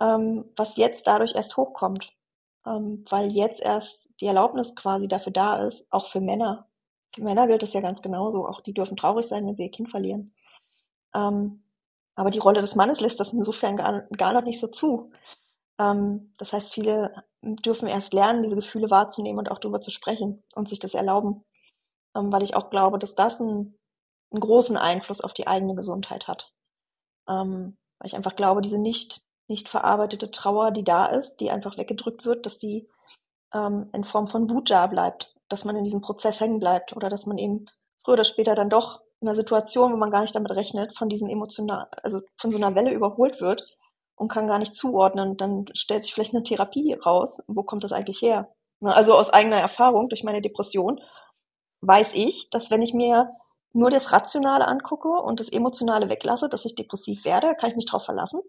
ähm, 0.00 0.44
was 0.56 0.76
jetzt 0.76 1.06
dadurch 1.06 1.36
erst 1.36 1.56
hochkommt, 1.56 2.12
ähm, 2.66 3.04
weil 3.10 3.30
jetzt 3.30 3.60
erst 3.60 4.10
die 4.20 4.26
Erlaubnis 4.26 4.74
quasi 4.74 5.06
dafür 5.06 5.32
da 5.32 5.64
ist, 5.64 5.86
auch 5.92 6.06
für 6.06 6.20
Männer. 6.20 6.68
Für 7.14 7.22
Männer 7.22 7.46
gilt 7.46 7.62
es 7.62 7.74
ja 7.74 7.80
ganz 7.80 8.02
genauso, 8.02 8.46
auch 8.46 8.60
die 8.60 8.74
dürfen 8.74 8.96
traurig 8.96 9.26
sein, 9.26 9.46
wenn 9.46 9.56
sie 9.56 9.64
ihr 9.64 9.70
Kind 9.70 9.90
verlieren. 9.90 10.34
Ähm, 11.14 11.62
aber 12.16 12.30
die 12.30 12.40
Rolle 12.40 12.60
des 12.60 12.74
Mannes 12.74 13.00
lässt 13.00 13.20
das 13.20 13.32
insofern 13.32 13.76
gar, 13.76 14.02
gar 14.16 14.32
noch 14.32 14.42
nicht 14.42 14.60
so 14.60 14.66
zu. 14.66 15.12
Ähm, 15.78 16.34
das 16.38 16.52
heißt, 16.52 16.72
viele 16.72 17.24
dürfen 17.42 17.88
erst 17.88 18.12
lernen, 18.12 18.42
diese 18.42 18.56
Gefühle 18.56 18.90
wahrzunehmen 18.90 19.38
und 19.38 19.50
auch 19.50 19.58
darüber 19.58 19.80
zu 19.80 19.90
sprechen 19.90 20.42
und 20.54 20.68
sich 20.68 20.78
das 20.78 20.94
erlauben. 20.94 21.44
Ähm, 22.16 22.32
weil 22.32 22.42
ich 22.42 22.56
auch 22.56 22.70
glaube, 22.70 22.98
dass 22.98 23.14
das 23.14 23.40
ein 23.40 23.78
einen 24.32 24.40
großen 24.40 24.76
Einfluss 24.76 25.20
auf 25.20 25.32
die 25.34 25.46
eigene 25.46 25.74
Gesundheit 25.74 26.28
hat. 26.28 26.52
Ähm, 27.28 27.76
weil 27.98 28.06
ich 28.06 28.16
einfach 28.16 28.36
glaube, 28.36 28.60
diese 28.60 28.78
nicht, 28.78 29.22
nicht 29.48 29.68
verarbeitete 29.68 30.30
Trauer, 30.30 30.70
die 30.70 30.84
da 30.84 31.06
ist, 31.06 31.36
die 31.36 31.50
einfach 31.50 31.78
weggedrückt 31.78 32.24
wird, 32.24 32.46
dass 32.46 32.58
die 32.58 32.88
in 33.54 34.04
Form 34.04 34.28
von 34.28 34.50
Wut 34.50 34.70
da 34.70 34.86
bleibt, 34.86 35.34
dass 35.48 35.64
man 35.64 35.76
in 35.76 35.84
diesem 35.84 36.02
Prozess 36.02 36.40
hängen 36.40 36.58
bleibt 36.58 36.94
oder 36.94 37.08
dass 37.08 37.24
man 37.24 37.38
eben 37.38 37.64
früher 38.04 38.14
oder 38.14 38.24
später 38.24 38.54
dann 38.54 38.68
doch 38.68 39.00
in 39.20 39.28
einer 39.28 39.36
Situation, 39.36 39.92
wo 39.92 39.96
man 39.96 40.10
gar 40.10 40.20
nicht 40.20 40.34
damit 40.34 40.50
rechnet, 40.50 40.94
von 40.98 41.08
diesen 41.08 41.30
emotional, 41.30 41.88
also 42.02 42.20
von 42.36 42.50
so 42.50 42.58
einer 42.58 42.74
Welle 42.74 42.92
überholt 42.92 43.40
wird 43.40 43.75
und 44.16 44.28
kann 44.28 44.48
gar 44.48 44.58
nicht 44.58 44.76
zuordnen, 44.76 45.36
dann 45.36 45.66
stellt 45.74 46.04
sich 46.04 46.14
vielleicht 46.14 46.34
eine 46.34 46.42
Therapie 46.42 46.94
raus. 46.94 47.38
Wo 47.46 47.62
kommt 47.62 47.84
das 47.84 47.92
eigentlich 47.92 48.22
her? 48.22 48.52
Also 48.82 49.14
aus 49.14 49.30
eigener 49.30 49.56
Erfahrung 49.56 50.08
durch 50.08 50.24
meine 50.24 50.42
Depression 50.42 51.00
weiß 51.82 52.14
ich, 52.14 52.50
dass 52.50 52.70
wenn 52.70 52.82
ich 52.82 52.94
mir 52.94 53.30
nur 53.72 53.90
das 53.90 54.12
Rationale 54.12 54.66
angucke 54.66 55.08
und 55.08 55.38
das 55.38 55.50
Emotionale 55.50 56.08
weglasse, 56.08 56.48
dass 56.48 56.64
ich 56.64 56.74
depressiv 56.74 57.24
werde, 57.24 57.54
kann 57.54 57.70
ich 57.70 57.76
mich 57.76 57.86
darauf 57.86 58.04
verlassen. 58.04 58.40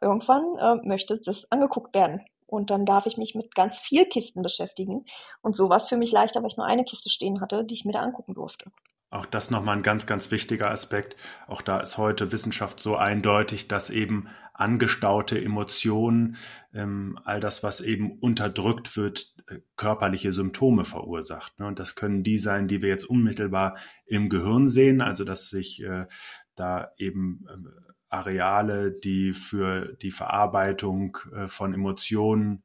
Irgendwann 0.00 0.56
äh, 0.56 0.86
möchte 0.86 1.20
das 1.20 1.50
angeguckt 1.52 1.94
werden. 1.94 2.24
Und 2.46 2.70
dann 2.70 2.86
darf 2.86 3.06
ich 3.06 3.16
mich 3.16 3.34
mit 3.34 3.54
ganz 3.54 3.78
viel 3.78 4.06
Kisten 4.06 4.42
beschäftigen. 4.42 5.04
Und 5.42 5.56
so 5.56 5.68
war 5.68 5.76
es 5.76 5.88
für 5.88 5.96
mich 5.96 6.12
leichter, 6.12 6.40
weil 6.40 6.48
ich 6.48 6.56
nur 6.56 6.66
eine 6.66 6.84
Kiste 6.84 7.10
stehen 7.10 7.40
hatte, 7.40 7.64
die 7.64 7.74
ich 7.74 7.84
mir 7.84 7.92
da 7.92 8.00
angucken 8.00 8.34
durfte. 8.34 8.70
Auch 9.10 9.26
das 9.26 9.50
nochmal 9.50 9.76
ein 9.76 9.82
ganz, 9.82 10.06
ganz 10.06 10.30
wichtiger 10.30 10.70
Aspekt. 10.70 11.14
Auch 11.46 11.62
da 11.62 11.80
ist 11.80 11.98
heute 11.98 12.32
Wissenschaft 12.32 12.80
so 12.80 12.96
eindeutig, 12.96 13.68
dass 13.68 13.90
eben 13.90 14.28
angestaute 14.54 15.40
Emotionen, 15.40 16.36
ähm, 16.72 17.18
all 17.24 17.40
das, 17.40 17.62
was 17.62 17.80
eben 17.80 18.18
unterdrückt 18.18 18.96
wird, 18.96 19.34
äh, 19.48 19.58
körperliche 19.76 20.32
Symptome 20.32 20.84
verursacht. 20.84 21.58
Ne? 21.58 21.66
Und 21.66 21.78
das 21.78 21.96
können 21.96 22.22
die 22.22 22.38
sein, 22.38 22.68
die 22.68 22.80
wir 22.80 22.88
jetzt 22.88 23.04
unmittelbar 23.04 23.76
im 24.06 24.28
Gehirn 24.28 24.68
sehen, 24.68 25.00
also 25.00 25.24
dass 25.24 25.50
sich 25.50 25.82
äh, 25.82 26.06
da 26.54 26.92
eben 26.96 27.46
äh, 27.48 27.92
Areale, 28.08 28.92
die 28.92 29.32
für 29.32 29.96
die 30.00 30.12
Verarbeitung 30.12 31.18
äh, 31.34 31.48
von 31.48 31.74
Emotionen 31.74 32.62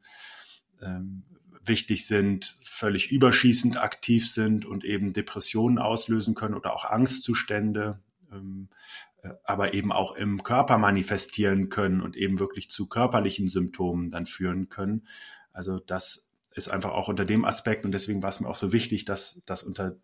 ähm, 0.82 1.24
wichtig 1.64 2.06
sind, 2.06 2.58
völlig 2.64 3.12
überschießend 3.12 3.78
aktiv 3.78 4.30
sind 4.30 4.66
und 4.66 4.86
eben 4.86 5.12
Depressionen 5.12 5.80
auslösen 5.80 6.36
können 6.36 6.54
oder 6.54 6.74
auch 6.74 6.86
Angstzustände, 6.86 8.00
ähm, 8.32 8.70
äh, 8.70 9.09
aber 9.44 9.74
eben 9.74 9.92
auch 9.92 10.16
im 10.16 10.44
Körper 10.44 10.78
manifestieren 10.78 11.70
können 11.70 12.02
und 12.02 12.16
eben 12.16 12.40
wirklich 12.40 12.70
zu 12.70 12.88
körperlichen 12.88 13.48
Symptomen 13.48 14.12
dann 14.12 14.26
führen 14.26 14.70
können. 14.70 15.08
Also 15.52 15.80
das 15.80 16.28
ist 16.54 16.70
einfach 16.70 16.92
auch 16.92 17.08
unter 17.08 17.26
dem 17.26 17.46
Aspekt 17.46 17.86
und 17.86 17.92
deswegen 17.92 18.24
war 18.24 18.30
es 18.30 18.40
mir 18.40 18.48
auch 18.48 18.56
so 18.56 18.74
wichtig, 18.74 19.06
dass 19.06 19.44
das 19.46 19.64
unter 19.64 19.98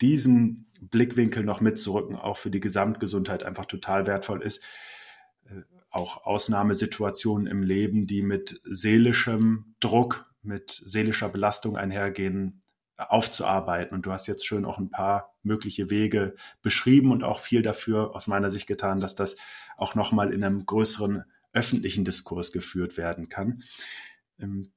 diesen 0.00 0.66
Blickwinkel 0.80 1.44
noch 1.44 1.60
mitzurücken, 1.60 2.16
auch 2.16 2.38
für 2.38 2.50
die 2.50 2.60
Gesamtgesundheit 2.60 3.42
einfach 3.42 3.66
total 3.66 4.06
wertvoll 4.06 4.42
ist. 4.42 4.64
Äh, 5.44 5.62
auch 5.90 6.24
Ausnahmesituationen 6.26 7.46
im 7.46 7.62
Leben, 7.62 8.06
die 8.06 8.22
mit 8.22 8.60
seelischem 8.64 9.74
Druck 9.80 10.26
mit 10.42 10.70
seelischer 10.84 11.28
Belastung 11.28 11.76
einhergehen, 11.76 12.62
aufzuarbeiten. 12.96 13.94
Und 13.94 14.06
du 14.06 14.12
hast 14.12 14.26
jetzt 14.26 14.46
schön 14.46 14.64
auch 14.64 14.78
ein 14.78 14.90
paar 14.90 15.35
mögliche 15.46 15.90
Wege 15.90 16.34
beschrieben 16.62 17.12
und 17.12 17.24
auch 17.24 17.38
viel 17.38 17.62
dafür 17.62 18.14
aus 18.14 18.26
meiner 18.26 18.50
Sicht 18.50 18.66
getan, 18.66 19.00
dass 19.00 19.14
das 19.14 19.36
auch 19.76 19.94
nochmal 19.94 20.32
in 20.32 20.44
einem 20.44 20.66
größeren 20.66 21.24
öffentlichen 21.52 22.04
Diskurs 22.04 22.52
geführt 22.52 22.96
werden 22.96 23.28
kann. 23.28 23.62
Ähm, 24.38 24.72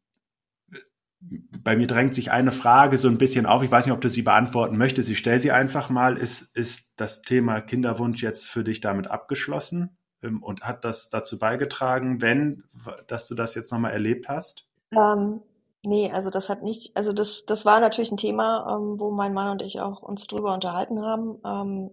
bei 1.22 1.76
mir 1.76 1.88
drängt 1.88 2.16
sich 2.16 2.32
eine 2.32 2.54
Frage 2.54 2.98
so 2.98 3.10
ein 3.10 3.18
bisschen 3.18 3.46
auf. 3.46 3.62
Ich 3.62 3.72
weiß 3.72 3.86
nicht, 3.86 3.94
ob 3.94 4.00
du 4.00 4.10
sie 4.10 4.22
beantworten 4.22 4.78
möchtest. 4.78 5.10
Ich 5.10 5.18
stelle 5.18 5.40
sie 5.40 5.52
einfach 5.52 5.90
mal. 5.90 6.18
Ist, 6.18 6.56
ist 6.56 6.94
das 6.96 7.22
Thema 7.22 7.60
Kinderwunsch 7.60 8.24
jetzt 8.24 8.48
für 8.48 8.64
dich 8.64 8.80
damit 8.80 9.08
abgeschlossen? 9.08 9.98
Ähm, 10.22 10.42
und 10.42 10.64
hat 10.64 10.86
das 10.86 11.10
dazu 11.10 11.38
beigetragen, 11.38 12.22
wenn, 12.22 12.64
dass 13.08 13.28
du 13.28 13.36
das 13.36 13.56
jetzt 13.56 13.72
nochmal 13.72 13.92
erlebt 13.92 14.30
hast? 14.30 14.68
Ähm, 14.94 15.42
nee, 15.84 16.12
also 16.12 16.30
das 16.30 16.50
hat 16.50 16.64
nicht, 16.64 16.96
also 16.96 17.14
das, 17.14 17.46
das 17.46 17.66
war 17.66 17.80
natürlich 17.80 18.12
ein 18.12 18.18
Thema, 18.18 18.76
ähm, 18.76 19.00
wo 19.00 19.12
mein 19.12 19.34
Mann 19.34 19.52
und 19.52 19.62
ich 19.62 19.80
auch 19.82 20.02
uns 20.02 20.28
drüber 20.28 20.54
unterhalten 20.54 21.02
haben. 21.02 21.40
Ähm, 21.46 21.92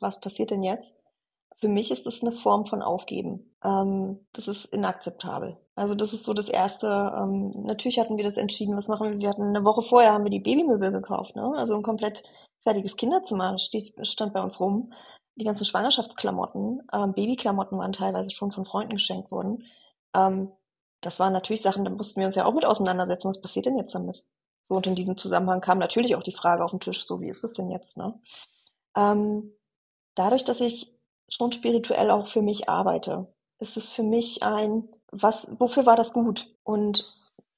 was 0.00 0.20
passiert 0.20 0.50
denn 0.50 0.62
jetzt? 0.62 0.94
Für 1.60 1.68
mich 1.68 1.90
ist 1.90 2.04
das 2.06 2.20
eine 2.20 2.32
Form 2.32 2.66
von 2.66 2.82
Aufgeben. 2.82 3.54
Ähm, 3.64 4.18
das 4.32 4.48
ist 4.48 4.66
inakzeptabel. 4.66 5.56
Also 5.76 5.94
das 5.94 6.12
ist 6.12 6.24
so 6.24 6.34
das 6.34 6.48
Erste. 6.48 6.86
Ähm, 6.86 7.64
natürlich 7.64 7.98
hatten 7.98 8.16
wir 8.16 8.24
das 8.24 8.36
entschieden, 8.36 8.76
was 8.76 8.88
machen 8.88 9.10
wir? 9.10 9.18
Wir 9.18 9.28
hatten 9.30 9.42
eine 9.42 9.64
Woche 9.64 9.82
vorher 9.82 10.12
haben 10.12 10.24
wir 10.24 10.30
die 10.30 10.40
Babymöbel 10.40 10.92
gekauft, 10.92 11.36
ne? 11.36 11.52
Also 11.56 11.74
ein 11.74 11.82
komplett 11.82 12.22
fertiges 12.62 12.96
Kinderzimmer 12.96 13.58
steht, 13.58 13.94
stand 14.06 14.32
bei 14.34 14.42
uns 14.42 14.60
rum. 14.60 14.92
Die 15.36 15.44
ganzen 15.44 15.64
Schwangerschaftsklamotten, 15.64 16.82
ähm, 16.92 17.12
Babyklamotten 17.12 17.78
waren 17.78 17.92
teilweise 17.92 18.30
schon 18.30 18.52
von 18.52 18.64
Freunden 18.64 18.94
geschenkt 18.94 19.30
worden. 19.30 19.64
Ähm, 20.14 20.52
das 21.04 21.18
waren 21.20 21.32
natürlich 21.32 21.62
Sachen, 21.62 21.84
da 21.84 21.90
mussten 21.90 22.20
wir 22.20 22.26
uns 22.26 22.36
ja 22.36 22.44
auch 22.44 22.54
mit 22.54 22.64
auseinandersetzen. 22.64 23.28
Was 23.28 23.40
passiert 23.40 23.66
denn 23.66 23.78
jetzt 23.78 23.94
damit? 23.94 24.24
So, 24.68 24.74
und 24.74 24.86
in 24.86 24.94
diesem 24.94 25.18
Zusammenhang 25.18 25.60
kam 25.60 25.78
natürlich 25.78 26.16
auch 26.16 26.22
die 26.22 26.32
Frage 26.32 26.64
auf 26.64 26.70
den 26.70 26.80
Tisch, 26.80 27.04
so 27.06 27.20
wie 27.20 27.28
ist 27.28 27.44
es 27.44 27.52
denn 27.52 27.70
jetzt, 27.70 27.96
ne? 27.96 28.18
Ähm, 28.96 29.52
dadurch, 30.14 30.44
dass 30.44 30.60
ich 30.60 30.94
schon 31.28 31.52
spirituell 31.52 32.10
auch 32.10 32.28
für 32.28 32.42
mich 32.42 32.68
arbeite. 32.68 33.26
Es 33.58 33.76
ist 33.76 33.92
für 33.92 34.02
mich 34.02 34.42
ein, 34.42 34.88
was, 35.10 35.48
wofür 35.58 35.86
war 35.86 35.96
das 35.96 36.12
gut? 36.12 36.54
Und, 36.62 37.12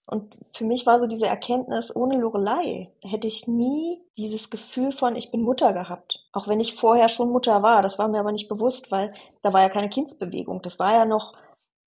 und 0.07 0.37
für 0.53 0.65
mich 0.65 0.87
war 0.87 0.99
so 0.99 1.07
diese 1.07 1.27
Erkenntnis, 1.27 1.95
ohne 1.95 2.19
Lorelei 2.19 2.93
hätte 3.03 3.27
ich 3.27 3.47
nie 3.47 4.03
dieses 4.17 4.51
Gefühl 4.51 4.93
von, 4.93 5.17
ich 5.17 5.31
bin 5.31 5.43
Mutter 5.43 5.73
gehabt. 5.73 6.27
Auch 6.33 6.49
wenn 6.49 6.61
ich 6.61 6.75
vorher 6.75 7.09
schon 7.09 7.31
Mutter 7.31 7.63
war. 7.63 7.83
Das 7.83 7.99
war 7.99 8.09
mir 8.09 8.21
aber 8.21 8.33
nicht 8.33 8.49
bewusst, 8.49 8.91
weil 8.91 9.15
da 9.43 9.53
war 9.53 9.63
ja 9.63 9.69
keine 9.69 9.91
Kindsbewegung. 9.91 10.63
Das 10.63 10.79
war 10.79 10.93
ja 10.93 11.05
noch, 11.05 11.35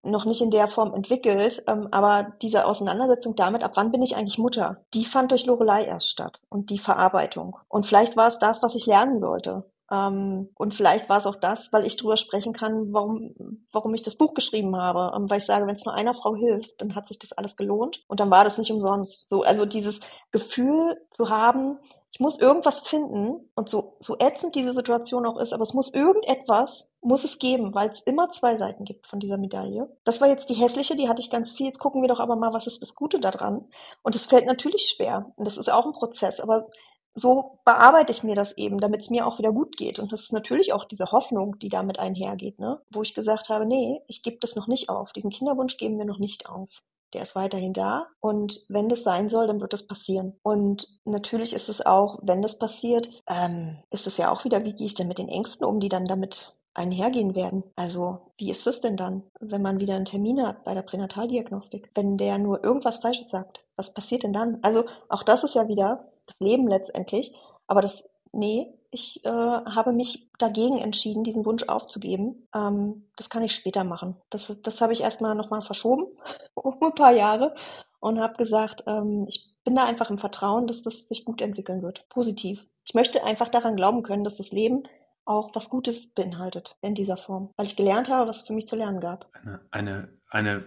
noch 0.04 0.26
nicht 0.26 0.42
in 0.42 0.52
der 0.52 0.70
Form 0.70 0.94
entwickelt, 0.94 1.64
ähm, 1.68 1.88
aber 1.92 2.34
diese 2.42 2.66
Auseinandersetzung 2.66 3.36
damit, 3.36 3.64
ab 3.64 3.74
wann 3.76 3.92
bin 3.92 4.02
ich 4.02 4.16
eigentlich 4.16 4.38
Mutter, 4.38 4.84
die 4.94 5.06
fand 5.06 5.32
durch 5.32 5.46
Lorelei 5.46 5.84
erst 5.84 6.10
statt 6.10 6.42
und 6.50 6.70
die 6.70 6.80
Verarbeitung. 6.80 7.58
Und 7.68 7.86
vielleicht 7.86 8.16
war 8.16 8.28
es 8.28 8.40
das, 8.40 8.62
was 8.62 8.76
ich 8.76 8.86
lernen 8.86 9.20
sollte. 9.20 9.66
Ähm, 9.92 10.50
und 10.56 10.74
vielleicht 10.74 11.10
war 11.10 11.18
es 11.18 11.26
auch 11.26 11.36
das, 11.36 11.74
weil 11.74 11.86
ich 11.86 11.98
drüber 11.98 12.18
sprechen 12.18 12.54
kann, 12.54 12.94
warum, 12.94 13.34
warum 13.72 13.94
ich 13.94 14.04
das 14.04 14.16
Buch 14.16 14.34
geschrieben 14.34 14.76
habe. 14.76 15.16
Ähm, 15.16 15.30
weil 15.30 15.40
ich 15.40 15.46
sage, 15.46 15.66
wenn 15.66 15.76
es 15.76 15.86
nur 15.86 15.94
einer 15.94 16.14
Frau 16.14 16.36
hilft, 16.36 16.80
dann 16.82 16.96
hat 16.96 17.08
sich 17.08 17.20
das 17.20 17.34
alles 17.34 17.56
gelohnt. 17.56 18.04
Und 18.08 18.20
dann 18.20 18.30
war 18.30 18.44
das 18.44 18.58
nicht 18.58 18.72
umsonst. 18.72 19.28
So, 19.30 19.44
also 19.44 19.66
dieses 19.66 20.00
Gefühl 20.32 20.98
zu 21.12 21.30
haben, 21.30 21.80
ich 22.12 22.20
muss 22.20 22.40
irgendwas 22.40 22.82
finden 22.82 23.50
und 23.56 23.70
so, 23.70 23.98
so 24.00 24.18
ätzend 24.18 24.56
diese 24.56 24.74
Situation 24.74 25.26
auch 25.26 25.38
ist, 25.38 25.54
aber 25.54 25.64
es 25.64 25.74
muss 25.74 25.94
irgendetwas, 25.94 26.90
muss 27.02 27.24
es 27.24 27.38
geben, 27.38 27.76
weil 27.76 27.90
es 27.90 28.02
immer 28.02 28.32
zwei 28.32 28.58
Seiten 28.58 28.84
gibt 28.84 29.06
von 29.06 29.20
dieser 29.20 29.38
Medaille. 29.38 29.96
Das 30.06 30.20
war 30.20 30.28
jetzt 30.28 30.50
die 30.50 30.56
hässliche, 30.56 30.96
die 30.96 31.08
hatte 31.08 31.22
ich 31.22 31.30
ganz 31.30 31.54
viel. 31.54 31.68
Jetzt 31.68 31.80
gucken 31.80 32.02
wir 32.02 32.10
doch 32.10 32.20
aber 32.20 32.36
mal, 32.36 32.52
was 32.52 32.68
ist 32.68 32.82
das 32.82 32.96
Gute 32.96 33.20
daran? 33.20 33.68
Und 34.02 34.16
es 34.16 34.26
fällt 34.26 34.48
natürlich 34.48 34.94
schwer. 34.96 35.32
Und 35.36 35.46
das 35.46 35.58
ist 35.58 35.72
auch 35.72 35.86
ein 35.86 35.94
Prozess, 35.94 36.40
aber 36.40 36.68
so 37.14 37.60
bearbeite 37.66 38.12
ich 38.12 38.24
mir 38.24 38.36
das 38.36 38.58
eben, 38.58 38.80
damit 38.80 39.02
es 39.02 39.10
mir 39.10 39.28
auch 39.28 39.38
wieder 39.38 39.52
gut 39.52 39.78
geht. 39.78 40.00
Und 40.00 40.12
das 40.12 40.24
ist 40.24 40.34
natürlich 40.34 40.74
auch 40.74 40.86
diese 40.86 41.12
Hoffnung, 41.12 41.60
die 41.60 41.70
damit 41.70 42.00
einhergeht, 42.00 42.60
ne? 42.60 42.82
wo 42.90 43.02
ich 43.02 43.14
gesagt 43.14 43.50
habe, 43.50 43.66
nee, 43.66 44.02
ich 44.08 44.24
gebe 44.24 44.38
das 44.40 44.56
noch 44.56 44.68
nicht 44.68 44.90
auf. 44.90 45.12
Diesen 45.12 45.30
Kinderwunsch 45.30 45.78
geben 45.78 45.98
wir 45.98 46.06
noch 46.06 46.20
nicht 46.20 46.50
auf. 46.50 46.82
Der 47.14 47.24
ist 47.24 47.36
weiterhin 47.36 47.74
da. 47.74 48.08
Und 48.20 48.62
wenn 48.70 48.90
das 48.90 49.04
sein 49.04 49.30
soll, 49.30 49.48
dann 49.48 49.62
wird 49.62 49.74
das 49.74 49.88
passieren. 49.88 50.38
Und 50.44 50.88
natürlich 51.06 51.54
ist 51.54 51.70
es 51.70 51.86
auch, 51.86 52.20
wenn 52.22 52.42
das 52.42 52.60
passiert, 52.60 53.10
ähm, 53.28 53.78
ist 53.90 54.08
es 54.08 54.18
ja 54.18 54.32
auch 54.32 54.46
wieder, 54.46 54.64
wie 54.64 54.74
gehe 54.74 54.88
ich 54.88 54.94
denn 54.94 55.08
mit 55.08 55.20
den 55.20 55.30
Ängsten 55.30 55.66
um, 55.66 55.80
die 55.80 55.90
dann 55.90 56.06
damit 56.06 56.56
einhergehen 56.74 57.36
werden. 57.36 57.64
Also, 57.76 58.32
wie 58.38 58.52
ist 58.52 58.66
es 58.68 58.80
denn 58.82 58.96
dann, 58.96 59.24
wenn 59.40 59.62
man 59.62 59.80
wieder 59.80 59.96
einen 59.96 60.06
Termin 60.06 60.46
hat 60.46 60.64
bei 60.64 60.74
der 60.74 60.82
Pränataldiagnostik? 60.82 61.92
Wenn 61.96 62.18
der 62.18 62.38
nur 62.38 62.64
irgendwas 62.64 63.00
Falsches 63.00 63.30
sagt, 63.30 63.64
was 63.76 63.94
passiert 63.94 64.24
denn 64.24 64.34
dann? 64.34 64.60
Also, 64.62 64.86
auch 65.10 65.24
das 65.24 65.44
ist 65.44 65.56
ja 65.56 65.68
wieder 65.68 66.08
das 66.28 66.40
Leben 66.40 66.68
letztendlich. 66.68 67.36
Aber 67.68 67.82
das, 67.82 68.08
nee, 68.32 68.74
ich 68.92 69.24
äh, 69.26 69.30
habe 69.30 69.92
mich 69.92 70.30
dagegen 70.38 70.80
entschieden, 70.80 71.24
diesen 71.24 71.46
Wunsch 71.46 71.64
aufzugeben. 71.64 72.48
Ähm, 72.54 73.10
das 73.16 73.30
kann 73.30 73.44
ich 73.44 73.54
später 73.54 73.84
machen. 73.84 74.16
Das, 74.30 74.56
das 74.62 74.82
habe 74.82 74.94
ich 74.94 75.02
erstmal 75.02 75.36
nochmal 75.36 75.62
verschoben, 75.62 76.06
um 76.56 76.76
ein 76.82 76.96
paar 76.96 77.14
Jahre, 77.14 77.56
und 78.00 78.20
habe 78.20 78.36
gesagt, 78.36 78.84
ähm, 78.88 79.26
ich 79.28 79.56
bin 79.64 79.76
da 79.76 79.86
einfach 79.86 80.10
im 80.10 80.18
Vertrauen, 80.18 80.68
dass 80.68 80.82
das 80.82 81.08
sich 81.08 81.26
gut 81.26 81.42
entwickeln 81.42 81.82
wird. 81.82 82.08
Positiv. 82.10 82.66
Ich 82.86 82.94
möchte 82.94 83.24
einfach 83.24 83.50
daran 83.50 83.76
glauben 83.76 84.04
können, 84.04 84.24
dass 84.24 84.38
das 84.38 84.52
Leben 84.52 84.84
auch 85.26 85.52
was 85.54 85.70
Gutes 85.70 86.12
beinhaltet 86.12 86.76
in 86.82 86.96
dieser 86.96 87.18
Form, 87.18 87.52
weil 87.56 87.68
ich 87.68 87.76
gelernt 87.76 88.10
habe, 88.10 88.28
was 88.28 88.38
es 88.38 88.48
für 88.48 88.54
mich 88.54 88.68
zu 88.68 88.76
lernen 88.76 89.00
gab. 89.00 89.30
Eine, 89.34 89.60
eine, 89.70 90.10
eine 90.30 90.64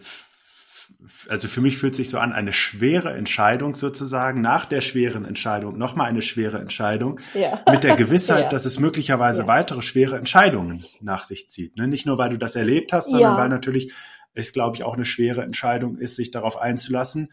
also 1.28 1.48
für 1.48 1.60
mich 1.60 1.78
fühlt 1.78 1.96
sich 1.96 2.10
so 2.10 2.18
an, 2.18 2.32
eine 2.32 2.52
schwere 2.52 3.12
Entscheidung 3.12 3.74
sozusagen, 3.74 4.40
nach 4.40 4.64
der 4.64 4.80
schweren 4.80 5.24
Entscheidung 5.24 5.78
nochmal 5.78 6.08
eine 6.08 6.22
schwere 6.22 6.58
Entscheidung, 6.58 7.20
ja. 7.34 7.60
mit 7.70 7.84
der 7.84 7.96
Gewissheit, 7.96 8.42
ja. 8.44 8.48
dass 8.48 8.64
es 8.64 8.78
möglicherweise 8.78 9.42
ja. 9.42 9.46
weitere 9.46 9.82
schwere 9.82 10.16
Entscheidungen 10.16 10.84
nach 11.00 11.24
sich 11.24 11.48
zieht. 11.48 11.76
Ne? 11.76 11.88
Nicht 11.88 12.06
nur, 12.06 12.18
weil 12.18 12.30
du 12.30 12.38
das 12.38 12.56
erlebt 12.56 12.92
hast, 12.92 13.10
sondern 13.10 13.36
weil 13.36 13.48
natürlich 13.48 13.92
es, 14.34 14.52
glaube 14.52 14.76
ich, 14.76 14.82
auch 14.82 14.94
eine 14.94 15.04
schwere 15.04 15.42
Entscheidung 15.42 15.96
ist, 15.98 16.16
sich 16.16 16.30
darauf 16.30 16.58
einzulassen, 16.58 17.32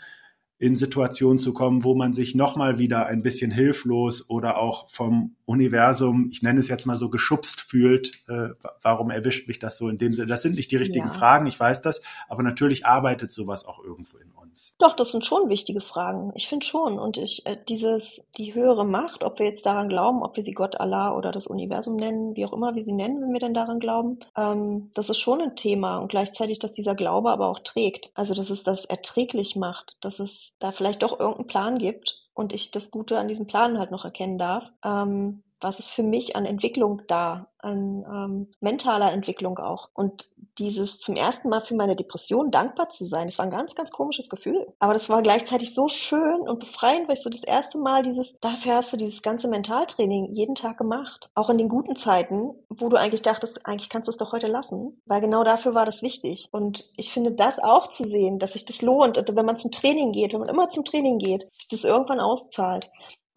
in 0.60 0.76
Situationen 0.76 1.40
zu 1.40 1.54
kommen, 1.54 1.86
wo 1.86 1.96
man 1.96 2.12
sich 2.12 2.36
nochmal 2.36 2.78
wieder 2.80 3.06
ein 3.08 3.24
bisschen 3.24 3.50
hilflos 3.50 4.30
oder 4.30 4.58
auch 4.58 4.90
vom 4.90 5.36
Universum, 5.46 6.28
ich 6.32 6.42
nenne 6.42 6.60
es 6.60 6.68
jetzt 6.68 6.86
mal 6.86 6.98
so, 6.98 7.10
geschubst 7.10 7.62
fühlt. 7.62 8.12
Äh, 8.28 8.50
warum 8.82 9.10
erwischt 9.10 9.48
mich 9.48 9.60
das 9.60 9.78
so 9.78 9.88
in 9.88 9.98
dem 9.98 10.14
Sinne? 10.14 10.28
Das 10.28 10.42
sind 10.42 10.56
nicht 10.56 10.70
die 10.72 10.76
richtigen 10.76 11.08
ja. 11.08 11.14
Fragen, 11.14 11.48
ich 11.48 11.58
weiß 11.58 11.82
das, 11.82 12.02
aber 12.28 12.44
natürlich 12.44 12.86
arbeitet 12.86 13.32
sowas 13.32 13.66
auch 13.66 13.82
irgendwo 13.82 14.18
in 14.18 14.32
uns. 14.32 14.39
Doch, 14.78 14.96
das 14.96 15.12
sind 15.12 15.26
schon 15.26 15.50
wichtige 15.50 15.82
Fragen. 15.82 16.32
Ich 16.36 16.48
finde 16.48 16.66
schon. 16.66 17.00
Und 17.00 17.18
ich, 17.18 17.46
äh, 17.46 17.58
dieses, 17.68 18.24
die 18.38 18.54
höhere 18.54 18.86
Macht, 18.86 19.24
ob 19.24 19.40
wir 19.40 19.46
jetzt 19.46 19.66
daran 19.66 19.90
glauben, 19.90 20.22
ob 20.22 20.36
wir 20.36 20.44
sie 20.44 20.54
Gott, 20.54 20.80
Allah 20.80 21.16
oder 21.16 21.32
das 21.32 21.48
Universum 21.48 21.96
nennen, 21.96 22.36
wie 22.36 22.46
auch 22.46 22.54
immer 22.54 22.76
wir 22.76 22.84
sie 22.84 22.94
nennen, 22.94 23.22
wenn 23.22 23.34
wir 23.34 23.40
denn 23.40 23.54
daran 23.54 23.80
glauben, 23.80 24.20
ähm, 24.38 24.92
das 24.94 25.10
ist 25.10 25.20
schon 25.20 25.42
ein 25.42 25.56
Thema. 25.56 25.98
Und 25.98 26.10
gleichzeitig, 26.10 26.60
dass 26.60 26.74
dieser 26.74 26.96
Glaube 26.96 27.32
aber 27.32 27.48
auch 27.48 27.60
trägt. 27.60 28.12
Also, 28.14 28.34
dass 28.34 28.50
es 28.50 28.64
das 28.64 28.86
erträglich 28.86 29.56
macht, 29.56 29.98
dass 30.02 30.20
es 30.20 30.56
da 30.60 30.72
vielleicht 30.72 31.04
doch 31.04 31.20
irgendeinen 31.20 31.48
Plan 31.48 31.78
gibt 31.78 32.22
und 32.34 32.54
ich 32.54 32.72
das 32.72 32.92
Gute 32.92 33.18
an 33.18 33.28
diesem 33.28 33.48
Plan 33.48 33.78
halt 33.78 33.92
noch 33.92 34.06
erkennen 34.06 34.38
darf. 34.38 34.72
Ähm, 34.84 35.44
was 35.62 35.80
ist 35.80 35.92
für 35.92 36.04
mich 36.04 36.36
an 36.36 36.46
Entwicklung 36.46 37.02
da, 37.08 37.48
an 37.60 38.06
ähm, 38.08 38.48
mentaler 38.60 39.12
Entwicklung 39.12 39.58
auch. 39.60 39.90
Und 39.94 40.30
dieses 40.58 41.00
zum 41.00 41.16
ersten 41.16 41.50
Mal 41.50 41.62
für 41.62 41.76
meine 41.76 41.96
Depression 41.96 42.52
dankbar 42.52 42.90
zu 42.90 43.06
sein, 43.06 43.28
das 43.28 43.38
war 43.38 43.46
ein 43.46 43.52
ganz, 43.52 43.76
ganz 43.76 43.92
komisches 43.92 44.30
Gefühl. 44.30 44.68
Aber 44.80 44.94
das 44.94 45.10
war 45.10 45.22
gleichzeitig 45.22 45.74
so 45.74 45.88
schön 45.88 46.42
und 46.42 46.60
befreiend, 46.60 47.08
weil 47.08 47.16
ich 47.16 47.24
so 47.24 47.30
das 47.30 47.44
erste 47.44 47.78
Mal 47.78 48.04
dieses, 48.04 48.38
dafür 48.40 48.76
hast 48.76 48.94
du 48.94 48.98
dieses 48.98 49.22
ganze 49.22 49.48
Mentaltraining 49.48 50.34
jeden 50.34 50.56
Tag 50.56 50.78
gemacht. 50.78 51.30
Auch 51.36 51.50
in 51.50 51.58
den 51.58 51.70
guten 51.70 51.96
Zeiten, 51.96 52.52
wo 52.70 52.90
du 52.90 52.98
eigentlich 52.98 53.22
dachtest, 53.22 53.66
eigentlich 53.66 53.90
kannst 53.90 54.08
du 54.08 54.12
es 54.12 54.18
doch 54.18 54.32
heute 54.32 54.48
lassen. 54.48 55.02
Weil 55.06 55.22
genau 55.22 55.44
dafür 55.44 55.74
war 55.74 55.86
das 55.86 56.02
wichtig. 56.02 56.50
Und 56.52 56.90
ich 56.98 57.12
finde 57.12 57.32
das 57.32 57.60
auch 57.60 57.88
zu 57.88 58.06
sehen, 58.06 58.40
dass 58.40 58.54
sich 58.54 58.66
das 58.66 58.82
lohnt, 58.82 59.18
wenn 59.18 59.46
man 59.46 59.58
zum 59.58 59.72
Training 59.72 60.12
geht, 60.12 60.34
wenn 60.34 60.40
man 60.40 60.50
immer 60.50 60.70
zum 60.70 60.86
Training 60.86 61.20
geht, 61.20 61.48
sich 61.54 61.68
das 61.70 61.84
irgendwann 61.84 62.20
auszahlt. 62.20 62.90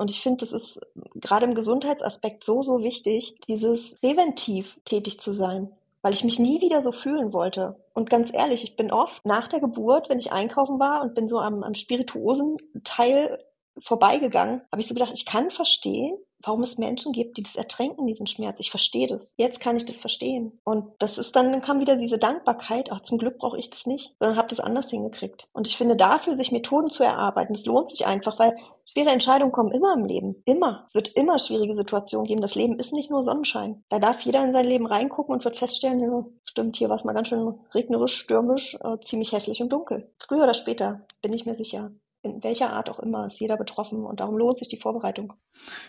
Und 0.03 0.11
ich 0.11 0.21
finde, 0.21 0.39
das 0.39 0.53
ist 0.53 0.81
gerade 1.15 1.47
im 1.47 1.55
Gesundheitsaspekt 1.55 2.43
so, 2.43 2.61
so 2.61 2.83
wichtig, 2.83 3.37
dieses 3.47 3.95
präventiv 4.13 4.79
tätig 4.85 5.21
zu 5.21 5.33
sein, 5.33 5.71
weil 6.03 6.13
ich 6.13 6.25
mich 6.25 6.39
nie 6.39 6.61
wieder 6.61 6.81
so 6.81 6.93
fühlen 6.93 7.33
wollte. 7.33 7.77
Und 7.95 8.11
ganz 8.11 8.33
ehrlich, 8.33 8.65
ich 8.65 8.77
bin 8.77 8.93
oft 8.93 9.25
nach 9.25 9.49
der 9.49 9.61
Geburt, 9.61 10.09
wenn 10.09 10.19
ich 10.19 10.33
einkaufen 10.33 10.79
war 10.79 11.03
und 11.03 11.15
bin 11.15 11.29
so 11.29 11.39
am, 11.39 11.63
am 11.63 11.75
spirituosen 11.75 12.57
Teil 12.85 13.39
vorbeigegangen, 13.79 14.63
habe 14.71 14.81
ich 14.81 14.89
so 14.89 14.95
gedacht, 14.95 15.13
ich 15.15 15.25
kann 15.25 15.51
verstehen, 15.51 16.17
warum 16.45 16.63
es 16.63 16.79
Menschen 16.79 17.13
gibt, 17.13 17.37
die 17.37 17.43
das 17.43 17.57
ertränken, 17.57 18.07
diesen 18.07 18.27
Schmerz. 18.27 18.61
Ich 18.61 18.71
verstehe 18.71 19.07
das. 19.07 19.35
Jetzt 19.37 19.61
kann 19.61 19.77
ich 19.77 19.85
das 19.85 19.99
verstehen. 19.99 20.61
Und 20.65 20.91
das 20.99 21.19
ist 21.19 21.37
dann, 21.37 21.53
dann 21.53 21.61
kam 21.61 21.81
wieder 21.81 21.97
diese 21.97 22.19
Dankbarkeit, 22.19 22.91
ach, 22.91 23.01
zum 23.01 23.19
Glück 23.19 23.39
brauche 23.39 23.59
ich 23.59 23.71
das 23.71 23.87
nicht, 23.87 24.17
sondern 24.19 24.37
habe 24.37 24.49
das 24.49 24.61
anders 24.61 24.91
hingekriegt. 24.91 25.49
Und 25.53 25.67
ich 25.67 25.77
finde, 25.77 25.97
dafür 25.97 26.35
sich 26.35 26.53
Methoden 26.53 26.89
zu 26.89 27.05
erarbeiten, 27.05 27.53
das 27.53 27.67
lohnt 27.67 27.91
sich 27.91 28.07
einfach, 28.07 28.39
weil 28.39 28.57
schwere 28.85 29.11
Entscheidungen 29.11 29.53
kommen 29.53 29.73
immer 29.73 29.95
im 29.95 30.05
Leben. 30.05 30.43
Immer. 30.45 30.85
Es 30.89 30.95
wird 30.95 31.11
immer 31.11 31.39
schwierige 31.39 31.75
Situationen 31.75 32.27
geben. 32.27 32.43
Das 32.43 32.55
Leben 32.55 32.79
ist 32.79 32.93
nicht 32.93 33.11
nur 33.11 33.25
Sonnenschein. 33.25 33.85
Da 33.89 33.99
darf 33.99 34.21
jeder 34.21 34.43
in 34.45 34.53
sein 34.53 34.65
Leben 34.65 34.87
reingucken 34.87 35.35
und 35.35 35.45
wird 35.45 35.59
feststellen, 35.59 36.41
stimmt, 36.45 36.77
hier 36.77 36.89
war 36.89 36.97
es 36.97 37.05
mal 37.05 37.13
ganz 37.13 37.29
schön 37.29 37.55
regnerisch, 37.75 38.17
stürmisch, 38.17 38.77
äh, 38.83 38.99
ziemlich 39.01 39.33
hässlich 39.33 39.63
und 39.63 39.73
dunkel. 39.73 40.13
Früher 40.19 40.45
oder 40.45 40.55
später, 40.55 41.07
bin 41.23 41.33
ich 41.33 41.47
mir 41.47 41.57
sicher. 41.57 41.93
In 42.23 42.43
welcher 42.43 42.73
Art 42.73 42.89
auch 42.89 43.01
immer, 43.01 43.27
ist 43.27 43.41
jeder 43.41 43.57
betroffen 43.57 44.05
und 44.05 44.21
darum 44.21 44.37
lohnt 44.37 44.59
sich 44.59 44.69
die 44.69 44.77
Vorbereitung. 44.77 45.35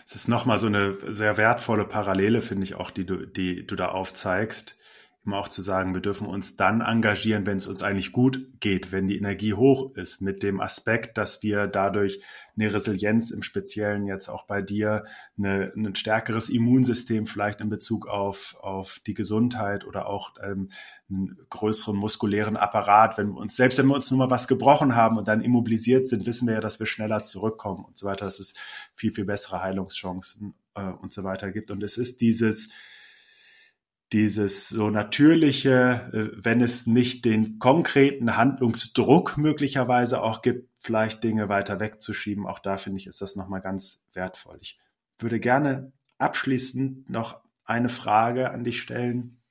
Es 0.06 0.16
ist 0.16 0.28
nochmal 0.28 0.58
so 0.58 0.68
eine 0.68 0.98
sehr 1.14 1.38
wertvolle 1.38 1.86
Parallele, 1.86 2.42
finde 2.42 2.64
ich 2.64 2.76
auch, 2.76 2.92
die 2.92 3.06
du, 3.06 3.26
die 3.26 3.66
du 3.66 3.76
da 3.76 3.90
aufzeigst 3.90 4.78
immer 5.26 5.38
auch 5.38 5.48
zu 5.48 5.62
sagen, 5.62 5.94
wir 5.94 6.02
dürfen 6.02 6.28
uns 6.28 6.58
dann 6.58 6.82
engagieren, 6.82 7.46
wenn 7.46 7.58
es 7.58 7.68
uns 7.68 7.82
eigentlich 7.82 8.12
gut 8.12 8.46
geht, 8.60 8.92
wenn 8.92 9.08
die 9.08 9.18
Energie 9.18 9.54
hoch 9.54 9.96
ist, 9.96 10.22
mit 10.22 10.44
dem 10.44 10.60
Aspekt, 10.60 11.18
dass 11.18 11.42
wir 11.44 11.68
dadurch 11.68 12.22
eine 12.58 12.74
Resilienz 12.74 13.32
im 13.32 13.42
Speziellen 13.42 14.06
jetzt 14.06 14.28
auch 14.28 14.46
bei 14.46 14.62
dir, 14.62 15.06
eine, 15.38 15.72
ein 15.76 15.96
stärkeres 15.96 16.50
Immunsystem 16.50 17.26
vielleicht 17.26 17.62
in 17.62 17.70
Bezug 17.70 18.08
auf, 18.08 18.58
auf 18.60 19.00
die 19.08 19.14
Gesundheit 19.14 19.86
oder 19.86 20.08
auch 20.08 20.34
ähm, 20.42 20.70
einen 21.10 21.38
größeren 21.50 21.96
muskulären 21.96 22.58
Apparat, 22.58 23.18
wenn 23.18 23.30
wir 23.30 23.38
uns, 23.38 23.56
selbst 23.56 23.80
wenn 23.80 23.88
wir 23.88 23.96
uns 23.96 24.12
nur 24.12 24.18
mal 24.18 24.30
was 24.30 24.50
gebrochen 24.50 24.96
haben 24.96 25.18
und 25.18 25.28
dann 25.28 25.42
immobilisiert 25.42 26.08
sind, 26.08 26.26
wissen 26.26 26.48
wir 26.48 26.56
ja, 26.56 26.62
dass 26.62 26.80
wir 26.80 26.86
schneller 26.86 27.24
zurückkommen 27.24 27.86
und 27.86 27.98
so 27.98 28.06
weiter, 28.06 28.26
dass 28.26 28.40
es 28.40 28.56
viel, 28.94 29.14
viel 29.14 29.26
bessere 29.26 29.62
Heilungschancen 29.62 30.54
äh, 30.76 30.84
und 30.84 31.14
so 31.14 31.24
weiter 31.24 31.52
gibt. 31.52 31.72
Und 31.72 31.82
es 31.82 31.98
ist 31.98 32.20
dieses, 32.20 32.74
dieses 34.14 34.70
so 34.70 34.90
natürliche, 34.90 36.10
äh, 36.14 36.30
wenn 36.36 36.62
es 36.62 36.86
nicht 36.88 37.26
den 37.26 37.60
konkreten 37.60 38.38
Handlungsdruck 38.38 39.38
möglicherweise 39.38 40.22
auch 40.22 40.42
gibt, 40.42 40.70
vielleicht 40.80 41.24
Dinge 41.24 41.50
weiter 41.50 41.80
wegzuschieben. 41.80 42.46
Auch 42.46 42.60
da 42.60 42.78
finde 42.78 43.00
ich, 43.00 43.08
ist 43.08 43.22
das 43.22 43.36
nochmal 43.36 43.62
ganz 43.62 44.06
wertvoll. 44.14 44.60
Ich 44.62 44.80
würde 45.18 45.40
gerne 45.40 45.92
abschließend 46.20 47.10
noch 47.10 47.42
eine 47.66 47.90
Frage 47.90 48.52
an 48.52 48.64
dich 48.64 48.82
stellen, 48.82 49.42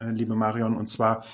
äh, 0.00 0.10
liebe 0.10 0.34
Marion, 0.34 0.76
und 0.76 0.88
zwar, 0.88 1.24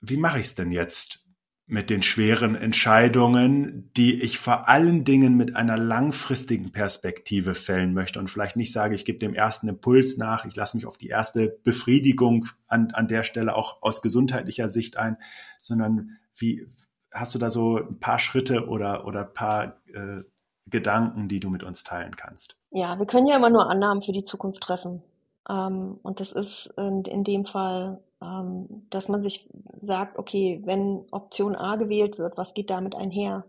wie 0.00 0.16
mache 0.18 0.40
ich 0.40 0.46
es 0.46 0.54
denn 0.54 0.72
jetzt 0.72 1.25
mit 1.68 1.90
den 1.90 2.02
schweren 2.02 2.54
Entscheidungen, 2.54 3.90
die 3.96 4.22
ich 4.22 4.38
vor 4.38 4.68
allen 4.68 5.02
Dingen 5.02 5.36
mit 5.36 5.56
einer 5.56 5.76
langfristigen 5.76 6.70
Perspektive 6.70 7.54
fällen 7.54 7.92
möchte 7.92 8.20
und 8.20 8.28
vielleicht 8.28 8.56
nicht 8.56 8.72
sage, 8.72 8.94
ich 8.94 9.04
gebe 9.04 9.18
dem 9.18 9.34
ersten 9.34 9.68
Impuls 9.68 10.16
nach, 10.16 10.44
ich 10.44 10.54
lasse 10.54 10.76
mich 10.76 10.86
auf 10.86 10.96
die 10.96 11.08
erste 11.08 11.58
Befriedigung 11.64 12.46
an, 12.68 12.92
an 12.92 13.08
der 13.08 13.24
Stelle 13.24 13.56
auch 13.56 13.82
aus 13.82 14.00
gesundheitlicher 14.00 14.68
Sicht 14.68 14.96
ein, 14.96 15.16
sondern 15.58 16.18
wie 16.36 16.68
hast 17.12 17.34
du 17.34 17.38
da 17.40 17.50
so 17.50 17.78
ein 17.78 17.98
paar 17.98 18.20
Schritte 18.20 18.68
oder, 18.68 19.04
oder 19.04 19.24
paar 19.24 19.80
äh, 19.92 20.22
Gedanken, 20.66 21.28
die 21.28 21.40
du 21.40 21.50
mit 21.50 21.64
uns 21.64 21.82
teilen 21.82 22.14
kannst? 22.14 22.56
Ja, 22.70 22.98
wir 22.98 23.06
können 23.06 23.26
ja 23.26 23.36
immer 23.36 23.50
nur 23.50 23.68
Annahmen 23.68 24.02
für 24.02 24.12
die 24.12 24.22
Zukunft 24.22 24.62
treffen. 24.62 25.02
Ähm, 25.48 25.98
und 26.02 26.20
das 26.20 26.30
ist 26.30 26.72
in, 26.76 27.02
in 27.04 27.24
dem 27.24 27.44
Fall 27.44 28.00
dass 28.18 29.08
man 29.08 29.22
sich 29.22 29.48
sagt, 29.80 30.18
okay, 30.18 30.62
wenn 30.64 31.06
Option 31.10 31.54
A 31.54 31.76
gewählt 31.76 32.18
wird, 32.18 32.38
was 32.38 32.54
geht 32.54 32.70
damit 32.70 32.94
einher? 32.94 33.44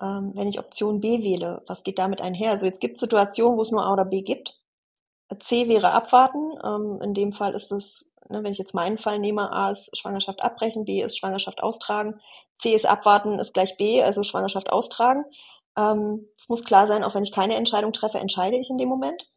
Ähm, 0.00 0.32
wenn 0.34 0.48
ich 0.48 0.58
Option 0.58 1.00
B 1.00 1.22
wähle, 1.22 1.62
was 1.66 1.84
geht 1.84 1.98
damit 1.98 2.20
einher? 2.20 2.52
Also 2.52 2.66
jetzt 2.66 2.80
gibt 2.80 2.94
es 2.94 3.00
Situationen, 3.00 3.58
wo 3.58 3.62
es 3.62 3.70
nur 3.70 3.84
A 3.84 3.92
oder 3.92 4.04
B 4.04 4.22
gibt. 4.22 4.58
C 5.40 5.68
wäre 5.68 5.92
abwarten. 5.92 6.52
Ähm, 6.64 7.00
in 7.02 7.14
dem 7.14 7.32
Fall 7.32 7.54
ist 7.54 7.70
es, 7.70 8.04
ne, 8.28 8.42
wenn 8.42 8.52
ich 8.52 8.58
jetzt 8.58 8.74
meinen 8.74 8.98
Fall 8.98 9.18
nehme, 9.18 9.52
A 9.52 9.70
ist 9.70 9.96
Schwangerschaft 9.96 10.42
abbrechen, 10.42 10.84
B 10.84 11.02
ist 11.02 11.18
Schwangerschaft 11.18 11.62
austragen, 11.62 12.20
C 12.58 12.74
ist 12.74 12.86
abwarten, 12.86 13.38
ist 13.38 13.54
gleich 13.54 13.76
B, 13.76 14.02
also 14.02 14.22
Schwangerschaft 14.22 14.70
austragen. 14.70 15.24
Ähm, 15.76 16.26
es 16.38 16.48
muss 16.48 16.64
klar 16.64 16.86
sein, 16.86 17.04
auch 17.04 17.14
wenn 17.14 17.24
ich 17.24 17.32
keine 17.32 17.56
Entscheidung 17.56 17.92
treffe, 17.92 18.18
entscheide 18.18 18.56
ich 18.56 18.70
in 18.70 18.78
dem 18.78 18.88
Moment. 18.88 19.28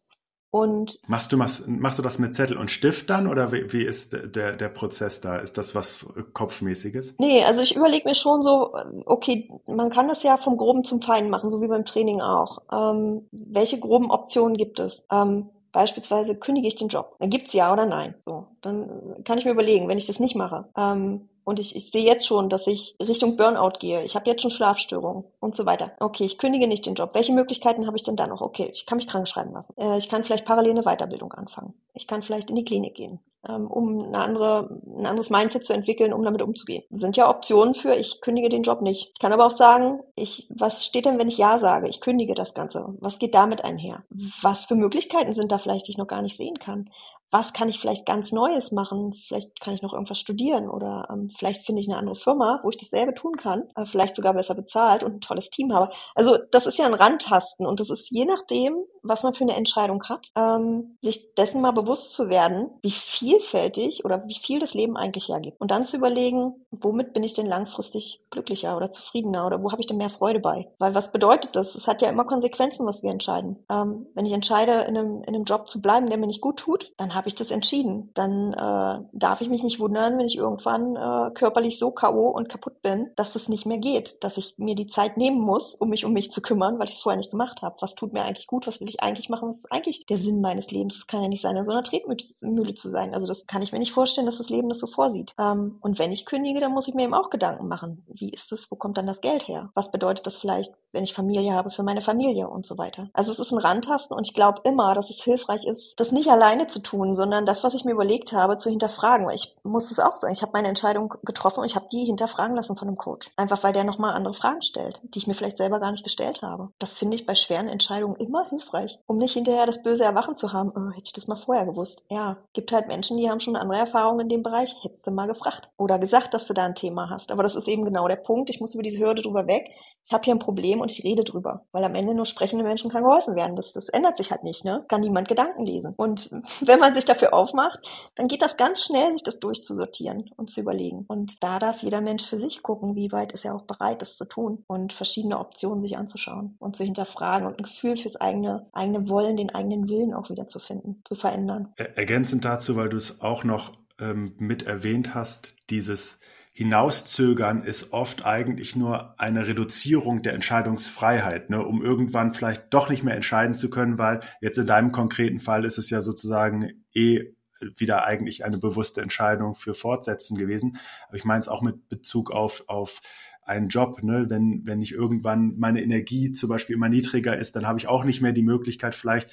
Und 0.56 1.00
machst 1.06 1.34
du, 1.34 1.38
machst, 1.38 1.68
machst 1.68 2.00
du 2.00 2.02
das 2.02 2.18
mit 2.18 2.34
Zettel 2.34 2.56
und 2.56 2.72
Stift 2.72 3.10
dann 3.10 3.28
oder 3.28 3.52
wie, 3.52 3.74
wie 3.74 3.84
ist 3.84 4.14
der, 4.14 4.54
der 4.54 4.70
Prozess 4.70 5.20
da? 5.20 5.36
Ist 5.36 5.58
das 5.58 5.76
was 5.76 6.14
Kopfmäßiges? 6.32 7.16
Nee, 7.18 7.44
also 7.44 7.62
ich 7.62 7.76
überlege 7.76 8.08
mir 8.08 8.16
schon 8.16 8.42
so, 8.42 8.74
okay, 9.06 9.50
man 9.68 9.90
kann 9.90 10.08
das 10.08 10.24
ja 10.24 10.38
vom 10.38 10.56
Groben 10.56 10.86
zum 10.86 11.02
Feinen 11.02 11.30
machen, 11.30 11.52
so 11.52 11.62
wie 11.62 11.68
beim 11.68 11.84
Training 11.84 12.22
auch. 12.22 12.62
Ähm, 12.72 13.28
welche 13.34 13.82
groben 13.82 14.10
Optionen 14.10 14.56
gibt 14.56 14.80
es? 14.80 15.06
Ähm, 15.12 15.50
beispielsweise 15.76 16.36
kündige 16.36 16.70
ich 16.70 16.78
den 16.78 16.88
Job. 16.88 17.16
Dann 17.20 17.30
gibt's 17.30 17.54
ja 17.54 17.72
oder 17.72 17.86
nein. 17.86 18.16
So, 18.26 18.48
dann 18.62 19.24
kann 19.26 19.38
ich 19.38 19.46
mir 19.46 19.52
überlegen, 19.52 19.88
wenn 19.90 19.98
ich 19.98 20.06
das 20.06 20.22
nicht 20.22 20.36
mache. 20.36 20.70
Ähm, 20.76 21.30
und 21.44 21.60
ich, 21.60 21.76
ich 21.76 21.92
sehe 21.92 22.04
jetzt 22.04 22.26
schon, 22.26 22.50
dass 22.50 22.66
ich 22.66 22.96
Richtung 23.00 23.36
Burnout 23.36 23.78
gehe. 23.80 24.04
Ich 24.04 24.16
habe 24.16 24.28
jetzt 24.28 24.42
schon 24.42 24.50
Schlafstörungen 24.50 25.26
und 25.40 25.56
so 25.56 25.66
weiter. 25.68 25.92
Okay, 26.00 26.24
ich 26.24 26.40
kündige 26.40 26.68
nicht 26.68 26.86
den 26.86 26.96
Job. 26.96 27.12
Welche 27.14 27.34
Möglichkeiten 27.34 27.86
habe 27.86 27.98
ich 27.98 28.04
denn 28.04 28.16
da 28.16 28.26
noch? 28.26 28.42
Okay, 28.42 28.70
ich 28.74 28.86
kann 28.86 28.98
mich 28.98 29.08
krank 29.08 29.28
schreiben 29.28 29.52
lassen. 29.52 29.76
Äh, 29.78 29.98
ich 29.98 30.10
kann 30.10 30.24
vielleicht 30.24 30.46
parallel 30.46 30.72
eine 30.72 30.84
Weiterbildung 30.84 31.34
anfangen. 31.34 31.74
Ich 31.94 32.08
kann 32.08 32.24
vielleicht 32.24 32.50
in 32.50 32.56
die 32.56 32.66
Klinik 32.66 32.96
gehen, 32.96 33.20
um 33.52 34.06
eine 34.08 34.20
andere, 34.20 34.82
ein 34.86 35.06
anderes 35.06 35.30
Mindset 35.30 35.66
zu 35.66 35.74
entwickeln, 35.74 36.14
um 36.14 36.24
damit 36.24 36.42
umzugehen. 36.42 36.84
Das 36.90 37.02
sind 37.02 37.18
ja 37.18 37.30
Optionen 37.30 37.74
für, 37.74 37.94
ich 37.96 38.22
kündige 38.22 38.50
den 38.50 38.64
Job 38.64 38.82
nicht. 38.82 39.12
Ich 39.14 39.20
kann 39.20 39.34
aber 39.34 39.46
auch 39.46 39.52
sagen, 39.52 40.02
ich, 40.16 40.48
was 40.50 40.86
steht 40.86 41.06
denn, 41.06 41.20
wenn 41.20 41.28
ich 41.28 41.38
Ja 41.38 41.58
sage? 41.58 41.88
Ich 41.88 42.02
kündige 42.02 42.34
das 42.34 42.54
Ganze. 42.54 42.96
Was 43.00 43.20
geht 43.20 43.36
damit 43.36 43.64
einher? 43.64 44.04
Was 44.42 44.66
für 44.66 44.76
Möglichkeiten 44.76 45.34
sind 45.34 45.52
da 45.52 45.58
vielleicht, 45.58 45.88
die 45.88 45.92
ich 45.92 45.98
noch 45.98 46.08
gar 46.08 46.22
nicht 46.22 46.38
sehen 46.38 46.60
kann? 46.60 46.90
Was 47.32 47.54
kann 47.54 47.70
ich 47.70 47.80
vielleicht 47.80 48.06
ganz 48.06 48.32
Neues 48.32 48.72
machen? 48.72 49.14
Vielleicht 49.14 49.60
kann 49.60 49.74
ich 49.74 49.82
noch 49.82 49.94
irgendwas 49.94 50.20
studieren 50.20 50.70
oder 50.70 51.08
ähm, 51.12 51.30
vielleicht 51.38 51.66
finde 51.66 51.82
ich 51.82 51.90
eine 51.90 51.98
andere 51.98 52.16
Firma, 52.16 52.60
wo 52.64 52.70
ich 52.70 52.78
dasselbe 52.78 53.14
tun 53.14 53.36
kann, 53.36 53.64
äh, 53.76 53.86
vielleicht 53.86 54.16
sogar 54.16 54.34
besser 54.34 54.56
bezahlt 54.56 55.04
und 55.04 55.16
ein 55.16 55.22
tolles 55.22 55.50
Team 55.50 55.74
habe. 55.74 55.92
Also 56.14 56.38
das 56.52 56.66
ist 56.66 56.78
ja 56.78 56.86
ein 56.86 56.94
Randtasten 56.94 57.66
und 57.66 57.80
das 57.80 57.90
ist 57.90 58.10
je 58.10 58.26
nachdem, 58.26 58.86
was 59.04 59.24
man 59.24 59.36
für 59.36 59.44
eine 59.44 59.56
Entscheidung 59.56 60.04
hat, 60.06 60.32
ähm, 60.36 60.98
sich 61.02 61.34
dessen 61.36 61.62
mal 61.62 61.72
bewusst 61.72 62.14
zu 62.14 62.30
werden, 62.30 62.70
wie 62.82 62.92
vielfältig 62.92 64.06
oder 64.06 64.28
wie 64.28 64.40
viel 64.40 64.60
das 64.60 64.74
Leben 64.74 64.98
eigentlich 64.98 65.30
hergibt. 65.30 65.60
Und 65.60 65.72
dann 65.72 65.86
zu 65.86 65.98
überlegen, 65.98 66.54
womit 66.72 67.14
bin 67.14 67.24
ich 67.24 67.34
denn 67.34 67.46
langfristig 67.46 68.22
glücklicher 68.32 68.76
oder 68.76 68.92
zufriedener 68.92 69.46
oder 69.46 69.62
wo 69.62 69.72
habe 69.72 69.82
ich 69.82 69.88
denn 69.88 69.98
mehr 69.98 70.10
Freude 70.10 70.40
bei? 70.40 70.68
Weil 70.80 70.96
was 70.96 71.12
bedeutet 71.12 71.56
das? 71.56 71.76
Es 71.76 71.88
hat 71.88 72.02
ja 72.02 72.10
immer 72.10 72.26
Konsequenzen, 72.26 72.86
was 72.86 73.04
wir 73.04 73.12
entscheiden. 73.12 73.64
Ähm, 73.70 74.08
wenn 74.14 74.26
ich 74.26 74.34
entscheide, 74.34 74.86
in 74.88 74.98
einem, 74.98 75.24
in 75.24 75.36
einem 75.36 75.46
Job 75.46 75.70
zu 75.70 75.82
bleiben, 75.82 76.08
der 76.08 76.18
mir 76.18 76.28
nicht 76.28 76.42
gut 76.42 76.58
tut, 76.58 76.92
dann 76.98 77.15
habe 77.16 77.28
ich 77.28 77.36
das 77.36 77.52
entschieden. 77.52 78.12
Dann 78.14 78.54
äh, 78.54 79.06
darf 79.14 79.42
ich 79.42 79.50
mich 79.50 79.64
nicht 79.64 79.80
wundern, 79.80 80.18
wenn 80.18 80.28
ich 80.28 80.38
irgendwann 80.38 80.96
äh, 80.96 81.32
körperlich 81.34 81.80
so 81.80 81.92
K.O. 81.92 82.30
und 82.30 82.50
kaputt 82.50 82.82
bin, 82.82 83.12
dass 83.16 83.34
das 83.34 83.50
nicht 83.50 83.66
mehr 83.66 83.78
geht, 83.78 84.24
dass 84.24 84.38
ich 84.38 84.56
mir 84.58 84.76
die 84.76 84.88
Zeit 84.88 85.18
nehmen 85.18 85.40
muss, 85.40 85.74
um 85.76 85.90
mich 85.90 86.06
um 86.06 86.14
mich 86.14 86.32
zu 86.32 86.42
kümmern, 86.42 86.80
weil 86.80 86.90
ich 86.90 86.96
es 86.96 87.02
vorher 87.02 87.18
nicht 87.18 87.32
gemacht 87.32 87.62
habe. 87.62 87.76
Was 87.82 87.96
tut 87.96 88.14
mir 88.14 88.24
eigentlich 88.24 88.48
gut? 88.48 88.68
Was 88.68 88.80
will 88.80 88.90
ich 88.90 89.02
eigentlich 89.02 89.30
machen? 89.30 89.48
Was 89.48 89.60
ist 89.60 89.72
eigentlich 89.72 90.06
der 90.06 90.18
Sinn 90.18 90.42
meines 90.42 90.72
Lebens? 90.72 90.96
Das 90.96 91.08
kann 91.08 91.22
ja 91.22 91.28
nicht 91.28 91.42
sein, 91.42 91.56
in 91.56 91.66
so 91.66 91.72
einer 91.72 91.84
Tretmühle 91.84 92.76
zu 92.76 92.90
sein. 92.90 93.14
Also 93.14 93.28
das 93.28 93.46
kann 93.46 93.62
ich 93.62 93.72
mir 93.72 93.80
nicht 93.80 93.92
vorstellen, 93.92 94.28
dass 94.28 94.38
das 94.38 94.50
Leben 94.50 94.70
das 94.70 94.80
so 94.80 94.88
vorsieht. 94.88 95.34
Ähm, 95.40 95.78
und 95.82 96.00
wenn 96.00 96.12
ich 96.12 96.26
kündige, 96.26 96.60
dann 96.60 96.74
muss 96.74 96.88
ich 96.88 96.94
mir 96.94 97.04
eben 97.04 97.14
auch 97.14 97.30
Gedanken 97.30 97.68
machen. 97.68 98.06
Wie 98.08 98.30
ist 98.30 98.52
das? 98.52 98.70
Wo 98.70 98.76
kommt 98.76 98.98
dann 98.98 99.08
das 99.08 99.22
Geld 99.22 99.48
her? 99.48 99.70
Was 99.74 99.92
bedeutet 99.92 100.28
das 100.28 100.38
vielleicht, 100.38 100.74
wenn 100.92 101.04
ich 101.04 101.14
Familie 101.14 101.54
habe, 101.54 101.70
für 101.72 101.84
meine 101.84 102.02
Familie 102.02 102.50
und 102.50 102.66
so 102.66 102.78
weiter? 102.78 103.10
Also 103.14 103.32
es 103.32 103.40
ist 103.40 103.52
ein 103.52 103.60
Randtasten 103.60 104.16
und 104.16 104.28
ich 104.28 104.34
glaube 104.34 104.62
immer, 104.64 104.94
dass 104.94 105.10
es 105.10 105.24
hilfreich 105.24 105.66
ist, 105.66 105.94
das 105.98 106.12
nicht 106.12 106.30
alleine 106.30 106.68
zu 106.68 106.80
tun, 106.80 107.05
sondern 107.14 107.46
das, 107.46 107.66
was 107.66 107.74
ich 107.74 107.84
mir 107.84 107.92
überlegt 107.92 108.32
habe, 108.32 108.58
zu 108.58 108.70
hinterfragen. 108.70 109.30
Ich 109.32 109.58
muss 109.64 109.92
es 109.92 110.00
auch 110.00 110.14
sagen, 110.14 110.34
ich 110.34 110.42
habe 110.42 110.54
meine 110.54 110.70
Entscheidung 110.70 111.14
getroffen 111.24 111.60
und 111.60 111.66
ich 111.66 111.76
habe 111.76 111.90
die 111.92 112.06
hinterfragen 112.06 112.56
lassen 112.56 112.78
von 112.78 112.88
einem 112.88 112.96
Coach. 112.96 113.30
Einfach 113.36 113.62
weil 113.64 113.74
der 113.74 113.84
nochmal 113.84 114.14
andere 114.14 114.34
Fragen 114.34 114.62
stellt, 114.62 115.02
die 115.04 115.20
ich 115.20 115.28
mir 115.28 115.34
vielleicht 115.34 115.58
selber 115.58 115.82
gar 115.82 115.92
nicht 115.92 116.06
gestellt 116.06 116.42
habe. 116.42 116.70
Das 116.80 116.94
finde 116.94 117.16
ich 117.16 117.26
bei 117.26 117.36
schweren 117.36 117.68
Entscheidungen 117.68 118.16
immer 118.16 118.48
hilfreich, 118.48 119.00
um 119.08 119.18
nicht 119.18 119.34
hinterher 119.34 119.66
das 119.66 119.84
böse 119.84 120.06
Erwachen 120.06 120.38
zu 120.38 120.54
haben. 120.54 120.72
Oh, 120.76 120.92
hätte 120.92 121.06
ich 121.06 121.14
das 121.14 121.28
mal 121.28 121.36
vorher 121.36 121.66
gewusst. 121.66 122.04
Ja, 122.10 122.38
gibt 122.54 122.72
halt 122.72 122.88
Menschen, 122.88 123.18
die 123.18 123.30
haben 123.30 123.42
schon 123.42 123.58
andere 123.58 123.80
Erfahrungen 123.80 124.22
in 124.22 124.30
dem 124.30 124.44
Bereich. 124.44 124.76
Hättest 124.82 125.06
du 125.06 125.12
mal 125.12 125.28
gefragt 125.28 125.70
oder 125.78 126.00
gesagt, 126.00 126.34
dass 126.34 126.48
du 126.48 126.54
da 126.54 126.64
ein 126.64 126.76
Thema 126.76 127.10
hast. 127.10 127.32
Aber 127.32 127.44
das 127.44 127.56
ist 127.56 127.68
eben 127.68 127.84
genau 127.84 128.08
der 128.08 128.16
Punkt. 128.16 128.50
Ich 128.50 128.62
muss 128.62 128.74
über 128.74 128.84
diese 128.84 129.00
Hürde 129.00 129.22
drüber 129.22 129.48
weg. 129.48 129.70
Ich 130.08 130.14
habe 130.14 130.24
hier 130.24 130.36
ein 130.36 130.40
Problem 130.40 130.82
und 130.82 130.92
ich 130.92 131.04
rede 131.04 131.24
drüber, 131.24 131.66
weil 131.72 131.84
am 131.84 131.96
Ende 131.96 132.14
nur 132.14 132.26
sprechende 132.26 132.64
Menschen 132.64 132.92
kann 132.92 133.04
geholfen 133.04 133.36
werden. 133.36 133.56
Das, 133.56 133.74
das 133.74 133.90
ändert 133.90 134.18
sich 134.18 134.30
halt 134.30 134.44
nicht, 134.44 134.64
ne? 134.64 134.86
Kann 134.88 135.02
niemand 135.02 135.28
Gedanken 135.28 135.66
lesen. 135.66 135.94
Und 135.98 136.30
wenn 136.62 136.80
sich 136.96 137.06
dafür 137.06 137.34
aufmacht, 137.34 137.80
dann 138.16 138.28
geht 138.28 138.42
das 138.42 138.58
ganz 138.58 138.84
schnell, 138.84 139.14
sich 139.14 139.24
das 139.24 139.40
durchzusortieren 139.40 140.32
und 140.36 140.50
zu 140.50 140.62
überlegen. 140.62 141.06
Und 141.08 141.44
da 141.44 141.60
darf 141.60 141.84
jeder 141.84 142.02
Mensch 142.02 142.26
für 142.26 142.40
sich 142.40 142.64
gucken, 142.64 142.96
wie 142.96 143.12
weit 143.12 143.34
ist 143.34 143.46
er 143.46 143.56
auch 143.56 143.64
bereit, 143.64 144.02
das 144.02 144.18
zu 144.18 144.26
tun 144.26 144.64
und 144.68 144.94
verschiedene 144.94 145.40
Optionen 145.40 145.82
sich 145.82 145.98
anzuschauen 145.98 146.56
und 146.60 146.76
zu 146.76 146.84
hinterfragen 146.84 147.48
und 147.48 147.60
ein 147.60 147.64
Gefühl 147.64 147.98
fürs 147.98 148.16
eigene, 148.16 148.68
eigene 148.74 149.08
Wollen, 149.10 149.38
den 149.38 149.50
eigenen 149.50 149.90
Willen 149.90 150.14
auch 150.14 150.30
wieder 150.30 150.48
zu 150.48 150.60
finden, 150.60 151.02
zu 151.06 151.16
verändern. 151.16 151.74
Ergänzend 151.78 152.46
dazu, 152.46 152.76
weil 152.76 152.90
du 152.90 152.98
es 152.98 153.22
auch 153.22 153.44
noch 153.44 153.74
ähm, 154.00 154.34
mit 154.38 154.64
erwähnt 154.64 155.14
hast, 155.14 155.56
dieses 155.70 156.20
Hinauszögern 156.58 157.64
ist 157.64 157.92
oft 157.92 158.26
eigentlich 158.26 158.78
nur 158.78 159.20
eine 159.20 159.46
Reduzierung 159.46 160.22
der 160.22 160.32
Entscheidungsfreiheit, 160.34 161.50
ne, 161.50 161.62
um 161.62 161.84
irgendwann 161.84 162.34
vielleicht 162.34 162.74
doch 162.74 162.90
nicht 162.90 163.04
mehr 163.04 163.14
entscheiden 163.14 163.56
zu 163.56 163.70
können, 163.70 163.98
weil 163.98 164.22
jetzt 164.40 164.58
in 164.58 164.66
deinem 164.66 164.94
konkreten 164.94 165.42
Fall 165.42 165.66
ist 165.66 165.78
es 165.78 165.90
ja 165.90 166.02
sozusagen 166.02 166.86
eh 166.94 167.36
wieder 167.76 168.06
eigentlich 168.06 168.46
eine 168.46 168.58
bewusste 168.58 169.02
Entscheidung 169.02 169.56
für 169.56 169.74
Fortsetzen 169.74 170.38
gewesen. 170.38 170.80
Aber 171.10 171.18
ich 171.18 171.26
meine 171.26 171.42
es 171.42 171.50
auch 171.50 171.62
mit 171.62 171.90
Bezug 171.90 172.32
auf, 172.32 172.64
auf 172.68 173.02
einen 173.46 173.70
Job. 173.70 174.02
Ne? 174.02 174.26
Wenn, 174.28 174.66
wenn 174.66 174.82
ich 174.82 174.92
irgendwann 174.92 175.54
meine 175.58 175.82
Energie 175.82 176.32
zum 176.32 176.50
Beispiel 176.50 176.76
immer 176.76 176.90
niedriger 176.90 177.38
ist, 177.38 177.56
dann 177.56 177.68
habe 177.68 177.78
ich 177.78 177.88
auch 177.88 178.04
nicht 178.04 178.22
mehr 178.22 178.32
die 178.32 178.42
Möglichkeit, 178.42 178.96
vielleicht 178.96 179.30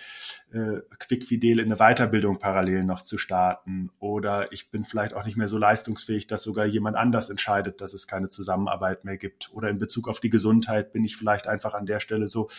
äh, 0.53 0.81
quickfidel 0.99 1.59
in 1.59 1.73
eine 1.73 1.77
Weiterbildung 1.77 2.39
parallel 2.39 2.85
noch 2.85 3.01
zu 3.03 3.17
starten. 3.17 3.91
Oder 3.99 4.53
ich 4.53 4.71
bin 4.71 4.85
vielleicht 4.85 5.15
auch 5.15 5.25
nicht 5.25 5.39
mehr 5.39 5.49
so 5.49 5.57
leistungsfähig, 5.57 6.27
dass 6.27 6.43
sogar 6.43 6.67
jemand 6.67 6.97
anders 6.97 7.31
entscheidet, 7.31 7.81
dass 7.81 7.95
es 7.95 8.07
keine 8.07 8.29
Zusammenarbeit 8.29 9.05
mehr 9.05 9.17
gibt. 9.17 9.51
Oder 9.55 9.71
in 9.71 9.79
Bezug 9.79 10.09
auf 10.09 10.21
die 10.21 10.31
Gesundheit 10.31 10.93
bin 10.93 11.05
ich 11.05 11.17
vielleicht 11.17 11.47
einfach 11.47 11.73
an 11.73 11.87
der 11.87 12.01
Stelle 12.01 12.29
so, 12.29 12.51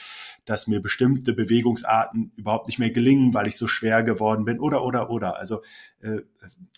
dass 0.46 0.66
mir 0.66 0.82
bestimmte 0.82 1.34
Bewegungsarten 1.34 2.32
überhaupt 2.36 2.68
nicht 2.68 2.80
mehr 2.80 2.92
gelingen, 2.92 3.36
weil 3.36 3.48
ich 3.48 3.58
so 3.58 3.68
schwer 3.68 4.02
geworden 4.02 4.44
bin. 4.44 4.60
Oder, 4.60 4.84
oder, 4.84 5.12
oder. 5.12 5.38
Also 5.38 5.62
äh, 6.02 6.22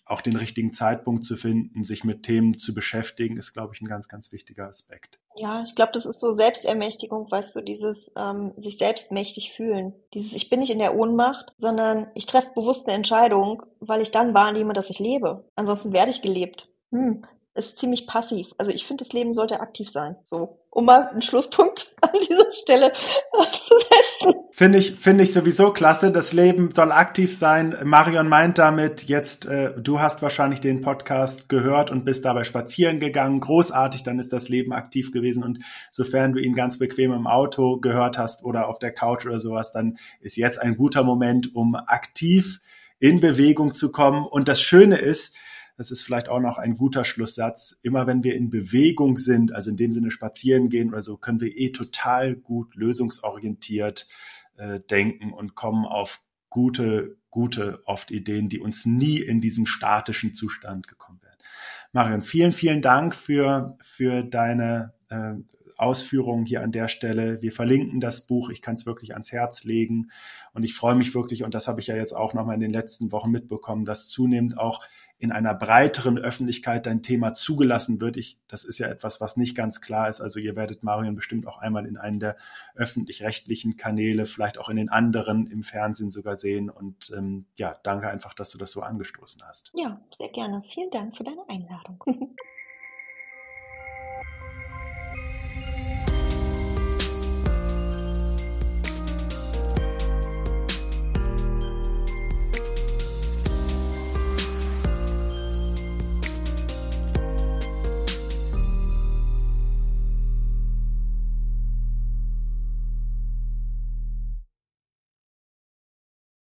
auch 0.06 0.22
den 0.22 0.36
richtigen 0.36 0.72
Zeitpunkt 0.72 1.24
zu 1.24 1.36
finden, 1.36 1.84
sich 1.84 2.04
mit 2.04 2.24
Themen 2.24 2.60
zu 2.60 2.74
beschäftigen, 2.74 3.38
ist, 3.38 3.54
glaube 3.54 3.74
ich, 3.74 3.82
ein 3.82 3.88
ganz, 3.88 4.08
ganz 4.08 4.32
wichtiger 4.32 4.68
Aspekt. 4.68 5.20
Ja, 5.36 5.64
ich 5.64 5.76
glaube, 5.76 5.92
das 5.94 6.06
ist 6.06 6.20
so 6.20 6.36
Selbstermächtigung, 6.36 7.30
weißt 7.30 7.56
du, 7.56 7.62
dieses 7.62 8.12
ähm, 8.16 8.54
sich 8.58 8.78
selbstmächtig 8.78 9.54
fühlen. 9.56 9.94
Dieses 10.14 10.34
Ich 10.34 10.50
bin 10.50 10.60
nicht 10.60 10.72
in 10.72 10.80
der 10.80 10.96
Ohnmacht, 10.96 11.54
sondern 11.58 12.08
ich 12.14 12.28
treffe 12.28 12.52
bewusst 12.54 12.88
eine 12.88 12.96
Entscheidung, 12.96 13.64
weil 13.80 14.02
ich 14.02 14.12
dann 14.12 14.34
wahrnehme, 14.34 14.74
dass 14.74 14.92
ich 14.92 15.00
lebe. 15.00 15.50
Ansonsten 15.56 15.92
werde 15.92 16.12
ich 16.12 16.22
gelebt. 16.22 16.70
Hm, 16.92 17.26
ist 17.56 17.80
ziemlich 17.80 18.06
passiv. 18.06 18.48
Also 18.58 18.72
ich 18.72 18.86
finde, 18.86 19.04
das 19.04 19.14
Leben 19.14 19.34
sollte 19.34 19.62
aktiv 19.62 19.90
sein. 19.90 20.18
So, 20.30 20.60
um 20.70 20.86
mal 20.86 21.08
einen 21.08 21.22
Schlusspunkt 21.22 21.96
an 22.02 22.12
dieser 22.22 22.52
Stelle 22.52 22.92
zu 23.68 23.80
setzen. 23.80 24.42
Finde 24.52 24.78
ich, 24.78 24.94
finde 24.94 25.24
ich 25.24 25.34
sowieso 25.34 25.72
klasse. 25.72 26.12
Das 26.12 26.34
Leben 26.34 26.72
soll 26.74 26.92
aktiv 26.92 27.36
sein. 27.36 27.76
Marion 27.84 28.28
meint 28.28 28.58
damit 28.58 29.04
jetzt, 29.04 29.46
äh, 29.46 29.74
du 29.78 30.02
hast 30.02 30.22
wahrscheinlich 30.22 30.60
den 30.60 30.82
Podcast 30.82 31.48
gehört 31.48 31.92
und 31.92 32.04
bist 32.04 32.26
dabei 32.26 32.44
spazieren 32.44 33.00
gegangen. 33.00 33.40
Großartig, 33.40 34.04
dann 34.04 34.20
ist 34.20 34.34
das 34.34 34.50
Leben 34.50 34.74
aktiv 34.74 35.14
gewesen. 35.14 35.44
Und 35.44 35.60
sofern 35.92 36.34
du 36.34 36.40
ihn 36.40 36.56
ganz 36.56 36.78
bequem 36.78 37.14
im 37.14 37.28
Auto 37.28 37.80
gehört 37.80 38.18
hast 38.18 38.44
oder 38.44 38.68
auf 38.68 38.80
der 38.80 38.94
Couch 38.94 39.26
oder 39.26 39.40
sowas, 39.40 39.72
dann 39.72 39.98
ist 40.20 40.36
jetzt 40.36 40.62
ein 40.62 40.76
guter 40.76 41.04
Moment, 41.04 41.56
um 41.56 41.76
aktiv 41.76 42.60
in 43.00 43.22
Bewegung 43.22 43.74
zu 43.74 43.92
kommen. 43.92 44.26
Und 44.26 44.50
das 44.50 44.62
Schöne 44.62 44.98
ist, 44.98 45.36
das 45.78 45.92
ist 45.92 46.04
vielleicht 46.04 46.30
auch 46.30 46.40
noch 46.40 46.58
ein 46.58 46.76
guter 46.76 47.04
Schlusssatz. 47.04 47.80
Immer 47.84 48.08
wenn 48.08 48.24
wir 48.24 48.36
in 48.36 48.50
Bewegung 48.50 49.18
sind, 49.18 49.54
also 49.54 49.70
in 49.70 49.78
dem 49.78 49.92
Sinne 49.92 50.12
spazieren 50.12 50.70
gehen 50.70 50.90
oder 50.90 51.02
so, 51.02 51.18
können 51.18 51.42
wir 51.42 51.56
eh 51.56 51.72
total 51.72 52.36
gut 52.36 52.76
lösungsorientiert 52.76 54.08
äh, 54.58 54.80
denken 54.80 55.34
und 55.34 55.56
kommen 55.56 55.86
auf 55.86 56.22
gute, 56.50 57.18
gute 57.30 57.82
oft 57.86 58.12
Ideen, 58.12 58.48
die 58.48 58.60
uns 58.60 58.86
nie 58.86 59.20
in 59.20 59.42
diesem 59.42 59.66
statischen 59.66 60.34
Zustand 60.34 60.88
gekommen 60.88 61.20
wären. 61.22 61.36
Marion, 61.92 62.22
vielen, 62.22 62.54
vielen 62.54 62.82
Dank 62.82 63.16
für, 63.16 63.78
für 63.82 64.24
deine 64.24 64.94
äh, 65.10 65.34
Ausführungen 65.78 66.46
hier 66.46 66.62
an 66.62 66.72
der 66.72 66.88
Stelle. 66.88 67.42
Wir 67.42 67.52
verlinken 67.52 68.00
das 68.00 68.26
Buch. 68.26 68.50
Ich 68.50 68.62
kann 68.62 68.76
es 68.76 68.86
wirklich 68.86 69.14
ans 69.14 69.32
Herz 69.32 69.64
legen. 69.66 70.12
Und 70.54 70.64
ich 70.64 70.74
freue 70.74 70.96
mich 70.96 71.14
wirklich, 71.14 71.44
und 71.44 71.54
das 71.54 71.68
habe 71.68 71.82
ich 71.82 71.88
ja 71.88 71.96
jetzt 71.96 72.14
auch 72.14 72.34
nochmal 72.34 72.56
in 72.56 72.62
den 72.62 72.72
letzten 72.72 73.12
Wochen 73.12 73.32
mitbekommen, 73.32 73.84
dass 73.84 74.08
zunehmend 74.08 74.58
auch 74.58 74.82
in 75.18 75.32
einer 75.32 75.54
breiteren 75.54 76.18
Öffentlichkeit 76.18 76.86
dein 76.86 77.02
Thema 77.02 77.34
zugelassen 77.34 78.02
wird. 78.02 78.18
Ich, 78.18 78.38
das 78.48 78.64
ist 78.64 78.80
ja 78.80 78.88
etwas, 78.88 79.22
was 79.22 79.38
nicht 79.38 79.56
ganz 79.56 79.80
klar 79.80 80.10
ist. 80.10 80.20
Also 80.20 80.40
ihr 80.40 80.56
werdet 80.56 80.84
Marion 80.84 81.16
bestimmt 81.16 81.48
auch 81.48 81.58
einmal 81.58 81.86
in 81.86 81.98
einen 81.98 82.20
der 82.20 82.36
öffentlich-rechtlichen 82.76 83.78
Kanäle, 83.78 84.26
vielleicht 84.26 84.58
auch 84.58 84.70
in 84.70 84.76
den 84.76 84.90
anderen 84.90 85.48
im 85.48 85.64
Fernsehen 85.64 86.12
sogar 86.12 86.36
sehen. 86.36 86.70
Und 86.70 87.12
ähm, 87.16 87.46
ja, 87.56 87.78
danke 87.84 88.10
einfach, 88.10 88.34
dass 88.34 88.52
du 88.52 88.58
das 88.58 88.72
so 88.72 88.82
angestoßen 88.82 89.42
hast. 89.44 89.72
Ja, 89.74 90.02
sehr 90.18 90.30
gerne. 90.30 90.62
Vielen 90.64 90.92
Dank 90.92 91.16
für 91.16 91.24
deine 91.24 91.48
Einladung. 91.48 92.04